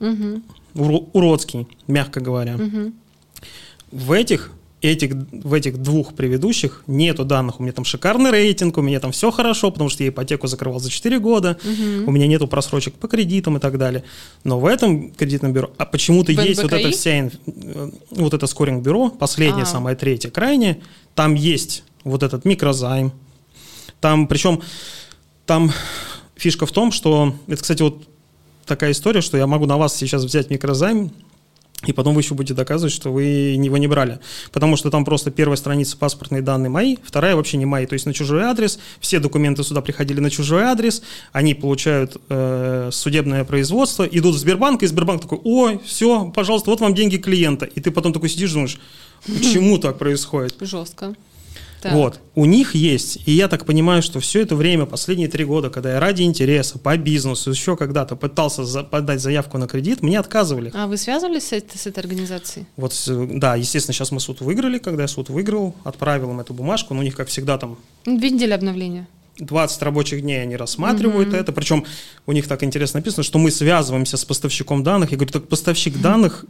угу. 0.00 1.06
уродский, 1.12 1.68
мягко 1.86 2.20
говоря. 2.20 2.54
Угу. 2.54 2.92
В 3.92 4.12
этих 4.12 4.52
этих, 4.90 5.12
в 5.32 5.52
этих 5.52 5.78
двух 5.78 6.14
предыдущих 6.14 6.82
нету 6.86 7.24
данных. 7.24 7.60
У 7.60 7.62
меня 7.62 7.72
там 7.72 7.84
шикарный 7.84 8.30
рейтинг, 8.30 8.78
у 8.78 8.82
меня 8.82 9.00
там 9.00 9.12
все 9.12 9.30
хорошо, 9.30 9.70
потому 9.70 9.90
что 9.90 10.02
я 10.02 10.10
ипотеку 10.10 10.46
закрывал 10.46 10.80
за 10.80 10.90
4 10.90 11.18
года, 11.18 11.58
угу. 11.62 12.08
у 12.08 12.12
меня 12.12 12.26
нету 12.26 12.46
просрочек 12.48 12.94
по 12.94 13.08
кредитам 13.08 13.56
и 13.56 13.60
так 13.60 13.78
далее. 13.78 14.04
Но 14.44 14.58
в 14.58 14.66
этом 14.66 15.10
кредитном 15.10 15.52
бюро, 15.52 15.70
а 15.78 15.84
почему-то 15.84 16.32
есть 16.32 16.62
вот 16.62 16.72
эта 16.72 16.90
вся, 16.90 17.30
э, 17.46 17.90
вот 18.10 18.34
это 18.34 18.46
скоринг-бюро, 18.46 19.10
последнее, 19.10 19.64
а. 19.64 19.66
самое 19.66 19.96
третье, 19.96 20.30
крайнее, 20.30 20.80
там 21.14 21.34
есть 21.34 21.84
вот 22.04 22.22
этот 22.22 22.44
микрозайм, 22.44 23.12
там, 24.00 24.28
причем, 24.28 24.62
там 25.46 25.72
фишка 26.36 26.66
в 26.66 26.72
том, 26.72 26.92
что, 26.92 27.34
это, 27.46 27.62
кстати, 27.62 27.82
вот 27.82 28.06
такая 28.66 28.92
история, 28.92 29.20
что 29.20 29.36
я 29.36 29.46
могу 29.46 29.66
на 29.66 29.76
вас 29.76 29.96
сейчас 29.96 30.24
взять 30.24 30.50
микрозайм, 30.50 31.10
и 31.86 31.92
потом 31.92 32.14
вы 32.14 32.20
еще 32.20 32.34
будете 32.34 32.54
доказывать, 32.54 32.92
что 32.92 33.12
вы 33.12 33.24
его 33.24 33.76
не 33.76 33.86
брали. 33.86 34.18
Потому 34.52 34.76
что 34.76 34.90
там 34.90 35.04
просто 35.04 35.30
первая 35.30 35.56
страница 35.56 35.96
паспортные 35.96 36.42
данные 36.42 36.70
мои, 36.70 36.96
вторая 37.02 37.36
вообще 37.36 37.56
не 37.56 37.66
мои. 37.66 37.86
То 37.86 37.94
есть 37.94 38.06
на 38.06 38.12
чужой 38.12 38.42
адрес, 38.42 38.78
все 39.00 39.18
документы 39.18 39.62
сюда 39.62 39.80
приходили 39.80 40.20
на 40.20 40.30
чужой 40.30 40.62
адрес, 40.62 41.02
они 41.32 41.54
получают 41.54 42.16
э, 42.28 42.90
судебное 42.92 43.44
производство, 43.44 44.04
идут 44.04 44.34
в 44.36 44.38
Сбербанк, 44.38 44.82
и 44.82 44.86
Сбербанк 44.86 45.22
такой, 45.22 45.40
ой, 45.44 45.80
все, 45.84 46.30
пожалуйста, 46.34 46.70
вот 46.70 46.80
вам 46.80 46.94
деньги 46.94 47.16
клиента. 47.16 47.66
И 47.66 47.80
ты 47.80 47.90
потом 47.90 48.12
такой 48.12 48.28
сидишь, 48.28 48.52
думаешь, 48.52 48.78
почему 49.26 49.78
так 49.86 49.98
происходит? 49.98 50.56
Жестко. 50.60 51.14
Так. 51.86 51.94
Вот. 51.94 52.20
У 52.34 52.46
них 52.46 52.74
есть, 52.74 53.20
и 53.26 53.32
я 53.32 53.46
так 53.46 53.64
понимаю, 53.64 54.02
что 54.02 54.18
все 54.18 54.42
это 54.42 54.56
время, 54.56 54.86
последние 54.86 55.28
три 55.28 55.44
года, 55.44 55.70
когда 55.70 55.92
я 55.92 56.00
ради 56.00 56.22
интереса, 56.22 56.80
по 56.80 56.96
бизнесу, 56.96 57.50
еще 57.50 57.76
когда-то 57.76 58.16
пытался 58.16 58.64
за, 58.64 58.82
подать 58.82 59.20
заявку 59.20 59.56
на 59.56 59.68
кредит, 59.68 60.02
мне 60.02 60.18
отказывали. 60.18 60.72
А 60.74 60.88
вы 60.88 60.96
связывались 60.96 61.46
с, 61.46 61.52
этой, 61.52 61.78
с 61.78 61.86
этой 61.86 62.00
организацией? 62.00 62.66
Вот, 62.76 62.92
да, 63.06 63.54
естественно, 63.54 63.94
сейчас 63.94 64.10
мы 64.10 64.18
суд 64.18 64.40
выиграли, 64.40 64.78
когда 64.78 65.02
я 65.02 65.08
суд 65.08 65.28
выиграл, 65.28 65.76
отправил 65.84 66.32
им 66.32 66.40
эту 66.40 66.54
бумажку, 66.54 66.92
но 66.92 67.00
у 67.00 67.02
них, 67.04 67.14
как 67.14 67.28
всегда, 67.28 67.56
там... 67.56 67.78
Две 68.04 68.30
недели 68.30 68.52
обновления. 68.52 69.06
20 69.38 69.82
рабочих 69.82 70.22
дней 70.22 70.42
они 70.42 70.56
рассматривают 70.56 71.28
mm-hmm. 71.28 71.36
это, 71.36 71.52
причем 71.52 71.84
у 72.26 72.32
них 72.32 72.48
так 72.48 72.64
интересно 72.64 72.98
написано, 72.98 73.22
что 73.22 73.38
мы 73.38 73.52
связываемся 73.52 74.16
с 74.16 74.24
поставщиком 74.24 74.82
данных. 74.82 75.12
Я 75.12 75.18
говорю, 75.18 75.32
так 75.32 75.46
поставщик 75.46 76.00
данных 76.00 76.46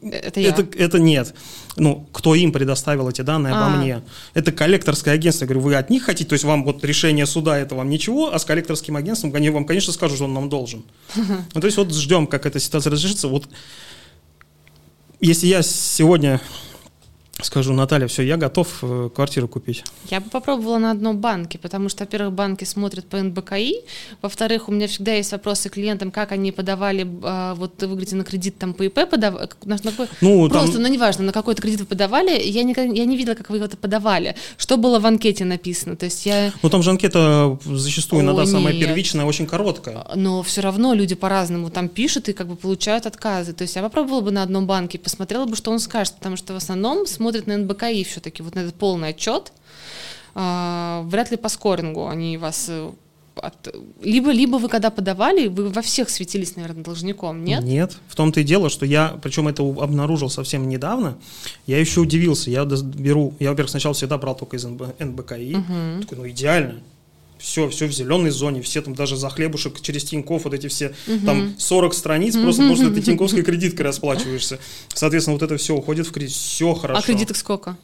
это 0.00 0.40
я. 0.40 0.48
Это, 0.50 0.66
это 0.76 0.98
нет. 0.98 1.34
Ну, 1.76 2.06
кто 2.12 2.34
им 2.34 2.52
предоставил 2.52 3.08
эти 3.08 3.22
данные 3.22 3.54
а. 3.54 3.66
обо 3.66 3.76
мне? 3.76 4.02
Это 4.34 4.52
коллекторское 4.52 5.14
агентство. 5.14 5.44
Я 5.44 5.48
говорю, 5.48 5.60
вы 5.60 5.74
от 5.74 5.90
них 5.90 6.04
хотите? 6.04 6.28
То 6.28 6.34
есть 6.34 6.44
вам 6.44 6.64
вот 6.64 6.84
решение 6.84 7.26
суда 7.26 7.58
это 7.58 7.74
вам 7.74 7.90
ничего, 7.90 8.32
а 8.32 8.38
с 8.38 8.44
коллекторским 8.44 8.96
агентством 8.96 9.34
они 9.34 9.50
вам, 9.50 9.64
конечно, 9.64 9.92
скажут, 9.92 10.16
что 10.16 10.24
он 10.24 10.34
нам 10.34 10.48
должен. 10.48 10.84
Ну, 11.16 11.60
то 11.60 11.66
есть 11.66 11.76
вот 11.76 11.92
ждем, 11.94 12.26
как 12.26 12.46
эта 12.46 12.58
ситуация 12.58 12.90
разрешится. 12.90 13.28
Вот 13.28 13.48
если 15.20 15.46
я 15.46 15.62
сегодня 15.62 16.40
скажу, 17.44 17.72
Наталья, 17.72 18.06
все, 18.06 18.22
я 18.22 18.36
готов 18.36 18.78
э, 18.82 19.10
квартиру 19.14 19.48
купить. 19.48 19.84
Я 20.10 20.20
бы 20.20 20.30
попробовала 20.30 20.78
на 20.78 20.90
одном 20.90 21.18
банке, 21.18 21.58
потому 21.58 21.88
что, 21.88 22.04
во-первых, 22.04 22.32
банки 22.32 22.64
смотрят 22.64 23.06
по 23.06 23.16
НБКИ, 23.16 23.76
во-вторых, 24.22 24.68
у 24.68 24.72
меня 24.72 24.86
всегда 24.86 25.12
есть 25.14 25.32
вопросы 25.32 25.68
к 25.68 25.74
клиентам, 25.74 26.10
как 26.10 26.32
они 26.32 26.52
подавали, 26.52 27.06
а, 27.22 27.54
вот 27.54 27.80
вы 27.80 27.88
говорите, 27.88 28.16
на 28.16 28.24
кредит 28.24 28.58
там 28.58 28.74
по 28.74 28.84
ИП 28.84 29.08
подавали, 29.10 29.48
на, 29.64 29.76
на, 29.82 29.92
ну, 30.20 30.48
просто, 30.48 30.72
там... 30.74 30.82
ну 30.82 30.88
неважно, 30.88 31.24
на 31.24 31.32
какой-то 31.32 31.62
кредит 31.62 31.80
вы 31.80 31.86
подавали, 31.86 32.40
я, 32.40 32.62
никогда, 32.62 32.92
я 32.92 33.04
не 33.04 33.16
видела, 33.16 33.34
как 33.34 33.50
вы 33.50 33.58
это 33.58 33.76
подавали, 33.76 34.36
что 34.56 34.76
было 34.76 34.98
в 34.98 35.06
анкете 35.06 35.44
написано, 35.44 35.96
то 35.96 36.06
есть 36.06 36.26
я... 36.26 36.52
Ну 36.62 36.70
там 36.70 36.82
же 36.82 36.90
анкета 36.90 37.58
зачастую 37.64 38.20
О, 38.20 38.24
иногда 38.24 38.42
нет. 38.42 38.50
самая 38.50 38.72
первичная, 38.72 39.24
очень 39.24 39.46
короткая. 39.46 40.06
Но 40.14 40.42
все 40.42 40.60
равно 40.60 40.94
люди 40.94 41.14
по-разному 41.14 41.70
там 41.70 41.88
пишут 41.88 42.28
и 42.28 42.32
как 42.32 42.46
бы 42.46 42.56
получают 42.56 43.06
отказы, 43.06 43.52
то 43.52 43.62
есть 43.62 43.76
я 43.76 43.82
попробовала 43.82 44.20
бы 44.20 44.30
на 44.30 44.42
одном 44.42 44.66
банке, 44.66 44.98
посмотрела 44.98 45.46
бы, 45.46 45.56
что 45.56 45.70
он 45.70 45.78
скажет, 45.78 46.14
потому 46.14 46.36
что 46.36 46.52
в 46.52 46.56
основном 46.56 47.06
смотрят 47.06 47.31
на 47.46 47.58
НБКИ 47.58 48.04
все-таки, 48.04 48.42
вот 48.42 48.54
на 48.54 48.60
этот 48.60 48.74
полный 48.74 49.10
отчет, 49.10 49.52
а, 50.34 51.02
вряд 51.06 51.30
ли 51.30 51.36
по 51.36 51.48
скорингу 51.48 52.08
они 52.08 52.38
вас 52.38 52.66
э, 52.68 52.90
от... 53.36 53.74
Либо, 54.02 54.30
либо 54.30 54.56
вы 54.56 54.68
когда 54.68 54.90
подавали, 54.90 55.48
вы 55.48 55.68
во 55.68 55.82
всех 55.82 56.08
светились, 56.10 56.56
наверное, 56.56 56.82
должником, 56.82 57.44
нет? 57.44 57.62
Нет. 57.62 57.96
В 58.08 58.16
том-то 58.16 58.40
и 58.40 58.44
дело, 58.44 58.70
что 58.70 58.86
я, 58.86 59.18
причем 59.22 59.48
это 59.48 59.62
обнаружил 59.62 60.30
совсем 60.30 60.68
недавно, 60.68 61.18
я 61.66 61.78
еще 61.78 62.00
удивился. 62.00 62.50
Я 62.50 62.64
беру, 62.64 63.34
я, 63.40 63.50
во-первых, 63.50 63.70
сначала 63.70 63.94
всегда 63.94 64.18
брал 64.18 64.36
только 64.36 64.56
из 64.56 64.64
НБ, 64.64 64.98
НБКИ. 64.98 65.56
Угу. 65.56 66.02
Такой, 66.02 66.18
ну 66.18 66.28
идеально. 66.28 66.80
Все, 67.42 67.68
все 67.70 67.88
в 67.88 67.92
зеленой 67.92 68.30
зоне, 68.30 68.62
все 68.62 68.80
там 68.82 68.94
даже 68.94 69.16
за 69.16 69.28
хлебушек 69.28 69.80
через 69.80 70.04
Тинькофф, 70.04 70.44
вот 70.44 70.54
эти 70.54 70.68
все, 70.68 70.94
угу. 71.08 71.26
там 71.26 71.54
40 71.58 71.92
страниц, 71.92 72.36
угу. 72.36 72.44
просто 72.44 72.76
что 72.76 72.90
ты 72.90 73.02
Тиньковской 73.02 73.42
кредиткой 73.42 73.84
расплачиваешься. 73.86 74.60
Соответственно, 74.94 75.34
вот 75.34 75.42
это 75.42 75.56
все 75.56 75.74
уходит 75.74 76.06
в 76.06 76.12
кредит, 76.12 76.36
все 76.36 76.72
хорошо. 76.72 77.00
А 77.00 77.02
кредиток 77.02 77.36
сколько? 77.36 77.76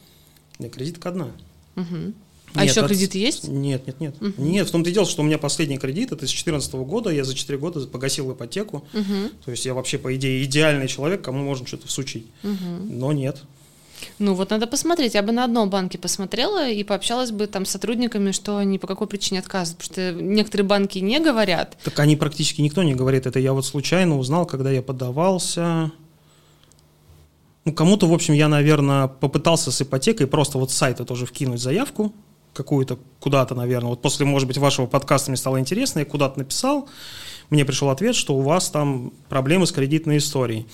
Нет, 0.59 0.73
кредитка 0.73 1.09
одна. 1.09 1.27
Угу. 1.75 2.13
А 2.53 2.63
нет, 2.63 2.71
еще 2.71 2.87
кредиты 2.87 3.17
есть? 3.17 3.47
Нет, 3.47 3.85
нет, 3.85 3.99
нет. 3.99 4.15
Угу. 4.21 4.41
Нет, 4.41 4.67
в 4.67 4.71
том-то 4.71 4.89
и 4.89 4.93
дело, 4.93 5.05
что 5.05 5.21
у 5.21 5.25
меня 5.25 5.37
последний 5.37 5.77
кредит, 5.77 6.13
это 6.13 6.25
с 6.25 6.29
2014 6.29 6.73
года, 6.75 7.09
я 7.09 7.23
за 7.23 7.35
4 7.35 7.59
года 7.59 7.85
погасил 7.85 8.31
ипотеку. 8.31 8.85
Угу. 8.93 9.29
То 9.45 9.51
есть 9.51 9.65
я 9.65 9.73
вообще, 9.73 9.97
по 9.97 10.15
идее, 10.15 10.43
идеальный 10.45 10.87
человек, 10.87 11.21
кому 11.21 11.43
можно 11.43 11.67
что-то 11.67 11.87
всучить. 11.87 12.27
Угу. 12.43 12.91
Но 12.91 13.11
нет. 13.11 13.43
Ну 14.17 14.33
вот 14.33 14.49
надо 14.49 14.67
посмотреть. 14.67 15.13
Я 15.13 15.23
бы 15.23 15.31
на 15.31 15.43
одном 15.43 15.69
банке 15.69 15.97
посмотрела 15.97 16.69
и 16.69 16.83
пообщалась 16.83 17.31
бы 17.31 17.47
там 17.47 17.65
с 17.65 17.71
сотрудниками, 17.71 18.31
что 18.31 18.57
они 18.57 18.79
по 18.79 18.87
какой 18.87 19.07
причине 19.07 19.39
отказывают. 19.39 19.79
Потому 19.79 19.93
что 19.93 20.23
некоторые 20.23 20.67
банки 20.67 20.99
не 20.99 21.19
говорят. 21.19 21.77
Так 21.83 21.99
они 21.99 22.15
практически 22.15 22.61
никто 22.61 22.83
не 22.83 22.95
говорит. 22.95 23.25
Это 23.25 23.39
я 23.39 23.53
вот 23.53 23.65
случайно 23.65 24.17
узнал, 24.17 24.45
когда 24.45 24.71
я 24.71 24.81
подавался. 24.81 25.91
Ну, 27.65 27.73
кому-то, 27.73 28.07
в 28.07 28.13
общем, 28.13 28.33
я, 28.33 28.47
наверное, 28.47 29.07
попытался 29.07 29.71
с 29.71 29.81
ипотекой 29.81 30.27
просто 30.27 30.57
вот 30.57 30.71
с 30.71 30.75
сайта 30.75 31.05
тоже 31.05 31.25
вкинуть 31.25 31.61
заявку 31.61 32.13
какую-то 32.53 32.99
куда-то, 33.19 33.55
наверное. 33.55 33.89
Вот 33.89 34.01
после, 34.01 34.25
может 34.25 34.47
быть, 34.47 34.57
вашего 34.57 34.85
подкаста 34.85 35.31
мне 35.31 35.37
стало 35.37 35.59
интересно, 35.59 35.99
я 35.99 36.05
куда-то 36.05 36.39
написал, 36.39 36.89
мне 37.49 37.65
пришел 37.65 37.89
ответ, 37.89 38.15
что 38.15 38.35
у 38.35 38.41
вас 38.41 38.69
там 38.69 39.13
проблемы 39.29 39.65
с 39.65 39.71
кредитной 39.71 40.17
историей. 40.17 40.67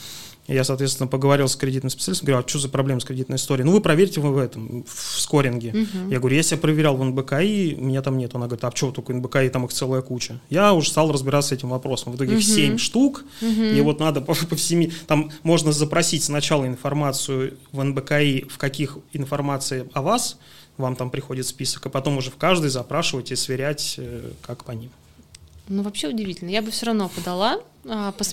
Я, 0.47 0.63
соответственно, 0.63 1.07
поговорил 1.07 1.47
с 1.47 1.55
кредитным 1.55 1.89
специалистом, 1.89 2.27
говорю, 2.27 2.43
а 2.45 2.47
что 2.47 2.59
за 2.59 2.69
проблема 2.69 2.99
с 2.99 3.05
кредитной 3.05 3.37
историей? 3.37 3.65
Ну, 3.65 3.71
вы 3.71 3.81
проверьте 3.81 4.21
вы 4.21 4.31
в 4.31 4.37
этом, 4.37 4.83
в 4.83 5.19
скоринге. 5.19 5.69
Uh-huh. 5.71 6.11
Я 6.11 6.19
говорю, 6.19 6.35
если 6.35 6.55
я 6.55 6.61
проверял 6.61 6.95
в 6.95 7.03
НБКИ, 7.03 7.75
меня 7.79 8.03
там 8.03 8.17
нет. 8.17 8.35
Она 8.35 8.45
говорит, 8.45 8.63
а 8.63 8.71
что 8.75 8.91
только 8.91 9.13
НБКИ, 9.13 9.49
там 9.49 9.65
их 9.65 9.73
целая 9.73 10.03
куча. 10.03 10.39
Я 10.49 10.73
уже 10.73 10.89
стал 10.89 11.11
разбираться 11.11 11.49
с 11.49 11.51
этим 11.53 11.69
вопросом. 11.69 12.13
В 12.13 12.17
итоге 12.17 12.35
uh-huh. 12.35 12.41
7 12.41 12.77
штук, 12.77 13.23
uh-huh. 13.41 13.75
и 13.75 13.81
вот 13.81 13.99
надо 13.99 14.21
по, 14.21 14.35
по 14.35 14.55
всеми... 14.55 14.91
Там 15.07 15.31
можно 15.41 15.71
запросить 15.71 16.23
сначала 16.23 16.67
информацию 16.67 17.57
в 17.71 17.83
НБКИ, 17.83 18.45
в 18.47 18.59
каких 18.59 18.99
информации 19.13 19.89
о 19.93 20.03
вас, 20.03 20.37
вам 20.77 20.95
там 20.95 21.09
приходит 21.09 21.47
список, 21.47 21.87
а 21.87 21.89
потом 21.89 22.17
уже 22.17 22.29
в 22.29 22.35
каждый 22.35 22.69
запрашивать 22.69 23.31
и 23.31 23.35
сверять, 23.35 23.95
э, 23.97 24.31
как 24.41 24.63
по 24.63 24.71
ним. 24.71 24.91
Ну, 25.67 25.81
вообще 25.81 26.09
удивительно. 26.09 26.49
Я 26.49 26.61
бы 26.61 26.69
все 26.69 26.87
равно 26.87 27.09
подала, 27.09 27.59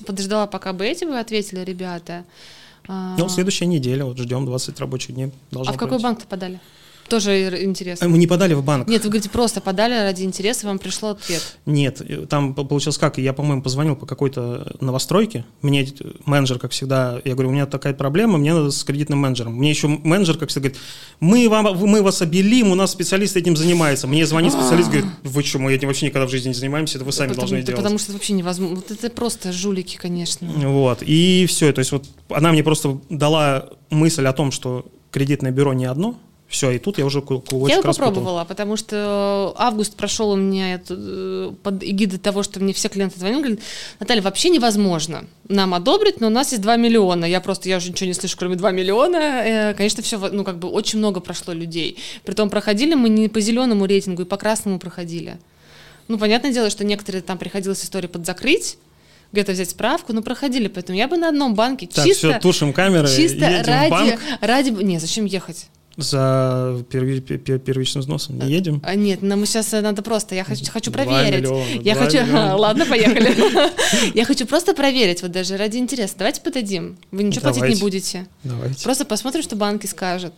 подождала, 0.07 0.47
пока 0.47 0.73
бы 0.73 0.87
эти 0.87 1.05
бы 1.05 1.19
ответили 1.19 1.61
ребята. 1.61 2.25
А. 2.89 3.17
Ну, 3.19 3.29
следующая 3.29 3.67
неделя, 3.67 4.05
вот 4.05 4.19
ждем 4.19 4.45
20 4.47 4.79
рабочих 4.81 5.15
дней. 5.15 5.33
А 5.55 5.73
в 5.73 5.77
какой 5.77 6.01
банк-то 6.01 6.27
подали? 6.27 6.61
Тоже 7.09 7.63
интересно. 7.63 8.09
Мы 8.09 8.19
не 8.19 8.27
подали 8.27 8.55
в 8.55 8.65
банк. 8.65 8.89
Нет, 8.89 9.03
вы 9.05 9.11
говорите, 9.11 9.29
просто 9.29 9.61
подали 9.61 9.95
ради 9.95 10.23
интереса, 10.23 10.67
вам 10.67 10.79
пришло 10.79 11.11
ответ. 11.11 11.59
Нет, 11.67 12.01
там 12.29 12.55
получилось 12.55 12.99
как, 12.99 13.19
я, 13.19 13.33
по-моему, 13.33 13.63
позвонил 13.63 13.97
по 13.97 14.07
какой-то 14.07 14.77
новостройке, 14.81 15.45
мне 15.61 15.87
менеджер, 16.25 16.59
как 16.59 16.73
всегда, 16.73 17.21
я 17.25 17.35
говорю, 17.35 17.51
у 17.51 17.53
меня 17.53 17.67
такая 17.67 17.93
проблема, 17.93 18.39
мне 18.39 18.55
надо 18.55 18.71
с 18.71 18.83
кредитным 18.85 19.19
менеджером. 19.19 19.55
Мне 19.55 19.71
еще 19.71 19.89
менеджер, 19.89 20.39
как 20.39 20.49
всегда, 20.49 20.69
говорит, 20.69 20.83
мы, 21.21 21.49
вам, 21.49 21.77
мы 21.87 22.03
вас 22.03 22.23
обелим, 22.23 22.71
у 22.71 22.75
нас 22.75 22.93
специалист 22.93 23.37
этим 23.37 23.57
занимается. 23.57 24.07
Мне 24.07 24.27
звонит 24.27 24.53
специалист, 24.53 24.89
говорит, 24.89 25.11
вы 25.23 25.43
что, 25.43 25.59
мы 25.59 25.73
этим 25.73 25.89
вообще 25.89 26.07
никогда 26.07 26.27
в 26.27 26.31
жизни 26.31 26.49
не 26.49 26.55
занимаемся, 26.55 26.99
это 26.99 27.05
вы 27.05 27.13
сами 27.13 27.29
потому, 27.29 27.43
должны 27.43 27.63
делать. 27.63 27.77
Потому 27.77 27.99
что 27.99 28.07
это 28.07 28.15
вообще 28.15 28.33
невозможно. 28.33 28.77
Вот 28.77 28.91
это 28.91 29.11
просто 29.11 29.53
жулики, 29.53 29.97
конечно. 29.97 30.49
Вот, 30.49 31.03
и 31.03 31.47
все, 31.47 31.73
то 31.73 31.81
есть 31.81 31.93
вот 31.93 32.07
она 32.29 32.53
мне 32.53 32.63
просто 32.63 33.01
дала 33.11 33.69
мысль 33.91 34.27
о 34.27 34.33
том, 34.33 34.51
что 34.51 34.87
кредитное 35.11 35.51
бюро 35.51 35.73
не 35.75 35.85
одно, 35.85 36.19
все, 36.53 36.71
и 36.71 36.79
тут 36.79 36.99
я 36.99 37.07
уже 37.07 37.23
клубочек 37.23 37.77
Я 37.79 37.83
попробовала, 37.83 38.45
потому 38.45 38.77
что 38.77 39.55
август 39.57 39.97
прошел 39.97 40.31
у 40.31 40.37
меня 40.37 40.79
э, 40.87 41.53
под 41.63 41.83
эгидой 41.83 42.19
того, 42.19 42.43
что 42.43 42.61
мне 42.61 42.75
все 42.75 42.91
клиенты 42.91 43.19
звонили, 43.19 43.41
говорят, 43.41 43.61
Наталья, 43.99 44.21
вообще 44.21 44.51
невозможно 44.51 45.25
нам 45.49 45.73
одобрить, 45.73 46.21
но 46.21 46.27
у 46.27 46.31
нас 46.31 46.53
есть 46.53 46.63
2 46.63 46.77
миллиона. 46.77 47.25
Я 47.25 47.41
просто, 47.41 47.71
я 47.71 47.79
уже 47.79 47.89
ничего 47.89 48.07
не 48.07 48.13
слышу, 48.13 48.37
кроме 48.39 48.57
2 48.57 48.71
миллиона. 48.71 49.17
Э, 49.17 49.75
конечно, 49.75 50.03
все, 50.03 50.19
ну, 50.19 50.45
как 50.45 50.59
бы 50.59 50.69
очень 50.69 50.99
много 50.99 51.21
прошло 51.21 51.55
людей. 51.55 51.97
Притом 52.23 52.51
проходили 52.51 52.95
мы 52.95 53.09
не 53.09 53.29
по 53.29 53.41
зеленому 53.41 53.87
рейтингу, 53.87 54.23
и 54.23 54.25
по 54.27 54.37
красному 54.37 54.79
проходили. 54.79 55.39
Ну, 56.09 56.19
понятное 56.19 56.53
дело, 56.53 56.69
что 56.69 56.85
некоторые 56.85 57.23
там 57.23 57.39
приходилось 57.39 57.83
истории 57.83 58.09
подзакрыть, 58.09 58.77
где-то 59.33 59.53
взять 59.53 59.71
справку, 59.71 60.13
но 60.13 60.21
проходили, 60.21 60.69
поэтому 60.69 60.99
я 60.99 61.09
бы 61.09 61.17
на 61.17 61.31
одном 61.31 61.55
банке 61.55 61.87
так, 61.87 62.05
чисто... 62.05 62.29
все, 62.29 62.39
тушим 62.41 62.75
камеры, 62.75 63.09
чисто 63.09 63.63
ради, 63.65 63.91
банк. 63.91 64.21
ради... 64.43 64.71
Не, 64.71 64.99
зачем 64.99 65.25
ехать? 65.25 65.69
За 65.97 66.83
перви, 66.91 67.21
первичным 67.21 68.01
взносом 68.01 68.39
не 68.39 68.51
едем? 68.51 68.81
А, 68.85 68.95
нет, 68.95 69.21
нам 69.21 69.41
ну, 69.41 69.47
сейчас 69.47 69.73
надо 69.73 70.03
просто, 70.03 70.35
я 70.35 70.45
хочу, 70.45 70.65
хочу 70.71 70.91
проверить. 70.91 71.41
Миллиона, 71.41 71.65
я 71.83 71.95
хочу, 71.95 72.23
миллиона. 72.23 72.57
ладно, 72.57 72.87
поехали. 72.87 73.33
Я 74.15 74.25
хочу 74.25 74.47
просто 74.47 74.75
проверить, 74.75 75.23
вот 75.23 75.33
даже 75.33 75.57
ради 75.57 75.77
интереса. 75.77 76.15
Давайте 76.19 76.41
подадим. 76.41 76.97
Вы 77.11 77.25
ничего 77.25 77.43
платить 77.43 77.77
не 77.77 77.81
будете. 77.81 78.27
Давайте. 78.43 78.83
Просто 78.85 79.05
посмотрим, 79.05 79.43
что 79.43 79.57
банки 79.57 79.87
скажут. 79.87 80.33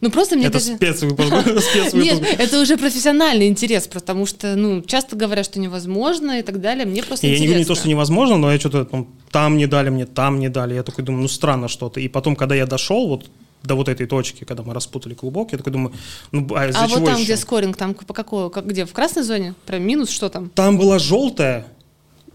Ну 0.00 0.10
просто 0.10 0.36
мне 0.36 0.46
это 0.46 0.54
даже... 0.54 0.76
спецвыпуск. 0.76 1.94
Нет, 1.94 2.22
это 2.38 2.60
уже 2.60 2.76
профессиональный 2.76 3.48
интерес, 3.48 3.88
потому 3.88 4.26
что, 4.26 4.54
ну, 4.54 4.82
часто 4.82 5.16
говорят, 5.16 5.44
что 5.44 5.58
невозможно 5.58 6.38
и 6.38 6.42
так 6.42 6.60
далее. 6.60 6.86
Мне 6.86 7.02
просто 7.02 7.26
Я 7.26 7.32
интересно. 7.32 7.42
не 7.42 7.46
говорю 7.48 7.60
не 7.60 7.64
то, 7.66 7.74
что 7.74 7.88
невозможно, 7.88 8.36
но 8.36 8.52
я 8.52 8.60
что-то 8.60 9.06
там 9.32 9.56
не 9.56 9.66
дали 9.66 9.90
мне, 9.90 10.06
там 10.06 10.38
не 10.38 10.48
дали. 10.48 10.74
Я 10.74 10.82
такой 10.82 11.04
думаю, 11.04 11.22
ну 11.22 11.28
странно 11.28 11.68
что-то. 11.68 12.00
И 12.00 12.08
потом, 12.08 12.36
когда 12.36 12.54
я 12.54 12.66
дошел, 12.66 13.08
вот 13.08 13.26
до 13.62 13.74
вот 13.74 13.88
этой 13.88 14.06
точки, 14.06 14.44
когда 14.44 14.62
мы 14.62 14.74
распутали 14.74 15.14
клубок, 15.14 15.52
я 15.52 15.58
такой 15.58 15.72
думаю, 15.72 15.94
ну 16.32 16.46
а 16.54 16.68
из-за 16.68 16.80
А 16.80 16.88
чего 16.88 17.00
вот 17.00 17.06
там, 17.06 17.14
еще? 17.16 17.24
где 17.24 17.36
скоринг, 17.36 17.76
там 17.76 17.94
по 17.94 18.14
какой, 18.14 18.50
как, 18.50 18.66
где, 18.66 18.84
в 18.84 18.92
красной 18.92 19.22
зоне? 19.22 19.54
Прям 19.66 19.82
минус, 19.82 20.10
что 20.10 20.28
там? 20.28 20.50
Там 20.50 20.78
была 20.78 20.98
желтая, 20.98 21.66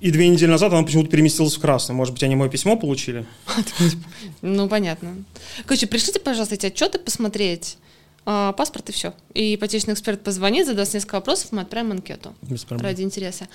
и 0.04 0.12
две 0.12 0.28
недели 0.28 0.50
назад 0.50 0.74
она 0.74 0.84
почему-то 0.84 1.10
переместилась 1.10 1.56
в 1.56 1.62
красный. 1.62 1.96
Может 1.96 2.14
быть, 2.14 2.24
они 2.24 2.36
мое 2.36 2.50
письмо 2.50 2.76
получили? 2.76 3.26
Ну, 4.42 4.68
понятно. 4.68 5.24
Короче, 5.66 5.88
пришлите, 5.88 6.20
пожалуйста, 6.20 6.56
эти 6.56 6.66
отчеты 6.66 7.00
посмотреть. 7.00 7.78
А, 8.26 8.54
паспорт 8.54 8.90
и 8.90 8.92
все. 8.92 9.14
И 9.34 9.56
ипотечный 9.56 9.94
эксперт 9.94 10.22
позвонит, 10.22 10.66
задаст 10.66 10.94
несколько 10.94 11.16
вопросов, 11.16 11.52
мы 11.52 11.62
отправим 11.62 11.92
анкету 11.92 12.34
ради 12.70 13.02
интереса. 13.02 13.48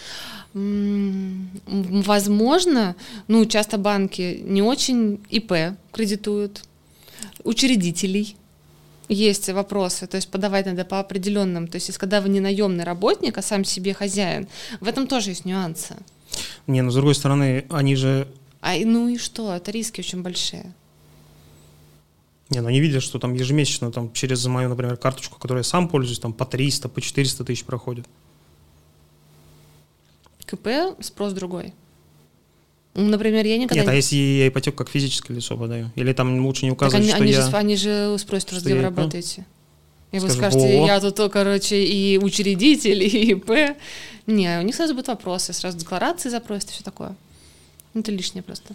Возможно, 1.66 2.94
ну, 3.28 3.46
часто 3.46 3.78
банки 3.78 4.40
не 4.44 4.60
очень 4.62 5.20
ИП 5.30 5.52
кредитуют, 5.92 6.64
учредителей 7.48 8.36
есть 9.08 9.48
вопросы, 9.48 10.06
то 10.06 10.16
есть 10.16 10.30
подавать 10.30 10.66
надо 10.66 10.84
по 10.84 11.00
определенным, 11.00 11.66
то 11.66 11.76
есть 11.76 11.96
когда 11.96 12.20
вы 12.20 12.28
не 12.28 12.40
наемный 12.40 12.84
работник, 12.84 13.38
а 13.38 13.42
сам 13.42 13.64
себе 13.64 13.94
хозяин, 13.94 14.48
в 14.80 14.86
этом 14.86 15.06
тоже 15.06 15.30
есть 15.30 15.46
нюансы. 15.46 15.96
Не, 16.66 16.82
но 16.82 16.90
с 16.90 16.94
другой 16.94 17.14
стороны, 17.14 17.64
они 17.70 17.96
же... 17.96 18.28
А 18.60 18.76
ну 18.76 19.08
и 19.08 19.16
что, 19.16 19.54
это 19.54 19.70
риски 19.70 20.00
очень 20.00 20.22
большие. 20.22 20.74
Не, 22.50 22.60
ну 22.60 22.68
они 22.68 22.80
видят, 22.80 23.02
что 23.02 23.18
там 23.18 23.34
ежемесячно 23.34 23.90
там 23.92 24.12
через 24.12 24.44
мою, 24.46 24.68
например, 24.68 24.96
карточку, 24.96 25.38
которой 25.38 25.58
я 25.58 25.64
сам 25.64 25.88
пользуюсь, 25.88 26.18
там 26.18 26.32
по 26.34 26.44
300, 26.44 26.88
по 26.88 27.00
400 27.00 27.44
тысяч 27.44 27.64
проходит. 27.64 28.06
КП 30.44 30.68
спрос 31.00 31.32
другой. 31.32 31.72
Например, 32.98 33.46
я 33.46 33.58
никогда... 33.58 33.82
Нет, 33.82 33.88
а 33.88 33.94
если 33.94 34.16
я 34.16 34.48
ипотеку 34.48 34.78
как 34.78 34.88
физическое 34.88 35.32
лицо 35.34 35.56
подаю? 35.56 35.90
Или 35.94 36.12
там 36.12 36.44
лучше 36.44 36.64
не 36.64 36.72
указывать, 36.72 37.04
они, 37.04 37.10
что 37.10 37.22
они 37.22 37.32
я... 37.32 37.42
Же, 37.42 37.56
они 37.56 37.76
же 37.76 38.18
спросят, 38.18 38.52
где 38.52 38.74
вы 38.74 38.82
работаете. 38.82 39.46
И 40.10 40.18
вы 40.18 40.30
скажете, 40.30 40.84
я 40.84 41.00
тут, 41.00 41.32
короче, 41.32 41.82
и 41.84 42.18
учредитель, 42.18 43.02
и 43.04 43.32
ИП. 43.32 43.76
Не, 44.26 44.58
у 44.58 44.62
них 44.62 44.74
сразу 44.74 44.94
будут 44.94 45.08
вопросы, 45.08 45.52
сразу 45.52 45.78
декларации 45.78 46.28
запросят 46.28 46.70
и 46.70 46.72
все 46.72 46.82
такое. 46.82 47.14
Это 47.94 48.10
лишнее 48.10 48.42
просто. 48.42 48.74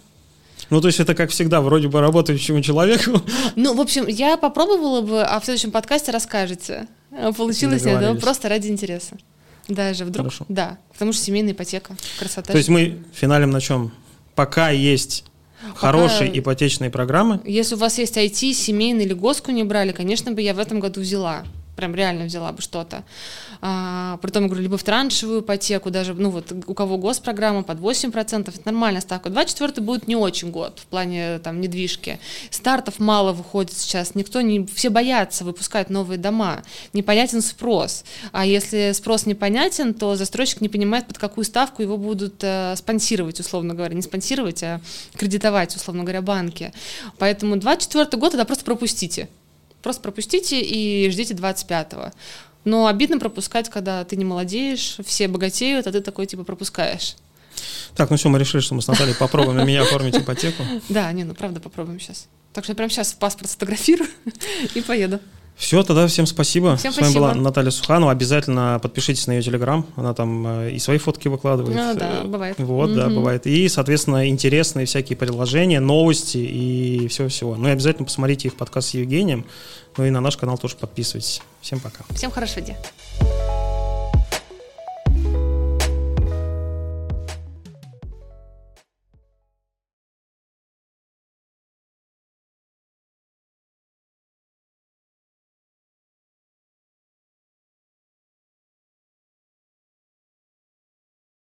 Ну, 0.70 0.80
то 0.80 0.88
есть 0.88 1.00
это, 1.00 1.14
как 1.14 1.30
всегда, 1.30 1.60
вроде 1.60 1.88
бы 1.88 2.00
работающему 2.00 2.62
человеку. 2.62 3.20
Ну, 3.56 3.74
в 3.74 3.80
общем, 3.80 4.06
я 4.06 4.36
попробовала 4.36 5.02
бы, 5.02 5.22
а 5.22 5.38
в 5.38 5.44
следующем 5.44 5.70
подкасте 5.70 6.12
расскажете. 6.12 6.86
Получилось 7.36 7.84
нет, 7.84 8.00
ну, 8.00 8.18
просто 8.18 8.48
ради 8.48 8.68
интереса. 8.68 9.18
Даже 9.68 10.04
вдруг. 10.04 10.26
Хорошо. 10.26 10.46
Да, 10.48 10.78
потому 10.92 11.12
что 11.12 11.22
семейная 11.22 11.52
ипотека. 11.52 11.94
Красота. 12.18 12.52
То 12.52 12.58
есть 12.58 12.68
мы 12.68 13.02
финалем 13.12 13.50
на 13.50 13.60
чем? 13.60 13.92
Пока 14.34 14.70
есть 14.70 15.24
Пока, 15.62 15.92
хорошие 15.92 16.38
ипотечные 16.38 16.90
программы. 16.90 17.40
Если 17.44 17.74
у 17.74 17.78
вас 17.78 17.98
есть 17.98 18.16
IT, 18.16 18.52
семейный 18.52 19.04
или 19.04 19.14
госку 19.14 19.50
не 19.50 19.64
брали, 19.64 19.92
конечно 19.92 20.32
бы 20.32 20.42
я 20.42 20.54
в 20.54 20.58
этом 20.58 20.80
году 20.80 21.00
взяла 21.00 21.44
прям 21.76 21.94
реально 21.94 22.24
взяла 22.24 22.52
бы 22.52 22.62
что-то. 22.62 23.04
А, 23.60 24.18
притом, 24.22 24.46
говорю, 24.46 24.62
либо 24.62 24.76
в 24.76 24.82
траншевую 24.82 25.40
ипотеку, 25.40 25.90
даже, 25.90 26.14
ну 26.14 26.30
вот, 26.30 26.52
у 26.66 26.74
кого 26.74 26.98
госпрограмма 26.98 27.62
под 27.62 27.78
8%, 27.78 28.48
это 28.48 28.60
нормальная 28.64 29.00
ставка. 29.00 29.30
24 29.30 29.84
будет 29.84 30.08
не 30.08 30.16
очень 30.16 30.50
год 30.50 30.78
в 30.80 30.86
плане 30.86 31.38
там 31.38 31.60
недвижки. 31.60 32.18
Стартов 32.50 32.98
мало 32.98 33.32
выходит 33.32 33.72
сейчас, 33.72 34.14
никто 34.14 34.40
не, 34.40 34.66
все 34.66 34.90
боятся 34.90 35.44
выпускать 35.44 35.90
новые 35.90 36.18
дома, 36.18 36.62
непонятен 36.92 37.42
спрос. 37.42 38.04
А 38.32 38.46
если 38.46 38.92
спрос 38.92 39.26
непонятен, 39.26 39.94
то 39.94 40.16
застройщик 40.16 40.60
не 40.60 40.68
понимает, 40.68 41.06
под 41.06 41.18
какую 41.18 41.44
ставку 41.44 41.82
его 41.82 41.96
будут 41.96 42.42
э, 42.42 42.74
спонсировать, 42.76 43.40
условно 43.40 43.74
говоря, 43.74 43.94
не 43.94 44.02
спонсировать, 44.02 44.62
а 44.62 44.80
кредитовать, 45.16 45.74
условно 45.76 46.02
говоря, 46.02 46.22
банки. 46.22 46.72
Поэтому 47.18 47.56
24 47.56 48.20
год 48.20 48.34
это 48.34 48.44
просто 48.44 48.64
пропустите. 48.64 49.28
Просто 49.84 50.00
пропустите 50.00 50.62
и 50.62 51.10
ждите 51.10 51.34
25-го. 51.34 52.10
Но 52.64 52.86
обидно 52.86 53.18
пропускать, 53.18 53.68
когда 53.68 54.02
ты 54.04 54.16
не 54.16 54.24
молодеешь, 54.24 54.96
все 55.04 55.28
богатеют, 55.28 55.86
а 55.86 55.92
ты 55.92 56.00
такой 56.00 56.24
типа 56.24 56.42
пропускаешь. 56.42 57.16
Так, 57.94 58.08
ну 58.08 58.16
все, 58.16 58.30
мы 58.30 58.38
решили, 58.38 58.62
что 58.62 58.74
мы 58.74 58.80
с 58.80 58.86
Натальей 58.86 59.14
попробуем 59.14 59.58
на 59.58 59.64
меня 59.64 59.82
оформить 59.82 60.16
ипотеку. 60.16 60.62
Да, 60.88 61.12
не, 61.12 61.24
ну 61.24 61.34
правда 61.34 61.60
попробуем 61.60 62.00
сейчас. 62.00 62.28
Так 62.54 62.64
что 62.64 62.70
я 62.70 62.76
прямо 62.76 62.88
сейчас 62.88 63.12
паспорт 63.12 63.50
сфотографирую 63.50 64.08
и 64.74 64.80
поеду. 64.80 65.20
Все, 65.56 65.82
тогда 65.82 66.06
всем 66.08 66.26
спасибо. 66.26 66.76
Всем 66.76 66.92
С 66.92 66.96
вами 66.96 67.10
спасибо. 67.10 67.32
была 67.32 67.34
Наталья 67.34 67.70
Суханова. 67.70 68.10
Обязательно 68.10 68.80
подпишитесь 68.82 69.26
на 69.26 69.32
ее 69.32 69.42
телеграм. 69.42 69.86
Она 69.96 70.12
там 70.12 70.46
э, 70.46 70.72
и 70.72 70.78
свои 70.78 70.98
фотки 70.98 71.28
выкладывает. 71.28 71.76
А, 71.76 71.94
да, 71.94 72.24
бывает. 72.24 72.56
Вот, 72.58 72.90
mm-hmm. 72.90 72.94
да, 72.96 73.08
бывает. 73.08 73.46
И, 73.46 73.68
соответственно, 73.68 74.28
интересные 74.28 74.86
всякие 74.86 75.16
предложения, 75.16 75.80
новости 75.80 76.38
и 76.38 77.08
все-всего. 77.08 77.54
Ну 77.56 77.68
и 77.68 77.70
обязательно 77.70 78.04
посмотрите 78.04 78.48
их 78.48 78.56
подкаст 78.56 78.88
с 78.90 78.94
Евгением. 78.94 79.46
Ну 79.96 80.04
и 80.04 80.10
на 80.10 80.20
наш 80.20 80.36
канал 80.36 80.58
тоже 80.58 80.74
подписывайтесь. 80.76 81.40
Всем 81.60 81.78
пока. 81.78 82.04
Всем 82.10 82.30
хорошего 82.30 82.60
дня. 82.60 82.76